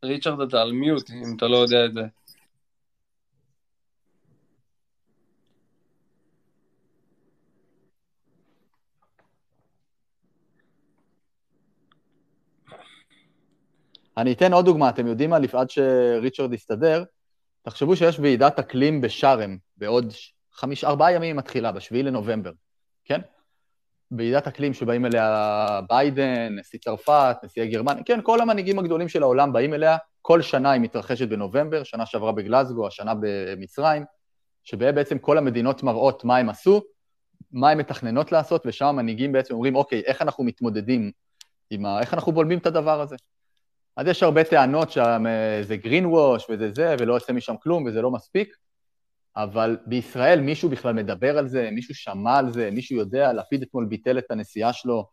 ריצ'רד, 0.06 0.42
אתה 0.42 0.62
על 0.62 0.72
מיוט, 0.72 1.10
אם 1.10 1.36
אתה 1.38 1.48
לא 1.48 1.58
יודע 1.58 1.86
את 1.86 1.94
זה. 1.94 2.02
אני 14.18 14.34
אתן 14.34 14.54
עוד 14.54 14.66
דוגמה, 14.66 14.90
אתם 14.90 15.08
יודעים 15.08 15.30
מה, 15.30 15.38
עד 15.54 15.70
שריצ'רד 15.70 16.54
יסתדר, 16.54 17.04
תחשבו 17.62 17.96
שיש 17.96 18.20
ועידת 18.20 18.60
אקלים 18.60 19.02
בשארם, 19.02 19.58
בעוד 19.78 20.14
חמיש, 20.54 20.84
ארבעה 20.84 21.12
ימים 21.12 21.24
היא 21.24 21.34
מתחילה, 21.34 21.72
בשביעי 21.72 22.04
לנובמבר, 22.04 22.52
כן? 23.06 23.22
ועידת 24.12 24.48
אקלים 24.48 24.74
שבאים 24.74 25.06
אליה 25.06 25.80
ביידן, 25.90 26.56
נשיא 26.60 26.80
צרפת, 26.80 27.38
נשיאי 27.44 27.68
גרמניה, 27.68 28.04
כן, 28.04 28.20
כל 28.24 28.42
המנהיגים 28.42 28.80
הגדולים 28.80 29.10
של 29.10 29.24
העולם 29.24 29.54
באים 29.54 29.74
אליה, 29.74 29.98
כל 30.22 30.42
שנה 30.42 30.72
היא 30.72 30.82
מתרחשת 30.82 31.28
בנובמבר, 31.28 31.84
שנה 31.84 32.06
שעברה 32.06 32.32
בגלזגו, 32.32 32.88
השנה 32.88 33.14
במצרים, 33.20 34.04
שבה 34.64 34.92
בעצם 34.92 35.18
כל 35.18 35.38
המדינות 35.38 35.84
מראות 35.84 36.24
מה 36.24 36.38
הם 36.38 36.50
עשו, 36.50 36.82
מה 37.52 37.70
הן 37.70 37.78
מתכננות 37.78 38.32
לעשות, 38.32 38.64
ושם 38.66 38.86
המנהיגים 38.86 39.32
בעצם 39.32 39.54
אומרים, 39.54 39.76
אוקיי, 39.76 40.02
איך 40.06 40.22
אנחנו 40.22 40.44
מתמודדים 40.44 41.12
עם 41.70 41.86
ה... 41.86 42.00
איך 42.00 42.14
אנחנו 42.14 42.32
בולמים 42.32 42.60
את 42.60 42.66
הדבר 42.66 43.02
הזה? 43.02 43.16
אז 43.98 44.08
יש 44.08 44.24
הרבה 44.24 44.44
טענות 44.44 44.92
שזה 44.92 45.76
green 45.84 46.04
wash 46.04 46.44
וזה 46.50 46.72
זה, 46.72 46.96
ולא 47.00 47.14
יוצא 47.14 47.34
משם 47.34 47.56
כלום 47.64 47.86
וזה 47.86 48.02
לא 48.02 48.12
מספיק, 48.12 48.56
אבל 49.36 49.78
בישראל 49.86 50.42
מישהו 50.42 50.70
בכלל 50.70 50.94
מדבר 50.94 51.38
על 51.38 51.48
זה, 51.48 51.70
מישהו 51.72 51.96
שמע 51.96 52.38
על 52.38 52.52
זה, 52.52 52.70
מישהו 52.72 52.96
יודע, 52.98 53.34
לפיד 53.34 53.62
אתמול 53.62 53.86
ביטל 53.86 54.18
את 54.18 54.32
הנסיעה 54.32 54.74
שלו. 54.74 55.06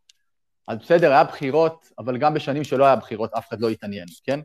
אז 0.69 0.79
בסדר, 0.79 1.11
היה 1.11 1.25
בחירות, 1.25 1.89
אבל 1.99 2.19
גם 2.19 2.35
בשנים 2.35 2.65
שלא 2.65 2.85
היה 2.85 2.97
בחירות 2.97 3.33
אף 3.33 3.49
אחד 3.49 3.61
לא 3.61 3.69
התעניין, 3.69 4.07
כן? 4.25 4.41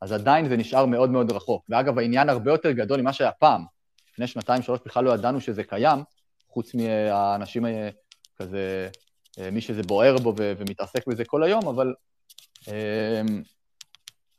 אז 0.00 0.12
עדיין 0.12 0.48
זה 0.48 0.56
נשאר 0.56 0.86
מאוד 0.86 1.10
מאוד 1.10 1.32
רחוק. 1.32 1.64
ואגב, 1.68 1.98
העניין 1.98 2.28
הרבה 2.28 2.50
יותר 2.50 2.70
גדול 2.70 3.00
ממה 3.00 3.12
שהיה 3.12 3.32
פעם. 3.32 3.64
לפני 4.12 4.26
שנתיים, 4.26 4.62
שלוש 4.62 4.80
בכלל 4.86 5.04
לא 5.04 5.14
ידענו 5.14 5.40
שזה 5.40 5.64
קיים, 5.64 5.98
חוץ 6.48 6.74
מהאנשים 6.74 7.66
אה, 7.66 7.88
כזה, 8.36 8.88
אה, 9.38 9.50
מי 9.50 9.60
שזה 9.60 9.82
בוער 9.82 10.16
בו 10.16 10.34
ומתעסק 10.36 11.06
בזה 11.06 11.24
כל 11.24 11.42
היום, 11.42 11.68
אבל... 11.68 11.94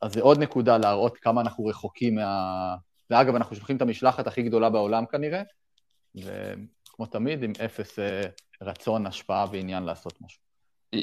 אה, 0.03 0.07
אז 0.07 0.13
זה 0.13 0.21
עוד 0.21 0.37
נקודה 0.37 0.77
להראות 0.77 1.17
כמה 1.17 1.41
אנחנו 1.41 1.65
רחוקים 1.65 2.15
מה... 2.15 2.75
ואגב, 3.09 3.35
אנחנו 3.35 3.55
שולחים 3.55 3.77
את 3.77 3.81
המשלחת 3.81 4.27
הכי 4.27 4.41
גדולה 4.41 4.69
בעולם 4.69 5.05
כנראה, 5.05 5.41
וכמו 6.15 7.05
תמיד, 7.05 7.43
עם 7.43 7.53
אפס 7.65 7.99
אה, 7.99 8.21
רצון, 8.61 9.05
השפעה 9.05 9.45
ועניין 9.51 9.83
לעשות 9.83 10.13
משהו. 10.21 10.41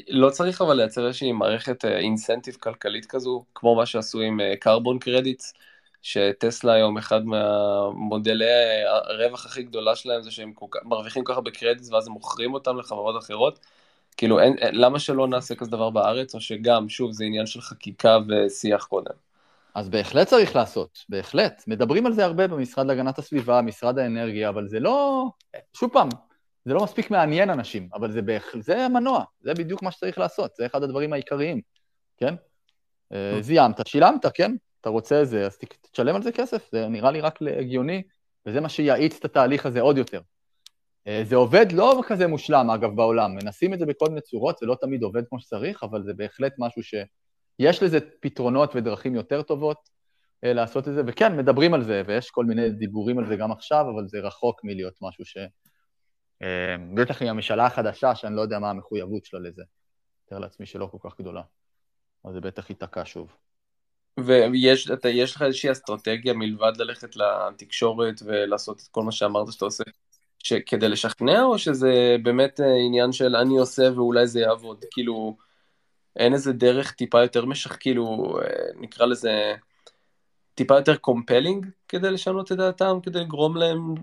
לא 0.09 0.31
צריך 0.31 0.61
אבל 0.63 0.77
לייצר 0.77 1.07
איזושהי 1.07 1.33
מערכת 1.33 1.85
אינסנטיב 1.85 2.55
כלכלית 2.55 3.07
כזו, 3.07 3.45
כמו 3.55 3.77
מה 3.77 3.87
שעשו 3.87 4.21
עם 4.21 4.41
קרבון 4.61 4.99
קרדיטס, 4.99 5.53
שטסלה 6.03 6.73
היום 6.73 6.99
אחד 6.99 7.25
מהמודלי 7.25 8.45
הרווח 8.87 9.47
הכי 9.47 9.63
גדולה 9.63 9.97
שלהם 9.97 10.23
זה 10.23 10.31
שהם 10.31 10.53
מרוויחים 10.85 11.25
ככה 11.25 11.41
בקרדיטס 11.41 11.91
ואז 11.93 12.07
הם 12.07 12.13
מוכרים 12.13 12.55
אותם 12.55 12.79
לחברות 12.79 13.23
אחרות. 13.23 13.59
כאילו, 14.19 14.41
אין, 14.41 14.57
למה 14.73 14.99
שלא 14.99 15.29
נעשה 15.29 15.55
כזה 15.55 15.71
דבר 15.71 15.91
בארץ, 15.91 16.35
או 16.35 16.41
שגם, 16.41 16.89
שוב, 16.89 17.13
זה 17.13 17.25
עניין 17.25 17.47
של 17.47 17.61
חקיקה 17.61 18.19
ושיח 18.29 18.85
קודם. 18.85 19.15
אז 19.75 19.89
בהחלט 19.89 20.29
צריך 20.29 20.57
לעשות, 20.57 21.05
בהחלט. 21.09 21.65
מדברים 21.67 22.07
על 22.07 22.13
זה 22.13 22.25
הרבה 22.25 22.47
במשרד 22.47 22.87
להגנת 22.87 23.19
הסביבה, 23.19 23.63
משרד 23.63 23.99
האנרגיה, 23.99 24.49
אבל 24.49 24.69
זה 24.69 24.81
לא... 24.81 25.27
שוב 25.75 25.91
פעם, 25.93 26.09
זה 26.65 26.75
לא 26.75 26.85
מספיק 26.85 27.11
מעניין 27.11 27.51
אנשים, 27.51 27.89
אבל 27.95 28.13
זה, 28.13 28.23
בהח... 28.23 28.45
זה 28.61 28.85
המנוע, 28.85 29.25
זה 29.41 29.55
בדיוק 29.55 29.83
מה 29.83 29.91
שצריך 29.91 30.19
לעשות, 30.19 30.55
זה 30.57 30.67
אחד 30.67 30.83
הדברים 30.83 31.13
העיקריים, 31.13 31.61
כן? 32.17 32.35
אה, 33.13 33.39
זיימת, 33.41 33.87
שילמת, 33.87 34.27
כן? 34.35 34.53
אתה 34.81 34.89
רוצה 34.89 35.25
זה, 35.25 35.47
אז 35.47 35.59
תשלם 35.93 36.17
על 36.17 36.23
זה 36.23 36.33
כסף, 36.33 36.69
זה 36.73 36.89
נראה 36.89 37.11
לי 37.11 37.21
רק 37.21 37.39
הגיוני, 37.59 38.03
וזה 38.47 38.61
מה 38.61 38.69
שיאיץ 38.69 39.17
את 39.17 39.25
התהליך 39.25 39.67
הזה 39.67 39.81
עוד 39.81 39.99
יותר. 39.99 40.21
אה, 41.09 41.23
זה 41.25 41.37
עובד 41.37 41.73
לא 41.73 42.03
כזה 42.09 42.27
מושלם, 42.27 42.71
אגב, 42.71 42.97
בעולם. 42.97 43.35
מנסים 43.35 43.75
את 43.75 43.79
זה 43.79 43.87
בכל 43.87 44.09
מיני 44.09 44.21
צורות, 44.21 44.59
זה 44.59 44.67
לא 44.67 44.77
תמיד 44.81 45.03
עובד 45.03 45.23
כמו 45.29 45.41
שצריך, 45.41 45.83
אבל 45.83 46.03
זה 46.03 46.15
בהחלט 46.15 46.55
משהו 46.59 46.83
שיש 46.83 47.83
לזה 47.83 47.99
פתרונות 48.21 48.71
ודרכים 48.75 49.15
יותר 49.15 49.43
טובות 49.43 49.89
אה, 50.45 50.53
לעשות 50.53 50.89
את 50.89 50.95
זה, 50.95 51.03
וכן, 51.07 51.37
מדברים 51.37 51.75
על 51.75 51.85
זה, 51.85 52.03
ויש 52.07 52.31
כל 52.31 52.45
מיני 52.45 52.71
דיבורים 52.71 53.19
על 53.19 53.27
זה 53.27 53.37
גם 53.37 53.53
עכשיו, 53.53 53.85
אבל 53.95 54.09
זה 54.09 54.19
רחוק 54.21 54.65
מלהיות 54.65 54.95
משהו 55.01 55.25
ש... 55.25 55.37
אה, 56.43 56.77
בטח 56.95 57.23
עם 57.23 57.29
הממשלה 57.29 57.67
החדשה, 57.67 58.15
שאני 58.15 58.37
לא 58.37 58.41
יודע 58.41 58.59
מה 58.59 58.71
המחויבות 58.71 59.25
שלה 59.25 59.41
לזה. 59.41 59.63
מתאר 60.27 60.39
לעצמי 60.39 60.67
שלא 60.67 60.89
כל 60.93 61.09
כך 61.09 61.21
גדולה. 61.21 61.43
אז 62.25 62.35
זה 62.35 62.41
בטח 62.41 62.71
ייתקע 62.71 63.03
שוב. 63.05 63.37
ויש 64.27 64.91
אתה, 64.91 65.09
לך 65.09 65.43
איזושהי 65.43 65.73
אסטרטגיה 65.73 66.33
מלבד 66.33 66.73
ללכת 66.77 67.17
לתקשורת 67.17 68.15
ולעשות 68.25 68.81
את 68.81 68.89
כל 68.91 69.03
מה 69.03 69.13
שאמרת 69.13 69.53
שאתה 69.53 69.65
עושה 69.65 69.85
כדי 70.67 70.89
לשכנע, 70.89 71.43
או 71.43 71.59
שזה 71.59 72.17
באמת 72.23 72.61
אה, 72.61 72.75
עניין 72.87 73.13
של 73.13 73.37
אני 73.37 73.59
עושה 73.59 73.89
ואולי 73.95 74.27
זה 74.27 74.41
יעבוד? 74.41 74.85
כאילו, 74.91 75.37
אין 76.17 76.33
איזה 76.33 76.53
דרך 76.53 76.93
טיפה 76.93 77.23
יותר 77.23 77.45
מושך, 77.45 77.77
כאילו, 77.81 78.39
אה, 78.43 78.47
נקרא 78.81 79.07
לזה 79.07 79.55
טיפה 80.55 80.77
יותר 80.77 80.97
compelling 80.97 81.67
כדי 81.89 82.11
לשנות 82.11 82.53
את 82.53 82.57
דעתם, 82.57 82.99
כדי 83.03 83.21
לגרום 83.21 83.57
להם, 83.57 83.95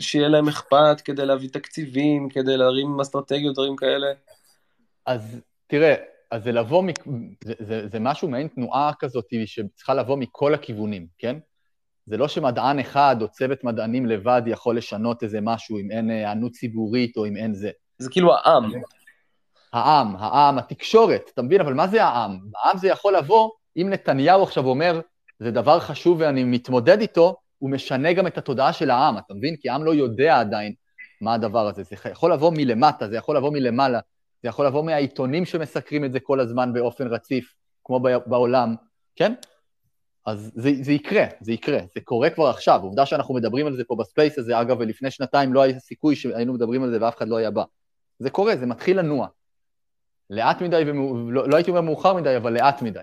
שיהיה 0.00 0.28
להם 0.28 0.48
אכפת, 0.48 1.00
כדי 1.04 1.26
להביא 1.26 1.48
תקציבים, 1.48 2.28
כדי 2.28 2.56
להרים 2.56 3.00
אסטרטגיות, 3.00 3.54
דברים 3.54 3.76
כאלה? 3.76 4.06
אז 5.06 5.40
תראה, 5.66 5.94
אז 6.30 6.44
זה 6.44 6.52
לבוא, 6.52 6.84
זה, 7.44 7.54
זה, 7.58 7.88
זה 7.88 8.00
משהו 8.00 8.28
מעין 8.28 8.48
תנועה 8.48 8.92
כזאת 8.98 9.26
שצריכה 9.46 9.94
לבוא 9.94 10.16
מכל 10.16 10.54
הכיוונים, 10.54 11.06
כן? 11.18 11.38
זה 12.06 12.16
לא 12.16 12.28
שמדען 12.28 12.78
אחד 12.78 13.16
או 13.22 13.28
צוות 13.28 13.64
מדענים 13.64 14.06
לבד 14.06 14.42
יכול 14.46 14.76
לשנות 14.76 15.22
איזה 15.22 15.38
משהו 15.42 15.78
אם 15.78 15.90
אין 15.90 16.10
היענות 16.10 16.52
ציבורית 16.52 17.16
או 17.16 17.26
אם 17.26 17.36
אין 17.36 17.54
זה. 17.54 17.70
זה 17.98 18.10
כאילו 18.10 18.34
העם. 18.34 18.72
העם, 19.72 20.16
העם, 20.18 20.58
התקשורת, 20.58 21.30
אתה 21.34 21.42
מבין? 21.42 21.60
אבל 21.60 21.74
מה 21.74 21.88
זה 21.88 22.04
העם? 22.04 22.38
העם 22.64 22.78
זה 22.78 22.88
יכול 22.88 23.16
לבוא, 23.16 23.50
אם 23.76 23.86
נתניהו 23.90 24.42
עכשיו 24.42 24.66
אומר, 24.66 25.00
זה 25.38 25.50
דבר 25.50 25.80
חשוב 25.80 26.20
ואני 26.20 26.44
מתמודד 26.44 27.00
איתו, 27.00 27.36
הוא 27.58 27.70
משנה 27.70 28.12
גם 28.12 28.26
את 28.26 28.38
התודעה 28.38 28.72
של 28.72 28.90
העם, 28.90 29.18
אתה 29.18 29.34
מבין? 29.34 29.56
כי 29.56 29.70
העם 29.70 29.84
לא 29.84 29.94
יודע 29.94 30.40
עדיין 30.40 30.74
מה 31.20 31.34
הדבר 31.34 31.66
הזה. 31.66 31.82
זה 31.82 31.96
יכול 32.10 32.32
לבוא 32.32 32.52
מלמטה, 32.56 33.08
זה 33.08 33.16
יכול 33.16 33.36
לבוא 33.36 33.52
מלמעלה, 33.52 34.00
זה 34.42 34.48
יכול 34.48 34.66
לבוא 34.66 34.84
מהעיתונים 34.84 35.44
שמסקרים 35.44 36.04
את 36.04 36.12
זה 36.12 36.20
כל 36.20 36.40
הזמן 36.40 36.72
באופן 36.72 37.06
רציף, 37.06 37.54
כמו 37.84 38.00
בעולם, 38.26 38.74
כן? 39.16 39.34
אז 40.26 40.52
זה, 40.54 40.70
זה 40.80 40.92
יקרה, 40.92 41.24
זה 41.40 41.52
יקרה, 41.52 41.78
זה 41.94 42.00
קורה 42.00 42.30
כבר 42.30 42.46
עכשיו. 42.46 42.80
עובדה 42.82 43.06
שאנחנו 43.06 43.34
מדברים 43.34 43.66
על 43.66 43.76
זה 43.76 43.84
פה 43.84 43.96
ב 43.98 44.05
space 44.05 44.38
הזה, 44.38 44.60
אגב, 44.60 44.76
ולפני 44.80 45.10
שנתיים 45.10 45.52
לא 45.52 45.62
היה 45.62 45.78
סיכוי 45.78 46.16
שהיינו 46.16 46.54
מדברים 46.54 46.82
על 46.82 46.90
זה 46.90 46.98
ואף 47.00 47.16
אחד 47.16 47.28
לא 47.28 47.36
היה 47.36 47.50
בא. 47.50 47.64
זה 48.18 48.30
קורה, 48.30 48.56
זה 48.56 48.66
מתחיל 48.66 48.98
לנוע. 48.98 49.26
לאט 50.30 50.62
מדי, 50.62 50.82
ומאו... 50.86 51.30
לא, 51.30 51.48
לא 51.48 51.56
הייתי 51.56 51.70
אומר 51.70 51.80
מאוחר 51.80 52.14
מדי, 52.14 52.36
אבל 52.36 52.52
לאט 52.52 52.82
מדי. 52.82 53.00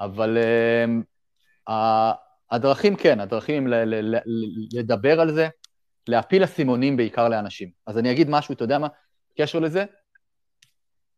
אבל 0.00 0.38
uh, 1.68 1.72
הדרכים 2.50 2.96
כן, 2.96 3.20
הדרכים 3.20 3.66
הם 3.66 3.72
לדבר 4.72 5.20
על 5.20 5.32
זה, 5.32 5.48
להפיל 6.08 6.44
אסימונים 6.44 6.96
בעיקר 6.96 7.28
לאנשים. 7.28 7.70
אז 7.86 7.98
אני 7.98 8.12
אגיד 8.12 8.30
משהו, 8.30 8.54
אתה 8.54 8.64
יודע 8.64 8.78
מה, 8.78 8.88
קשר 9.38 9.58
לזה? 9.58 9.84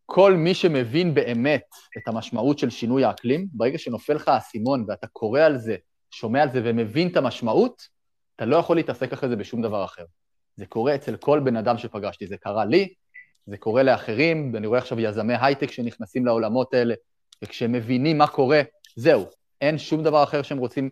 כל 0.06 0.34
מי 0.34 0.54
שמבין 0.54 1.14
באמת 1.14 1.68
את 1.98 2.08
המשמעות 2.08 2.58
של 2.58 2.70
שינוי 2.70 3.04
האקלים, 3.04 3.46
ברגע 3.52 3.78
שנופל 3.78 4.14
לך 4.14 4.28
האסימון 4.28 4.84
ואתה 4.88 5.06
קורא 5.06 5.40
על 5.40 5.58
זה, 5.58 5.76
שומע 6.10 6.42
על 6.42 6.52
זה 6.52 6.60
ומבין 6.64 7.08
את 7.08 7.16
המשמעות, 7.16 7.82
אתה 8.36 8.44
לא 8.44 8.56
יכול 8.56 8.76
להתעסק 8.76 9.12
אחרי 9.12 9.28
זה 9.28 9.36
בשום 9.36 9.62
דבר 9.62 9.84
אחר. 9.84 10.04
זה 10.56 10.66
קורה 10.66 10.94
אצל 10.94 11.16
כל 11.16 11.40
בן 11.40 11.56
אדם 11.56 11.78
שפגשתי, 11.78 12.26
זה 12.26 12.36
קרה 12.36 12.64
לי, 12.64 12.94
זה 13.46 13.56
קורה 13.56 13.82
לאחרים, 13.82 14.50
ואני 14.54 14.66
רואה 14.66 14.78
עכשיו 14.78 15.00
יזמי 15.00 15.34
הייטק 15.40 15.70
שנכנסים 15.70 16.26
לעולמות 16.26 16.74
האלה, 16.74 16.94
וכשהם 17.42 17.72
מבינים 17.72 18.18
מה 18.18 18.26
קורה, 18.26 18.62
זהו, 18.96 19.26
אין 19.60 19.78
שום 19.78 20.02
דבר 20.02 20.22
אחר 20.22 20.42
שהם 20.42 20.58
רוצים 20.58 20.90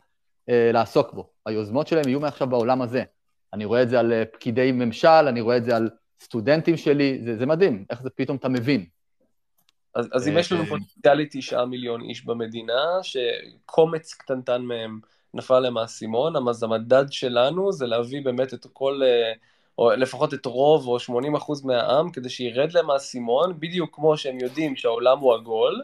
אה, 0.49 0.71
לעסוק 0.73 1.13
בו. 1.13 1.31
היוזמות 1.47 1.87
שלהם 1.87 2.09
יהיו 2.09 2.21
מעכשיו 2.21 2.47
בעולם 2.47 2.83
הזה. 2.83 3.05
אני 3.53 3.65
רואה 3.65 3.83
את 3.83 3.89
זה 3.89 4.01
על 4.01 4.13
אה, 4.13 4.25
פקידי 4.33 4.73
ממשל, 4.73 5.09
אני 5.09 5.41
רואה 5.41 5.57
את 5.57 5.65
זה 5.65 5.77
על 5.77 5.91
סטודנטים 6.23 6.77
שלי, 6.77 7.21
זה, 7.25 7.37
זה 7.37 7.47
מדהים, 7.47 7.85
איך 7.91 8.03
זה 8.03 8.11
פתאום 8.11 8.37
אתה 8.37 8.49
מבין. 8.49 8.87
אז, 9.95 10.09
אז 10.13 10.29
אם 10.29 10.39
יש 10.39 10.53
לנו 10.53 10.67
פוטנציאלי 10.67 11.27
תשעה 11.31 11.67
מיליון 11.67 12.03
איש 12.03 12.25
במדינה, 12.25 12.83
שקומץ 13.03 14.15
קטנטן 14.15 14.63
מהם 14.63 15.01
נפל 15.35 15.59
להם 15.59 15.77
האסימון, 15.79 16.49
אז 16.49 16.63
המדד 16.63 17.05
שלנו 17.11 17.73
זה 17.73 17.87
להביא 17.87 18.25
באמת 18.25 18.55
את 18.55 18.67
כל, 18.73 19.01
אה, 19.05 19.33
או 19.79 19.91
לפחות 19.91 20.35
את 20.35 20.47
רוב 20.47 20.89
או 20.89 20.99
80 21.01 21.35
אחוז 21.35 21.65
מהעם, 21.65 22.11
כדי 22.11 22.29
שירד 22.29 22.73
להם 22.73 22.91
האסימון, 22.91 23.61
בדיוק 23.61 23.95
כמו 23.95 24.17
שהם 24.17 24.39
יודעים 24.41 24.77
שהעולם 24.77 25.19
הוא 25.19 25.35
עגול, 25.35 25.83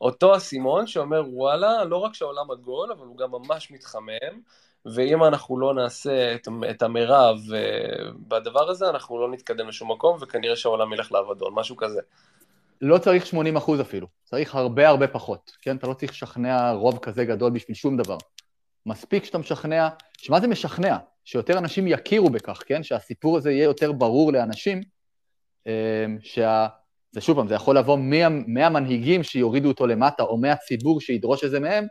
אותו 0.00 0.36
אסימון 0.36 0.86
שאומר 0.86 1.22
וואלה, 1.28 1.84
לא 1.84 1.96
רק 1.96 2.14
שהעולם 2.14 2.50
עגול, 2.50 2.92
אבל 2.92 3.06
הוא 3.06 3.16
גם 3.16 3.30
ממש 3.30 3.70
מתחמם, 3.70 4.40
ואם 4.86 5.24
אנחנו 5.24 5.60
לא 5.60 5.74
נעשה 5.74 6.34
את, 6.34 6.48
את 6.70 6.82
המרב 6.82 7.36
uh, 7.48 8.12
בדבר 8.28 8.70
הזה, 8.70 8.90
אנחנו 8.90 9.20
לא 9.20 9.30
נתקדם 9.30 9.68
לשום 9.68 9.92
מקום, 9.92 10.18
וכנראה 10.20 10.56
שהעולם 10.56 10.92
ילך 10.92 11.12
לאבדון, 11.12 11.54
משהו 11.54 11.76
כזה. 11.76 12.00
לא 12.80 12.98
צריך 12.98 13.26
80 13.26 13.56
אחוז 13.56 13.80
אפילו, 13.80 14.06
צריך 14.24 14.54
הרבה 14.54 14.88
הרבה 14.88 15.08
פחות, 15.08 15.52
כן? 15.62 15.76
אתה 15.76 15.86
לא 15.86 15.94
צריך 15.94 16.12
לשכנע 16.12 16.72
רוב 16.72 16.98
כזה 16.98 17.24
גדול 17.24 17.52
בשביל 17.52 17.74
שום 17.74 17.96
דבר. 17.96 18.16
מספיק 18.86 19.24
שאתה 19.24 19.38
משכנע, 19.38 19.88
שמה 20.18 20.40
זה 20.40 20.48
משכנע? 20.48 20.96
שיותר 21.24 21.58
אנשים 21.58 21.86
יכירו 21.86 22.30
בכך, 22.30 22.62
כן? 22.66 22.82
שהסיפור 22.82 23.36
הזה 23.36 23.52
יהיה 23.52 23.64
יותר 23.64 23.92
ברור 23.92 24.32
לאנשים, 24.32 24.80
אמ, 25.66 26.18
שה... 26.20 26.66
זה 27.12 27.20
שוב 27.20 27.36
פעם, 27.36 27.48
זה 27.48 27.54
יכול 27.54 27.78
לבוא 27.78 27.98
מה, 27.98 28.28
מהמנהיגים 28.46 29.22
שיורידו 29.22 29.68
אותו 29.68 29.86
למטה, 29.86 30.22
או 30.22 30.38
מהציבור 30.38 31.00
שידרוש 31.00 31.44
את 31.44 31.50
זה 31.50 31.60
מהם, 31.60 31.86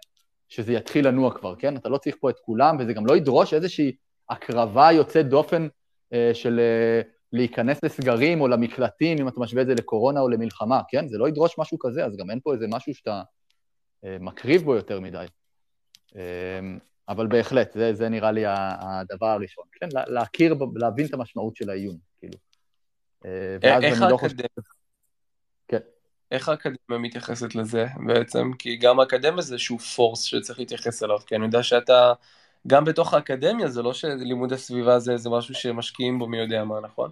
שזה 0.49 0.73
יתחיל 0.73 1.07
לנוע 1.07 1.33
כבר, 1.33 1.55
כן? 1.55 1.77
אתה 1.77 1.89
לא 1.89 1.97
צריך 1.97 2.15
פה 2.19 2.29
את 2.29 2.35
כולם, 2.39 2.77
וזה 2.79 2.93
גם 2.93 3.05
לא 3.05 3.17
ידרוש 3.17 3.53
איזושהי 3.53 3.91
הקרבה 4.29 4.91
יוצאת 4.91 5.29
דופן 5.29 5.67
אה, 6.13 6.31
של 6.33 6.59
אה, 6.59 7.01
להיכנס 7.35 7.83
לסגרים 7.83 8.41
או 8.41 8.47
למקלטים, 8.47 9.17
אם 9.19 9.27
אתה 9.27 9.39
משווה 9.39 9.61
את 9.61 9.67
זה 9.67 9.75
לקורונה 9.75 10.19
או 10.19 10.29
למלחמה, 10.29 10.81
כן? 10.89 11.07
זה 11.07 11.17
לא 11.17 11.27
ידרוש 11.27 11.55
משהו 11.57 11.79
כזה, 11.79 12.05
אז 12.05 12.17
גם 12.17 12.29
אין 12.29 12.39
פה 12.43 12.53
איזה 12.53 12.65
משהו 12.69 12.93
שאתה 12.93 13.21
אה, 14.05 14.17
מקריב 14.19 14.63
בו 14.63 14.75
יותר 14.75 14.99
מדי. 14.99 15.25
אה, 16.15 16.59
אבל 17.09 17.27
בהחלט, 17.27 17.73
זה, 17.73 17.93
זה 17.93 18.09
נראה 18.09 18.31
לי 18.31 18.43
הדבר 18.45 19.27
הראשון, 19.27 19.63
כן? 19.71 19.87
להכיר, 20.07 20.55
להבין 20.75 21.05
את 21.05 21.13
המשמעות 21.13 21.55
של 21.55 21.69
האיום, 21.69 21.97
כאילו. 22.19 22.37
אה, 23.25 23.79
איך 23.81 24.01
לא 24.01 24.05
האקדמיה... 24.05 24.47
כן. 25.67 25.79
איך 26.31 26.49
האקדמיה 26.49 26.99
מתייחסת 26.99 27.55
לזה 27.55 27.85
בעצם? 28.07 28.51
כי 28.59 28.75
גם 28.75 28.99
האקדמיה 28.99 29.41
זה 29.41 29.53
איזשהו 29.53 29.79
פורס 29.79 30.21
שצריך 30.21 30.59
להתייחס 30.59 31.03
אליו, 31.03 31.19
כי 31.19 31.35
אני 31.35 31.45
יודע 31.45 31.63
שאתה 31.63 32.13
גם 32.67 32.85
בתוך 32.85 33.13
האקדמיה, 33.13 33.67
זה 33.67 33.81
לא 33.81 33.93
שלימוד 33.93 34.53
הסביבה 34.53 34.99
זה 34.99 35.11
איזה 35.11 35.29
משהו 35.29 35.55
שמשקיעים 35.55 36.19
בו 36.19 36.27
מי 36.27 36.37
יודע 36.37 36.63
מה, 36.63 36.79
נכון? 36.79 37.11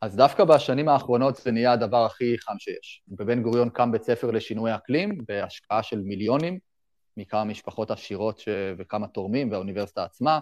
אז 0.00 0.16
דווקא 0.16 0.44
בשנים 0.44 0.88
האחרונות 0.88 1.36
זה 1.36 1.50
נהיה 1.50 1.72
הדבר 1.72 2.04
הכי 2.04 2.38
חם 2.38 2.58
שיש. 2.58 3.02
בבן 3.08 3.42
גוריון 3.42 3.70
קם 3.70 3.92
בית 3.92 4.02
ספר 4.02 4.30
לשינוי 4.30 4.74
אקלים, 4.74 5.18
בהשקעה 5.28 5.82
של 5.82 5.98
מיליונים, 5.98 6.58
מכמה 7.16 7.44
משפחות 7.44 7.90
עשירות 7.90 8.38
ש... 8.38 8.48
וכמה 8.78 9.08
תורמים, 9.08 9.50
והאוניברסיטה 9.50 10.04
עצמה. 10.04 10.40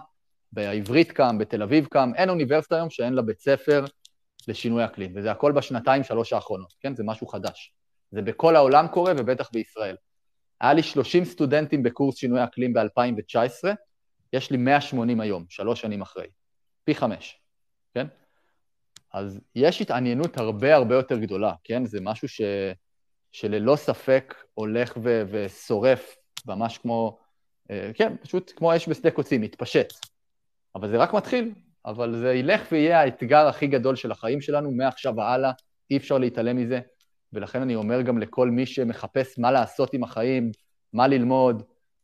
בעברית 0.51 1.11
קם, 1.11 1.37
בתל 1.37 1.63
אביב 1.63 1.85
קם, 1.85 2.11
אין 2.15 2.29
אוניברסיטה 2.29 2.75
היום 2.75 2.89
שאין 2.89 3.13
לה 3.13 3.21
בית 3.21 3.39
ספר 3.39 3.85
לשינוי 4.47 4.85
אקלים, 4.85 5.13
וזה 5.15 5.31
הכל 5.31 5.51
בשנתיים, 5.51 6.03
שלוש 6.03 6.33
האחרונות, 6.33 6.73
כן? 6.81 6.95
זה 6.95 7.03
משהו 7.03 7.27
חדש. 7.27 7.73
זה 8.11 8.21
בכל 8.21 8.55
העולם 8.55 8.87
קורה, 8.87 9.13
ובטח 9.17 9.49
בישראל. 9.53 9.95
היה 10.61 10.73
לי 10.73 10.83
30 10.83 11.25
סטודנטים 11.25 11.83
בקורס 11.83 12.15
שינוי 12.15 12.43
אקלים 12.43 12.73
ב-2019, 12.73 13.69
יש 14.33 14.51
לי 14.51 14.57
180 14.57 15.19
היום, 15.19 15.45
שלוש 15.49 15.81
שנים 15.81 16.01
אחרי. 16.01 16.27
פי 16.83 16.95
חמש, 16.95 17.39
כן? 17.93 18.07
אז 19.13 19.39
יש 19.55 19.81
התעניינות 19.81 20.37
הרבה 20.37 20.75
הרבה 20.75 20.95
יותר 20.95 21.17
גדולה, 21.17 21.53
כן? 21.63 21.85
זה 21.85 21.99
משהו 22.01 22.27
ש, 22.27 22.41
שללא 23.31 23.75
ספק 23.75 24.35
הולך 24.53 24.97
ו, 25.03 25.23
ושורף, 25.31 26.15
ממש 26.47 26.77
כמו, 26.77 27.17
אה, 27.71 27.91
כן, 27.93 28.15
פשוט 28.21 28.51
כמו 28.55 28.75
אש 28.75 28.89
בשדה 28.89 29.11
קוצים, 29.11 29.41
מתפשט. 29.41 29.93
אבל 30.75 30.89
זה 30.89 30.97
רק 30.97 31.13
מתחיל, 31.13 31.53
אבל 31.85 32.15
זה 32.15 32.33
ילך 32.33 32.67
ויהיה 32.71 33.01
האתגר 33.01 33.47
הכי 33.47 33.67
גדול 33.67 33.95
של 33.95 34.11
החיים 34.11 34.41
שלנו 34.41 34.71
מעכשיו 34.71 35.13
והלאה, 35.17 35.51
אי 35.91 35.97
אפשר 35.97 36.17
להתעלם 36.17 36.57
מזה. 36.57 36.79
ולכן 37.33 37.61
אני 37.61 37.75
אומר 37.75 38.01
גם 38.01 38.17
לכל 38.17 38.49
מי 38.49 38.65
שמחפש 38.65 39.39
מה 39.39 39.51
לעשות 39.51 39.93
עם 39.93 40.03
החיים, 40.03 40.51
מה 40.93 41.07
ללמוד, 41.07 41.63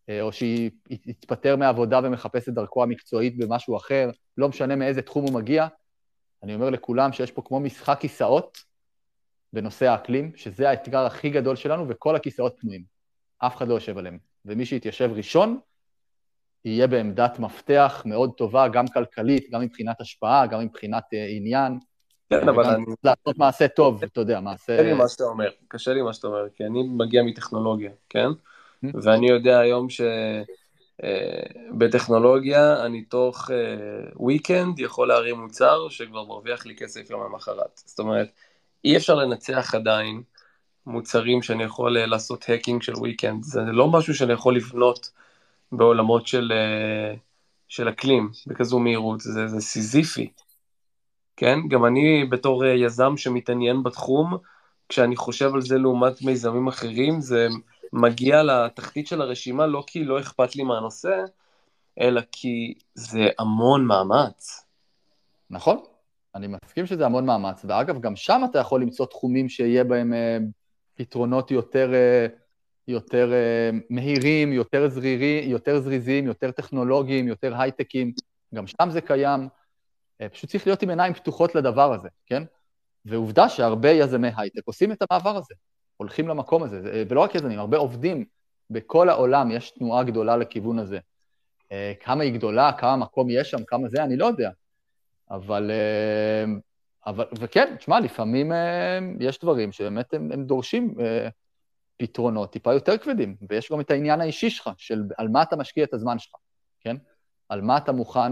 אה, 0.10 0.22
או 0.22 0.32
שיתפטר 0.32 1.56
מהעבודה 1.56 2.00
ומחפש 2.04 2.50
את 2.50 2.54
דרכו 2.54 2.84
המקצועית 2.84 3.38
במשהו 3.38 3.78
אחר, 3.78 4.10
לא 4.38 4.50
משנה 4.50 4.76
מאיזה 4.76 5.02
תחום 5.02 5.24
הוא 5.24 5.34
מגיע, 5.34 5.68
אני 6.46 6.56
אומר 6.56 6.70
לכולם 6.70 7.12
שיש 7.12 7.32
פה 7.32 7.42
כמו 7.46 7.60
משחק 7.60 7.98
כיסאות 8.00 8.58
בנושא 9.54 9.86
האקלים, 9.86 10.32
שזה 10.36 10.70
האתגר 10.70 11.06
הכי 11.06 11.30
גדול 11.30 11.56
שלנו, 11.56 11.86
וכל 11.90 12.16
הכיסאות 12.16 12.56
פנויים. 12.60 12.84
אף 13.38 13.56
אחד 13.56 13.68
לא 13.68 13.74
יושב 13.74 13.98
עליהם. 13.98 14.18
ומי 14.46 14.66
שיתיישב 14.66 15.12
ראשון, 15.16 15.60
יהיה 16.66 16.88
בעמדת 16.88 17.40
מפתח 17.40 18.04
מאוד 18.06 18.32
טובה, 18.38 18.68
גם 18.68 18.88
כלכלית, 18.88 19.48
גם 19.52 19.62
מבחינת 19.62 20.02
השפעה, 20.02 20.48
גם 20.48 20.60
מבחינת 20.60 21.04
uh, 21.04 21.18
עניין. 21.30 21.80
כן, 22.30 22.50
אבל 22.50 22.66
אני... 22.66 22.86
לעשות 23.04 23.38
מעשה 23.38 23.68
טוב, 23.68 24.04
אתה 24.04 24.22
יודע, 24.22 24.40
מעשה... 24.40 24.78
קשה 24.78 24.84
לי 24.84 24.94
מה 24.94 25.08
שאתה 25.08 25.24
אומר, 25.24 25.50
קשה 25.68 25.94
לי 25.94 26.02
מה 26.02 26.14
שאתה 26.14 26.28
אומר, 26.28 26.50
כי 26.56 26.66
אני 26.66 26.84
מגיע 26.84 27.24
מטכנולוגיה, 27.24 27.92
כן? 28.10 28.28
ואני 28.84 29.30
יודע 29.30 29.60
היום 29.60 29.88
שבטכנולוגיה 29.90 30.65
אה, 31.04 32.86
אני 32.86 33.02
תוך 33.02 33.50
weekend 34.18 34.74
יכול 34.78 35.08
להרים 35.08 35.40
מוצר 35.40 35.90
שכבר 35.90 36.24
מרוויח 36.24 36.66
לי 36.66 36.76
כסף 36.76 37.10
יום 37.10 37.24
למחרת. 37.24 37.82
זאת 37.86 38.00
אומרת, 38.00 38.32
אי 38.86 38.98
אפשר 38.98 39.16
לנצח 39.16 39.76
עדיין 39.76 40.22
מוצרים 40.86 41.42
שאני 41.42 41.64
יכול 41.64 41.98
אה, 41.98 42.06
לעשות 42.06 42.46
hacking 42.50 42.82
של 42.82 42.94
weekend, 42.94 43.42
זה 43.42 43.62
לא 43.62 43.88
משהו 43.88 44.16
שאני 44.16 44.34
יכול 44.34 44.56
לבנות 44.56 45.10
בעולמות 45.72 46.28
של, 46.28 46.54
של 47.68 47.90
אקלים 47.90 48.30
בכזו 48.48 48.80
מהירות, 48.80 49.22
זה, 49.22 49.48
זה 49.48 49.62
סיזיפי. 49.62 50.30
כן? 51.38 51.60
גם 51.68 51.86
אני 51.86 52.26
בתור 52.26 52.66
יזם 52.66 53.18
שמתעניין 53.18 53.84
בתחום, 53.84 54.38
כשאני 54.90 55.16
חושב 55.16 55.54
על 55.54 55.62
זה 55.62 55.78
לעומת 55.78 56.22
מיזמים 56.22 56.68
אחרים, 56.68 57.22
זה 57.22 57.48
מגיע 57.96 58.44
לתחתית 58.44 59.08
של 59.08 59.22
הרשימה 59.22 59.66
לא 59.66 59.84
כי 59.88 60.04
לא 60.04 60.20
אכפת 60.20 60.56
לי 60.56 60.64
מהנושא, 60.64 61.24
אלא 62.00 62.22
כי 62.32 62.74
זה 62.94 63.28
המון 63.40 63.86
מאמץ. 63.86 64.66
נכון, 65.50 65.84
אני 66.36 66.48
מסכים 66.48 66.86
שזה 66.86 67.06
המון 67.06 67.26
מאמץ, 67.26 67.66
ואגב, 67.68 68.02
גם 68.02 68.16
שם 68.16 68.42
אתה 68.52 68.60
יכול 68.60 68.82
למצוא 68.82 69.06
תחומים 69.06 69.50
שיהיה 69.50 69.84
בהם 69.84 70.14
אה, 70.14 70.38
פתרונות 70.96 71.52
יותר, 71.52 71.94
אה, 71.94 72.28
יותר 72.88 73.34
אה, 73.34 73.70
מהירים, 73.90 74.54
יותר, 74.54 74.90
זרירי, 74.90 75.46
יותר 75.48 75.80
זריזים, 75.80 76.26
יותר 76.26 76.52
טכנולוגיים, 76.52 77.28
יותר 77.28 77.62
הייטקים, 77.62 78.14
גם 78.56 78.68
שם 78.68 78.90
זה 78.90 79.02
קיים. 79.02 79.48
אה, 80.22 80.30
פשוט 80.30 80.50
צריך 80.50 80.68
להיות 80.68 80.82
עם 80.82 80.90
עיניים 80.90 81.14
פתוחות 81.14 81.56
לדבר 81.56 81.94
הזה, 81.94 82.10
כן? 82.26 82.44
ועובדה 83.06 83.50
שהרבה 83.50 83.90
יזמי 83.90 84.30
הייטק 84.38 84.62
עושים 84.66 84.92
את 84.92 85.04
המעבר 85.10 85.38
הזה. 85.38 85.56
הולכים 85.98 86.28
למקום 86.28 86.64
הזה, 86.64 87.04
ולא 87.10 87.20
רק 87.20 87.36
יזמים, 87.36 87.60
הרבה 87.60 87.78
עובדים 87.78 88.26
בכל 88.70 89.10
העולם, 89.10 89.52
יש 89.52 89.72
תנועה 89.72 90.04
גדולה 90.04 90.38
לכיוון 90.38 90.80
הזה. 90.80 91.00
אה, 91.72 91.94
כמה 92.00 92.24
היא 92.24 92.34
גדולה, 92.34 92.72
כמה 92.74 92.96
מקום 92.96 93.28
יש 93.30 93.52
שם, 93.52 93.64
כמה 93.68 93.88
זה, 93.88 94.04
אני 94.04 94.18
לא 94.18 94.26
יודע. 94.26 94.50
אבל, 95.32 95.72
אה, 95.72 96.54
אבל 97.06 97.26
וכן, 97.40 97.76
תשמע, 97.78 98.00
לפעמים 98.00 98.52
אה, 98.52 99.00
יש 99.20 99.40
דברים 99.40 99.72
שבאמת 99.72 100.14
הם, 100.14 100.32
הם 100.32 100.46
דורשים 100.46 100.96
פתרונות 101.98 102.52
טיפה 102.52 102.74
יותר 102.74 102.98
כבדים, 102.98 103.36
ויש 103.50 103.72
גם 103.72 103.82
את 103.82 103.92
העניין 103.92 104.22
האישי 104.22 104.50
שלך, 104.50 104.70
של 104.78 105.04
על 105.18 105.28
מה 105.28 105.44
אתה 105.44 105.56
משקיע 105.56 105.84
את 105.84 105.94
הזמן 105.94 106.20
שלך, 106.20 106.34
כן? 106.82 106.96
על 107.50 107.62
מה 107.62 107.78
אתה 107.78 107.92
מוכן 107.92 108.32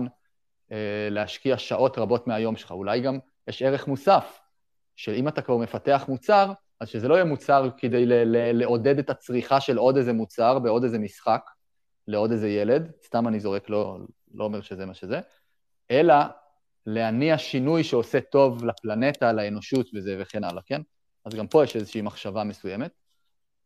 להשקיע 1.09 1.57
שעות 1.57 1.97
רבות 1.97 2.27
מהיום 2.27 2.55
שלך. 2.55 2.71
אולי 2.71 3.01
גם 3.01 3.19
יש 3.47 3.61
ערך 3.61 3.87
מוסף, 3.87 4.39
שאם 4.95 5.27
אתה 5.27 5.41
כבר 5.41 5.57
מפתח 5.57 6.05
מוצר, 6.07 6.51
אז 6.83 6.89
שזה 6.89 7.07
לא 7.07 7.15
יהיה 7.15 7.25
מוצר 7.25 7.69
כדי 7.77 8.05
ל- 8.05 8.13
ל- 8.13 8.51
לעודד 8.51 8.99
את 8.99 9.09
הצריכה 9.09 9.61
של 9.61 9.77
עוד 9.77 9.97
איזה 9.97 10.13
מוצר 10.13 10.59
בעוד 10.59 10.83
איזה 10.83 10.99
משחק 10.99 11.41
לעוד 12.07 12.31
איזה 12.31 12.49
ילד, 12.49 12.91
סתם 13.05 13.27
אני 13.27 13.39
זורק, 13.39 13.69
לא, 13.69 13.97
לא 14.33 14.43
אומר 14.43 14.61
שזה 14.61 14.85
מה 14.85 14.93
שזה, 14.93 15.19
אלא 15.91 16.15
להניע 16.85 17.37
שינוי 17.37 17.83
שעושה 17.83 18.21
טוב 18.21 18.65
לפלנטה, 18.65 19.33
לאנושות 19.33 19.89
וזה 19.93 20.17
וכן 20.19 20.43
הלאה, 20.43 20.61
כן? 20.65 20.81
אז 21.25 21.33
גם 21.33 21.47
פה 21.47 21.63
יש 21.63 21.75
איזושהי 21.75 22.01
מחשבה 22.01 22.43
מסוימת. 22.43 22.91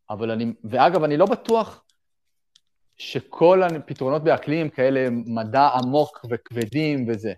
אבל 0.10 0.32
אני, 0.32 0.54
ואגב, 0.64 1.04
אני 1.04 1.18
לא 1.18 1.26
בטוח 1.26 1.84
שכל 2.98 3.64
הפתרונות 3.64 4.24
באקלים 4.24 4.70
כאלה 4.70 5.10
מדע 5.10 5.70
עמוק 5.74 6.26
וכבדים 6.30 7.06
וזה. 7.10 7.34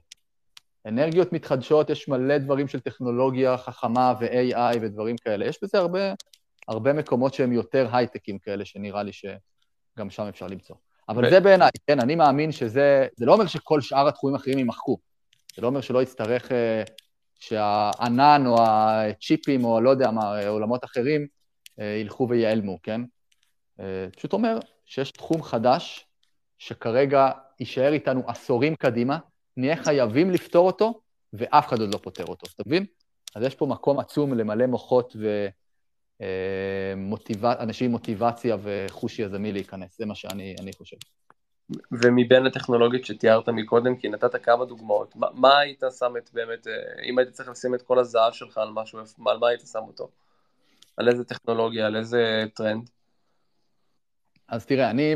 אנרגיות 0.89 1.33
מתחדשות, 1.33 1.89
יש 1.89 2.07
מלא 2.07 2.37
דברים 2.37 2.67
של 2.67 2.79
טכנולוגיה 2.79 3.57
חכמה 3.57 4.13
ו-AI 4.19 4.77
ודברים 4.81 5.17
כאלה. 5.17 5.45
יש 5.45 5.59
בזה 5.63 5.77
הרבה, 5.77 6.13
הרבה 6.67 6.93
מקומות 6.93 7.33
שהם 7.33 7.53
יותר 7.53 7.87
הייטקים 7.91 8.39
כאלה, 8.39 8.65
שנראה 8.65 9.03
לי 9.03 9.11
שגם 9.13 10.09
שם 10.09 10.23
אפשר 10.23 10.47
למצוא. 10.47 10.75
אבל 11.09 11.25
ו... 11.25 11.29
זה 11.29 11.39
בעיניי, 11.39 11.69
כן, 11.87 11.99
אני 11.99 12.15
מאמין 12.15 12.51
שזה, 12.51 13.07
זה 13.15 13.25
לא 13.25 13.33
אומר 13.33 13.47
שכל 13.47 13.81
שאר 13.81 14.07
התחומים 14.07 14.35
האחרים 14.35 14.57
יימחקו. 14.57 14.97
זה 15.55 15.61
לא 15.61 15.67
אומר 15.67 15.81
שלא 15.81 16.01
יצטרך 16.01 16.51
אה, 16.51 16.83
שהענן 17.39 18.43
או 18.45 18.55
הצ'יפים 18.61 19.65
או 19.65 19.81
לא 19.81 19.89
יודע 19.89 20.11
מה, 20.11 20.47
עולמות 20.47 20.83
אחרים, 20.83 21.27
אה, 21.79 21.85
ילכו 21.85 22.27
וייעלמו, 22.29 22.79
כן? 22.83 23.01
אה, 23.79 24.07
פשוט 24.17 24.33
אומר 24.33 24.59
שיש 24.85 25.11
תחום 25.11 25.43
חדש 25.43 26.05
שכרגע 26.57 27.31
יישאר 27.59 27.93
איתנו 27.93 28.23
עשורים 28.27 28.75
קדימה, 28.75 29.17
נהיה 29.59 29.83
חייבים 29.83 30.31
לפתור 30.31 30.67
אותו, 30.67 31.01
ואף 31.33 31.67
אחד 31.67 31.79
עוד 31.79 31.93
לא 31.93 31.99
פותר 32.03 32.25
אותו, 32.25 32.47
אתה 32.55 32.63
מבין? 32.65 32.85
אז 33.35 33.43
יש 33.43 33.55
פה 33.55 33.65
מקום 33.65 33.99
עצום 33.99 34.33
למלא 34.33 34.65
מוחות 34.65 35.15
ואנשים 37.39 37.85
עם 37.85 37.91
מוטיבציה 37.91 38.57
וחוש 38.61 39.19
יזמי 39.19 39.51
להיכנס, 39.51 39.97
זה 39.97 40.05
מה 40.05 40.15
שאני 40.15 40.73
חושב. 40.77 40.97
ומבין 41.91 42.45
הטכנולוגיות 42.45 43.05
שתיארת 43.05 43.49
מקודם, 43.49 43.95
כי 43.95 44.09
נתת 44.09 44.43
כמה 44.43 44.65
דוגמאות, 44.65 45.15
מה, 45.15 45.27
מה 45.33 45.59
היית 45.59 45.83
שם 45.99 46.13
את 46.17 46.29
באמת, 46.33 46.67
אה, 46.67 46.73
אם 47.09 47.19
היית 47.19 47.29
צריך 47.29 47.49
לשים 47.49 47.75
את 47.75 47.81
כל 47.81 47.99
הזהב 47.99 48.33
שלך 48.33 48.57
על 48.57 48.69
משהו, 48.73 48.99
על 49.27 49.37
מה 49.37 49.47
היית 49.47 49.61
שם 49.71 49.79
אותו? 49.87 50.09
על 50.97 51.09
איזה 51.09 51.23
טכנולוגיה, 51.23 51.85
על 51.85 51.95
איזה 51.95 52.43
טרנד? 52.55 52.89
אז 54.47 54.65
תראה, 54.65 54.89
אני, 54.89 55.15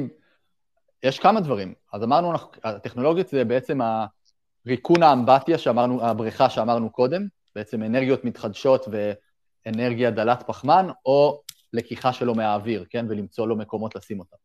יש 1.03 1.19
כמה 1.19 1.41
דברים. 1.41 1.73
אז 1.93 2.03
אמרנו, 2.03 2.33
הטכנולוגיות 2.63 3.27
זה 3.27 3.45
בעצם 3.45 3.81
ה... 3.81 4.05
ריקון 4.67 5.03
האמבטיה 5.03 5.57
שאמרנו, 5.57 6.05
הבריכה 6.05 6.49
שאמרנו 6.49 6.89
קודם, 6.89 7.27
בעצם 7.55 7.83
אנרגיות 7.83 8.25
מתחדשות 8.25 8.85
ואנרגיה 9.65 10.11
דלת 10.11 10.43
פחמן, 10.47 10.87
או 11.05 11.41
לקיחה 11.73 12.13
שלו 12.13 12.35
מהאוויר, 12.35 12.85
כן? 12.89 13.05
ולמצוא 13.09 13.47
לו 13.47 13.55
מקומות 13.55 13.95
לשים 13.95 14.19
אותם. 14.19 14.37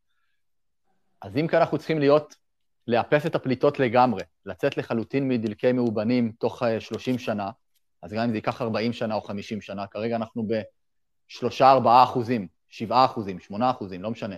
אז 1.22 1.36
אם 1.36 1.46
כאן 1.46 1.58
אנחנו 1.58 1.78
צריכים 1.78 1.98
להיות, 1.98 2.34
לאפס 2.86 3.26
את 3.26 3.34
הפליטות 3.34 3.78
לגמרי, 3.78 4.22
לצאת 4.46 4.76
לחלוטין 4.76 5.28
מדלקי 5.28 5.72
מאובנים 5.72 6.32
תוך 6.38 6.62
30 6.78 7.14
אה, 7.14 7.18
שנה, 7.18 7.50
אז 8.02 8.12
גם 8.12 8.22
אם 8.22 8.30
זה 8.30 8.36
ייקח 8.36 8.62
40 8.62 8.92
שנה 8.92 9.14
או 9.14 9.20
50 9.20 9.60
שנה, 9.60 9.86
כרגע 9.86 10.16
אנחנו 10.16 10.46
ב-3-4 10.46 11.88
אחוזים, 12.04 12.48
7 12.68 13.04
אחוזים, 13.04 13.40
8 13.40 13.70
אחוזים, 13.70 14.02
לא 14.02 14.10
משנה. 14.10 14.36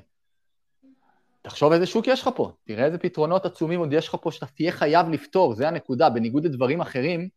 תחשוב 1.43 1.73
איזה 1.73 1.87
שוק 1.87 2.07
יש 2.07 2.23
לך 2.23 2.31
פה, 2.37 2.53
תראה 2.65 2.85
איזה 2.85 2.99
פתרונות 2.99 3.47
עצומים 3.47 3.81
עוד 3.81 3.93
יש 3.93 4.09
לך 4.09 4.17
פה 4.23 4.33
שאתה 4.33 4.47
תהיה 4.47 4.73
חייב 4.73 5.09
לפתור, 5.09 5.55
זה 5.55 5.69
הנקודה. 5.69 6.11
בניגוד 6.11 6.45
לדברים 6.45 6.81
אחרים, 6.81 7.29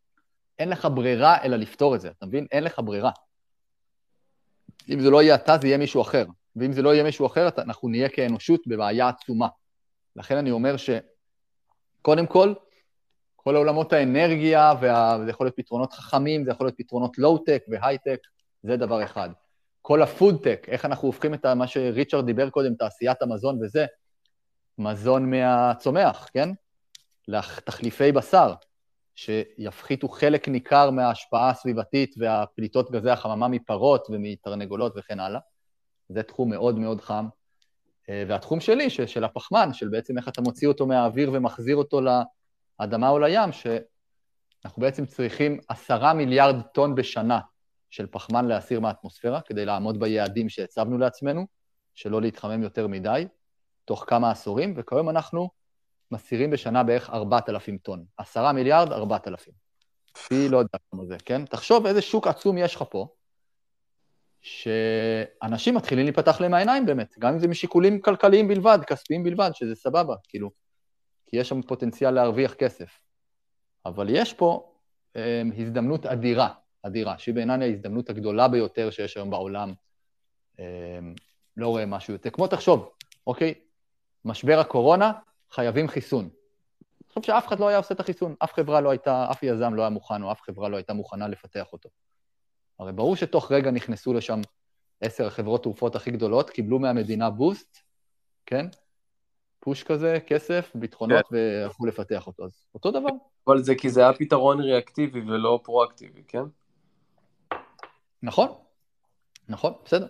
אין 0.58 0.68
לך 0.68 0.88
ברירה 0.94 1.42
אלא 1.42 1.56
לפתור 1.56 1.94
את 1.94 2.00
זה, 2.00 2.08
אתה 2.08 2.26
מבין? 2.26 2.46
אין 2.52 2.64
לך 2.64 2.80
ברירה. 2.84 3.10
אם 4.88 5.00
זה 5.00 5.10
לא 5.10 5.22
יהיה 5.22 5.34
אתה, 5.34 5.56
זה 5.60 5.66
יהיה 5.66 5.78
מישהו 5.78 6.02
אחר. 6.02 6.24
ואם 6.56 6.72
זה 6.72 6.82
לא 6.82 6.94
יהיה 6.94 7.04
מישהו 7.04 7.26
אחר, 7.26 7.48
אנחנו 7.58 7.88
נהיה 7.88 8.08
כאנושות 8.08 8.60
בבעיה 8.66 9.08
עצומה. 9.08 9.48
לכן 10.16 10.36
אני 10.36 10.50
אומר 10.50 10.74
שקודם 10.76 12.26
כל, 12.26 12.54
כל 13.36 13.54
העולמות 13.54 13.92
האנרגיה, 13.92 14.72
וזה 14.80 15.30
יכול 15.30 15.46
להיות 15.46 15.56
פתרונות 15.56 15.92
חכמים, 15.92 16.44
זה 16.44 16.50
יכול 16.50 16.66
להיות 16.66 16.76
פתרונות 16.78 17.18
לואו-טק 17.18 17.62
והייטק, 17.68 18.20
זה 18.62 18.76
דבר 18.76 19.04
אחד. 19.04 19.30
כל 19.86 20.02
הפודטק, 20.02 20.66
איך 20.68 20.84
אנחנו 20.84 21.08
הופכים 21.08 21.34
את 21.34 21.46
מה 21.46 21.66
שריצ'רד 21.66 22.26
דיבר 22.26 22.50
קודם, 22.50 22.74
תעשיית 22.74 23.22
המזון 23.22 23.58
וזה, 23.62 23.86
מזון 24.78 25.30
מהצומח, 25.30 26.28
כן? 26.32 26.48
לתחליפי 27.28 28.12
בשר, 28.12 28.54
שיפחיתו 29.14 30.08
חלק 30.08 30.48
ניכר 30.48 30.90
מההשפעה 30.90 31.50
הסביבתית 31.50 32.14
והפליטות 32.18 32.90
גזי 32.90 33.10
החממה 33.10 33.48
מפרות 33.48 34.06
ומתרנגולות 34.10 34.92
וכן 34.96 35.20
הלאה. 35.20 35.40
זה 36.08 36.22
תחום 36.22 36.50
מאוד 36.50 36.78
מאוד 36.78 37.00
חם. 37.00 37.28
אה, 38.08 38.24
והתחום 38.28 38.60
שלי, 38.60 38.90
של 38.90 39.24
הפחמן, 39.24 39.72
של 39.72 39.88
בעצם 39.88 40.18
איך 40.18 40.28
אתה 40.28 40.40
מוציא 40.40 40.68
אותו 40.68 40.86
מהאוויר 40.86 41.30
ומחזיר 41.32 41.76
אותו 41.76 42.00
לאדמה 42.80 43.08
או 43.08 43.18
לים, 43.18 43.52
ש... 43.52 43.66
אנחנו 44.64 44.82
בעצם 44.82 45.06
צריכים 45.06 45.58
עשרה 45.68 46.14
מיליארד 46.14 46.60
טון 46.60 46.94
בשנה 46.94 47.40
של 47.94 48.06
פחמן 48.10 48.44
להסיר 48.44 48.80
מהאטמוספירה, 48.80 49.40
כדי 49.40 49.64
לעמוד 49.64 50.00
ביעדים 50.00 50.48
שהצבנו 50.48 50.98
לעצמנו, 50.98 51.46
שלא 51.94 52.22
להתחמם 52.22 52.62
יותר 52.62 52.86
מדי, 52.86 53.26
תוך 53.84 54.04
כמה 54.08 54.30
עשורים, 54.30 54.74
וכיום 54.76 55.10
אנחנו 55.10 55.50
מסירים 56.10 56.50
בשנה 56.50 56.82
בערך 56.82 57.10
4,000 57.10 57.78
טון. 57.78 58.04
עשרה 58.16 58.52
מיליארד, 58.52 58.92
4,000. 58.92 59.54
לפי 60.16 60.48
לא 60.52 60.58
יודע 60.58 60.78
כמה 60.90 61.04
זה, 61.06 61.16
כן? 61.24 61.44
תחשוב 61.44 61.86
איזה 61.86 62.02
שוק 62.02 62.26
עצום 62.26 62.58
יש 62.58 62.74
לך 62.74 62.84
פה, 62.90 63.08
שאנשים 64.40 65.74
מתחילים 65.74 66.04
להיפתח 66.04 66.40
להם 66.40 66.54
העיניים 66.54 66.86
באמת, 66.86 67.14
גם 67.18 67.32
אם 67.32 67.38
זה 67.38 67.48
משיקולים 67.48 68.00
כלכליים 68.00 68.48
בלבד, 68.48 68.78
כספיים 68.86 69.22
בלבד, 69.22 69.50
שזה 69.54 69.74
סבבה, 69.74 70.14
כאילו, 70.28 70.50
כי 71.26 71.36
יש 71.36 71.48
שם 71.48 71.62
פוטנציאל 71.62 72.10
להרוויח 72.10 72.54
כסף. 72.54 73.00
אבל 73.86 74.06
יש 74.10 74.32
פה 74.32 74.74
אה, 75.16 75.42
הזדמנות 75.58 76.06
אדירה, 76.06 76.48
אדירה, 76.86 77.18
שהיא 77.18 77.34
בעיניי 77.34 77.70
ההזדמנות 77.70 78.10
הגדולה 78.10 78.48
ביותר 78.48 78.90
שיש 78.90 79.16
היום 79.16 79.30
בעולם. 79.30 79.72
אה, 80.60 80.98
לא 81.56 81.68
רואה 81.68 81.86
משהו 81.86 82.12
יותר. 82.12 82.30
כמו 82.30 82.46
תחשוב, 82.46 82.90
אוקיי, 83.26 83.54
משבר 84.24 84.58
הקורונה, 84.58 85.12
חייבים 85.50 85.88
חיסון. 85.88 86.28
חושב 87.14 87.26
שאף 87.26 87.46
אחד 87.46 87.60
לא 87.60 87.68
היה 87.68 87.78
עושה 87.78 87.94
את 87.94 88.00
החיסון, 88.00 88.34
אף 88.44 88.52
חברה 88.52 88.80
לא 88.80 88.90
הייתה, 88.90 89.26
אף 89.30 89.42
יזם 89.42 89.74
לא 89.74 89.82
היה 89.82 89.90
מוכן, 89.90 90.22
או 90.22 90.32
אף 90.32 90.42
חברה 90.42 90.68
לא 90.68 90.76
הייתה 90.76 90.92
מוכנה 90.92 91.28
לפתח 91.28 91.72
אותו. 91.72 91.88
הרי 92.78 92.92
ברור 92.92 93.16
שתוך 93.16 93.52
רגע 93.52 93.70
נכנסו 93.70 94.14
לשם 94.14 94.40
עשר 95.00 95.30
חברות 95.30 95.62
תרופות 95.62 95.96
הכי 95.96 96.10
גדולות, 96.10 96.50
קיבלו 96.50 96.78
מהמדינה 96.78 97.30
בוסט, 97.30 97.78
כן? 98.46 98.66
פוש 99.60 99.82
כזה, 99.82 100.18
כסף, 100.26 100.70
ביטחונות, 100.74 101.26
כן. 101.28 101.36
והלכו 101.36 101.86
לפתח 101.86 102.26
אותו. 102.26 102.44
אז 102.44 102.66
אותו 102.74 102.90
דבר. 102.90 103.10
אבל 103.46 103.62
זה 103.62 103.74
כי 103.74 103.90
זה 103.90 104.00
היה 104.00 104.12
פתרון 104.12 104.60
ריאקטיבי 104.60 105.20
ולא 105.20 105.60
פרואקטיבי, 105.64 106.22
כן? 106.28 106.44
נכון, 108.24 108.48
נכון, 109.48 109.72
בסדר. 109.84 110.06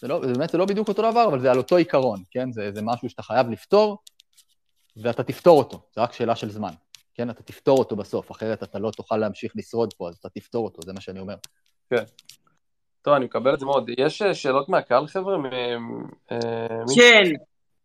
זה 0.00 0.08
לא, 0.08 0.18
באמת 0.18 0.50
זה 0.50 0.58
לא 0.58 0.64
בדיוק 0.64 0.88
אותו 0.88 1.10
דבר, 1.10 1.24
אבל 1.28 1.40
זה 1.40 1.50
על 1.50 1.58
אותו 1.58 1.76
עיקרון, 1.76 2.22
כן? 2.30 2.52
זה, 2.52 2.70
זה 2.74 2.82
משהו 2.82 3.10
שאתה 3.10 3.22
חייב 3.22 3.50
לפתור, 3.50 3.98
ואתה 4.96 5.22
תפתור 5.22 5.58
אותו, 5.58 5.82
זה 5.94 6.00
רק 6.00 6.12
שאלה 6.12 6.36
של 6.36 6.50
זמן, 6.50 6.72
כן? 7.14 7.30
אתה 7.30 7.42
תפתור 7.42 7.78
אותו 7.78 7.96
בסוף, 7.96 8.30
אחרת 8.30 8.62
אתה 8.62 8.78
לא 8.78 8.90
תוכל 8.90 9.16
להמשיך 9.16 9.52
לשרוד 9.56 9.94
פה, 9.94 10.08
אז 10.08 10.16
אתה 10.16 10.28
תפתור 10.28 10.64
אותו, 10.64 10.82
זה 10.84 10.92
מה 10.92 11.00
שאני 11.00 11.20
אומר. 11.20 11.34
כן. 11.90 12.04
טוב, 13.02 13.14
אני 13.14 13.24
מקבל 13.24 13.54
את 13.54 13.60
זה 13.60 13.66
מאוד. 13.66 13.90
יש 13.98 14.22
אה, 14.22 14.34
שאלות 14.34 14.68
מהקהל, 14.68 15.06
חבר'ה? 15.06 15.36
אה, 16.32 16.38
כן, 16.96 17.22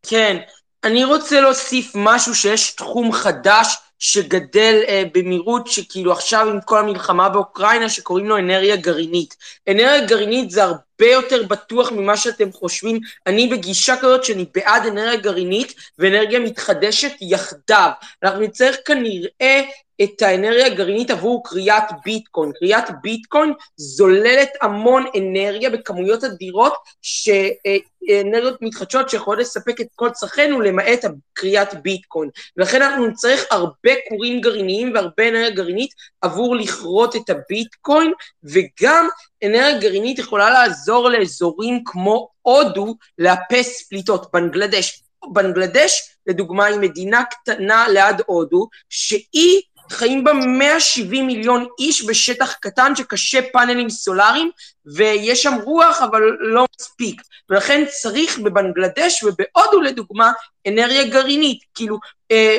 כן. 0.09 0.37
אני 0.83 1.03
רוצה 1.03 1.41
להוסיף 1.41 1.91
משהו 1.95 2.35
שיש 2.35 2.71
תחום 2.71 3.11
חדש 3.11 3.77
שגדל 3.99 4.81
אה, 4.87 5.03
במהירות, 5.13 5.67
שכאילו 5.67 6.11
עכשיו 6.11 6.49
עם 6.49 6.61
כל 6.61 6.79
המלחמה 6.79 7.29
באוקראינה, 7.29 7.89
שקוראים 7.89 8.29
לו 8.29 8.37
אנרגיה 8.37 8.75
גרעינית. 8.75 9.35
אנרגיה 9.69 10.07
גרעינית 10.07 10.51
זה 10.51 10.63
הרבה 10.63 11.05
יותר 11.11 11.43
בטוח 11.43 11.91
ממה 11.91 12.17
שאתם 12.17 12.51
חושבים. 12.51 12.99
אני 13.27 13.47
בגישה 13.47 13.97
כזאת 13.97 14.23
שאני 14.23 14.45
בעד 14.55 14.85
אנרגיה 14.85 15.15
גרעינית 15.15 15.73
ואנרגיה 15.99 16.39
מתחדשת 16.39 17.11
יחדיו. 17.21 17.89
אנחנו 18.23 18.39
נצטרך 18.39 18.75
כנראה 18.85 19.61
את 20.03 20.21
האנרגיה 20.21 20.65
הגרעינית 20.65 21.11
עבור 21.11 21.41
קריאת 21.45 21.83
ביטקוין. 22.05 22.51
קריאת 22.59 22.83
ביטקוין 23.01 23.53
זוללת 23.75 24.49
המון 24.61 25.05
אנרגיה 25.17 25.69
בכמויות 25.69 26.23
אדירות, 26.23 26.73
שאנרגיות 27.01 28.61
מתחדשות 28.61 29.09
שיכולות 29.09 29.39
לספק 29.39 29.81
את 29.81 29.87
כל 29.95 30.09
צרכינו 30.09 30.61
למעט 30.61 31.05
קריאת 31.33 31.73
ביטקוין. 31.73 32.29
ולכן 32.57 32.81
אנחנו 32.81 33.07
נצטרך 33.07 33.45
הרבה 33.51 33.91
כורים 34.09 34.41
גרעיניים 34.41 34.93
והרבה 34.93 35.29
אנרגיה 35.29 35.49
גרעינית 35.49 35.91
עבור 36.21 36.55
לכרות 36.55 37.15
את 37.15 37.29
הביטקוין, 37.29 38.13
וגם 38.43 39.07
אנרגיה 39.43 39.79
גרעינית 39.79 40.19
יכולה 40.19 40.49
לעזור 40.49 41.09
לאזורים 41.09 41.83
כמו 41.85 42.29
הודו 42.41 42.95
לאפס 43.17 43.87
פליטות. 43.89 44.31
בנגלדש, 44.33 45.03
בנגלדש, 45.33 46.15
לדוגמה, 46.27 46.65
היא 46.65 46.79
מדינה 46.79 47.23
קטנה 47.23 47.89
ליד 47.89 48.21
הודו, 48.25 48.67
שהיא 48.89 49.61
חיים 49.91 50.23
בה 50.23 50.33
170 50.33 51.27
מיליון 51.27 51.65
איש 51.79 52.05
בשטח 52.05 52.53
קטן 52.53 52.95
שקשה 52.95 53.39
פאנלים 53.53 53.89
סולאריים, 53.89 54.51
ויש 54.85 55.43
שם 55.43 55.53
רוח 55.63 56.01
אבל 56.01 56.21
לא 56.39 56.65
מספיק. 56.79 57.21
ולכן 57.49 57.85
צריך 58.01 58.39
בבנגלדש 58.39 59.23
ובהודו 59.23 59.81
לדוגמה 59.81 60.31
אנרגיה 60.67 61.03
גרעינית. 61.03 61.59
כאילו, 61.75 61.97
אה, 62.31 62.57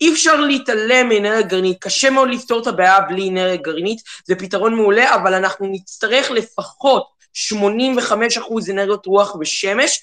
אי 0.00 0.12
אפשר 0.12 0.40
להתעלם 0.40 1.08
מאנרגיה 1.08 1.42
גרעינית, 1.42 1.78
קשה 1.80 2.10
מאוד 2.10 2.28
לפתור 2.28 2.62
את 2.62 2.66
הבעיה 2.66 3.00
בלי 3.00 3.28
אנרגיה 3.28 3.56
גרעינית, 3.56 4.00
זה 4.24 4.34
פתרון 4.34 4.74
מעולה, 4.74 5.14
אבל 5.14 5.34
אנחנו 5.34 5.66
נצטרך 5.70 6.30
לפחות 6.30 7.06
85% 7.34 8.70
אנרגיות 8.70 9.06
רוח 9.06 9.36
ושמש, 9.40 10.02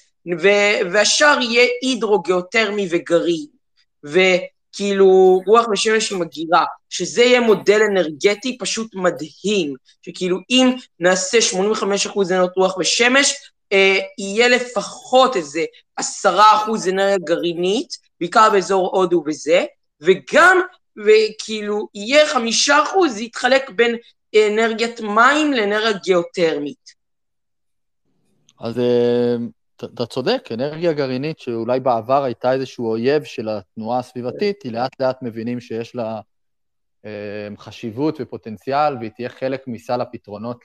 והשאר 0.92 1.38
יהיה 1.40 1.66
הידרוגיאותרמי 1.82 2.88
וגרעין. 2.90 3.46
וכאילו 4.70 5.40
רוח 5.46 5.68
ושמש 5.68 6.12
עם 6.12 6.22
הגירה, 6.22 6.64
שזה 6.88 7.22
יהיה 7.22 7.40
מודל 7.40 7.80
אנרגטי 7.90 8.58
פשוט 8.58 8.94
מדהים, 8.94 9.74
שכאילו 10.02 10.38
אם 10.50 10.70
נעשה 11.00 11.38
85% 11.38 12.30
אנרגיות 12.30 12.56
רוח 12.56 12.76
ושמש, 12.76 13.34
אה, 13.72 13.98
יהיה 14.18 14.48
לפחות 14.48 15.36
איזה 15.36 15.64
10% 16.00 16.04
אנרגיה 16.90 17.18
גרעינית, 17.18 17.88
בעיקר 18.20 18.48
באזור 18.52 18.96
הודו 18.96 19.22
וזה, 19.26 19.64
וגם, 20.00 20.60
וכאילו, 21.06 21.88
יהיה 21.94 22.26
חמישה 22.26 22.82
אחוז, 22.82 23.14
זה 23.14 23.22
יתחלק 23.22 23.70
בין 23.70 23.96
אנרגיית 24.36 25.00
מים 25.00 25.52
לאנרגיה 25.52 25.92
גיאותרמית. 25.92 27.00
אז 28.60 28.78
אה, 28.78 29.36
אתה 29.84 30.06
צודק, 30.06 30.48
אנרגיה 30.54 30.92
גרעינית 30.92 31.38
שאולי 31.38 31.80
בעבר 31.80 32.24
הייתה 32.24 32.52
איזשהו 32.52 32.90
אויב 32.90 33.24
של 33.24 33.48
התנועה 33.48 33.98
הסביבתית, 33.98 34.62
היא 34.62 34.72
לאט 34.72 35.00
לאט 35.00 35.22
מבינים 35.22 35.60
שיש 35.60 35.94
לה 35.94 36.20
אה, 37.04 37.48
חשיבות 37.58 38.16
ופוטנציאל, 38.20 38.96
והיא 38.96 39.10
תהיה 39.10 39.28
חלק 39.28 39.68
מסל 39.68 40.00
הפתרונות 40.00 40.64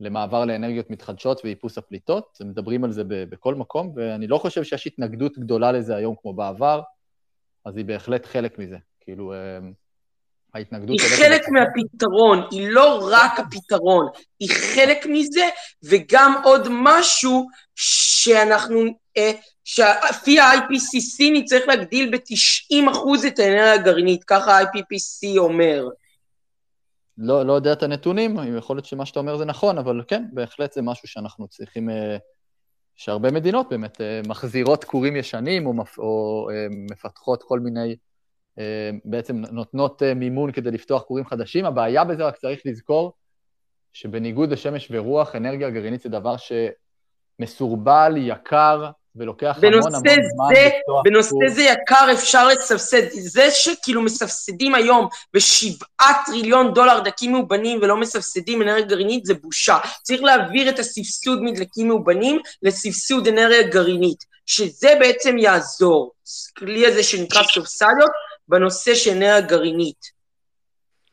למעבר 0.00 0.44
לאנרגיות 0.44 0.90
מתחדשות 0.90 1.40
ואיפוס 1.44 1.78
הפליטות. 1.78 2.38
הם 2.40 2.48
מדברים 2.48 2.84
על 2.84 2.92
זה 2.92 3.02
בכל 3.06 3.54
מקום, 3.54 3.92
ואני 3.96 4.26
לא 4.26 4.38
חושב 4.38 4.64
שיש 4.64 4.86
התנגדות 4.86 5.38
גדולה 5.38 5.72
לזה 5.72 5.96
היום 5.96 6.14
כמו 6.22 6.34
בעבר. 6.34 6.82
אז 7.64 7.76
היא 7.76 7.84
בהחלט 7.84 8.26
חלק 8.26 8.58
מזה. 8.58 8.78
כאילו, 9.00 9.34
אמ, 9.34 9.72
ההתנגדות... 10.56 11.00
היא 11.00 11.18
חלק 11.18 11.40
בצד. 11.40 11.52
מהפתרון, 11.52 12.42
היא 12.50 12.68
לא 12.68 13.08
רק 13.12 13.40
הפתרון, 13.40 14.06
היא 14.40 14.48
חלק 14.50 15.06
מזה, 15.06 15.48
וגם 15.84 16.40
עוד 16.44 16.68
משהו 16.70 17.46
שאנחנו, 17.74 18.84
אה, 19.16 19.32
שלפי 19.64 20.40
ה-IPCC 20.40 21.24
נצטרך 21.32 21.68
להגדיל 21.68 22.16
ב-90% 22.16 23.26
את 23.26 23.38
האנרגיה 23.38 23.72
הגרעינית, 23.72 24.24
ככה 24.24 24.58
ה-IPCC 24.58 25.38
אומר. 25.38 25.88
לא, 27.18 27.46
לא 27.46 27.52
יודע 27.52 27.72
את 27.72 27.82
הנתונים, 27.82 28.36
יכול 28.58 28.76
להיות 28.76 28.86
שמה 28.86 29.06
שאתה 29.06 29.20
אומר 29.20 29.36
זה 29.36 29.44
נכון, 29.44 29.78
אבל 29.78 30.02
כן, 30.08 30.24
בהחלט 30.32 30.72
זה 30.72 30.82
משהו 30.82 31.08
שאנחנו 31.08 31.48
צריכים... 31.48 31.90
אה, 31.90 32.16
שהרבה 32.96 33.30
מדינות 33.30 33.68
באמת 33.70 34.00
אה, 34.00 34.20
מחזירות 34.28 34.84
כורים 34.84 35.16
ישנים 35.16 35.66
או. 35.66 35.72
או 35.98 36.48
אה, 36.50 36.66
מפתחות 36.70 37.42
כל 37.42 37.60
מיני, 37.60 37.96
בעצם 39.04 39.42
נותנות 39.52 40.02
מימון 40.16 40.52
כדי 40.52 40.70
לפתוח 40.70 41.02
כורים 41.02 41.26
חדשים. 41.26 41.64
הבעיה 41.64 42.04
בזה 42.04 42.24
רק 42.24 42.36
צריך 42.36 42.60
לזכור 42.64 43.12
שבניגוד 43.92 44.52
לשמש 44.52 44.88
ורוח, 44.90 45.36
אנרגיה 45.36 45.70
גרעינית 45.70 46.00
זה 46.00 46.08
דבר 46.08 46.36
שמסורבל, 47.40 48.14
יקר, 48.16 48.90
ולוקח 49.18 49.56
המון 49.62 49.74
המון 49.74 49.90
זמן 49.92 50.52
לפתוח 50.52 51.02
בנושא 51.04 51.30
קורס. 51.30 51.52
זה 51.52 51.62
יקר 51.62 52.08
אפשר 52.12 52.48
לסבסד. 52.48 53.02
זה 53.10 53.50
שכאילו 53.50 54.02
מסבסדים 54.02 54.74
היום 54.74 55.08
בשבעה 55.34 56.22
טריליון 56.26 56.74
דולר 56.74 57.00
דלקים 57.00 57.32
מאובנים 57.32 57.78
ולא 57.82 57.96
מסבסדים 57.96 58.62
אנרגיה 58.62 58.86
גרעינית, 58.86 59.24
זה 59.24 59.34
בושה. 59.34 59.78
צריך 60.02 60.22
להעביר 60.22 60.68
את 60.68 60.78
הסבסוד 60.78 61.42
מדלקים 61.42 61.88
מאובנים 61.88 62.40
לסבסוד 62.62 63.28
אנרגיה 63.28 63.62
גרעינית, 63.62 64.24
שזה 64.46 64.94
בעצם 65.00 65.38
יעזור. 65.38 66.12
כלי 66.58 66.86
הזה 66.86 67.02
שנקרא 67.02 67.42
סובסדיות 67.42 68.10
בנושא 68.48 68.94
של 68.94 69.10
אנרגיה 69.10 69.40
גרעינית. 69.40 70.16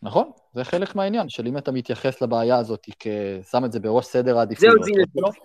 נכון, 0.02 0.32
זה 0.54 0.64
חלק 0.64 0.96
מהעניין, 0.96 1.30
של 1.30 1.48
אם 1.48 1.58
אתה 1.58 1.72
מתייחס 1.72 2.22
לבעיה 2.22 2.58
הזאת 2.58 2.90
כשם 3.00 3.66
את 3.66 3.72
זה 3.72 3.80
בראש 3.80 4.06
סדר 4.06 4.38
העדיפויות. 4.38 4.84
זהו, 4.84 5.32
זה... 5.32 5.40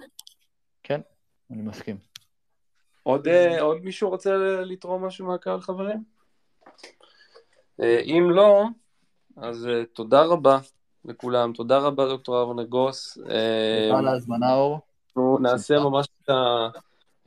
כן, 0.83 1.01
אני 1.51 1.63
מסכים. 1.63 1.99
עוד, 3.03 3.29
אה, 3.29 3.61
עוד 3.61 3.85
מישהו 3.85 4.11
רוצה 4.11 4.37
לתרום 4.65 5.05
משהו 5.05 5.27
מהקהל, 5.27 5.61
חברים? 5.61 6.05
אה, 7.83 8.01
אם 8.01 8.31
לא, 8.31 8.65
אז 9.37 9.67
אה, 9.67 9.85
תודה 9.85 10.23
רבה 10.23 10.59
לכולם. 11.05 11.53
תודה 11.53 11.79
רבה, 11.79 12.09
דוקטור 12.09 12.43
אבנר 12.43 12.65
גרוס. 12.65 13.15
תודה 13.15 13.99
על 13.99 14.09
ההזמנה, 14.09 14.55
אור. 14.55 14.81
אנחנו 15.07 15.39
נעשה 15.39 15.79
ממש 15.79 16.07
את, 16.23 16.29
ה, 16.29 16.69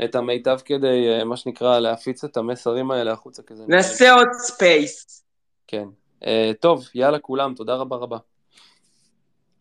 את 0.03 0.15
המיטב 0.15 0.59
כדי, 0.65 1.09
אה, 1.09 1.23
מה 1.23 1.37
שנקרא, 1.37 1.79
להפיץ 1.79 2.23
את 2.23 2.37
המסרים 2.37 2.91
האלה 2.91 3.11
החוצה 3.11 3.43
כזה. 3.43 3.63
נעשה 3.67 4.13
עוד 4.13 4.27
space. 4.31 5.23
כן. 5.67 5.85
אה, 6.25 6.51
טוב, 6.59 6.87
יאללה 6.95 7.19
כולם, 7.19 7.53
תודה 7.55 7.75
רבה 7.75 7.95
רבה. 7.95 8.17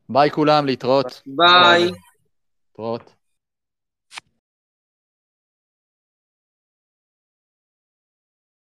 ביי 0.09 0.31
כולם, 0.31 0.67
להתראות. 0.67 1.23
ביי. 1.27 1.91
להתראות. 2.69 3.13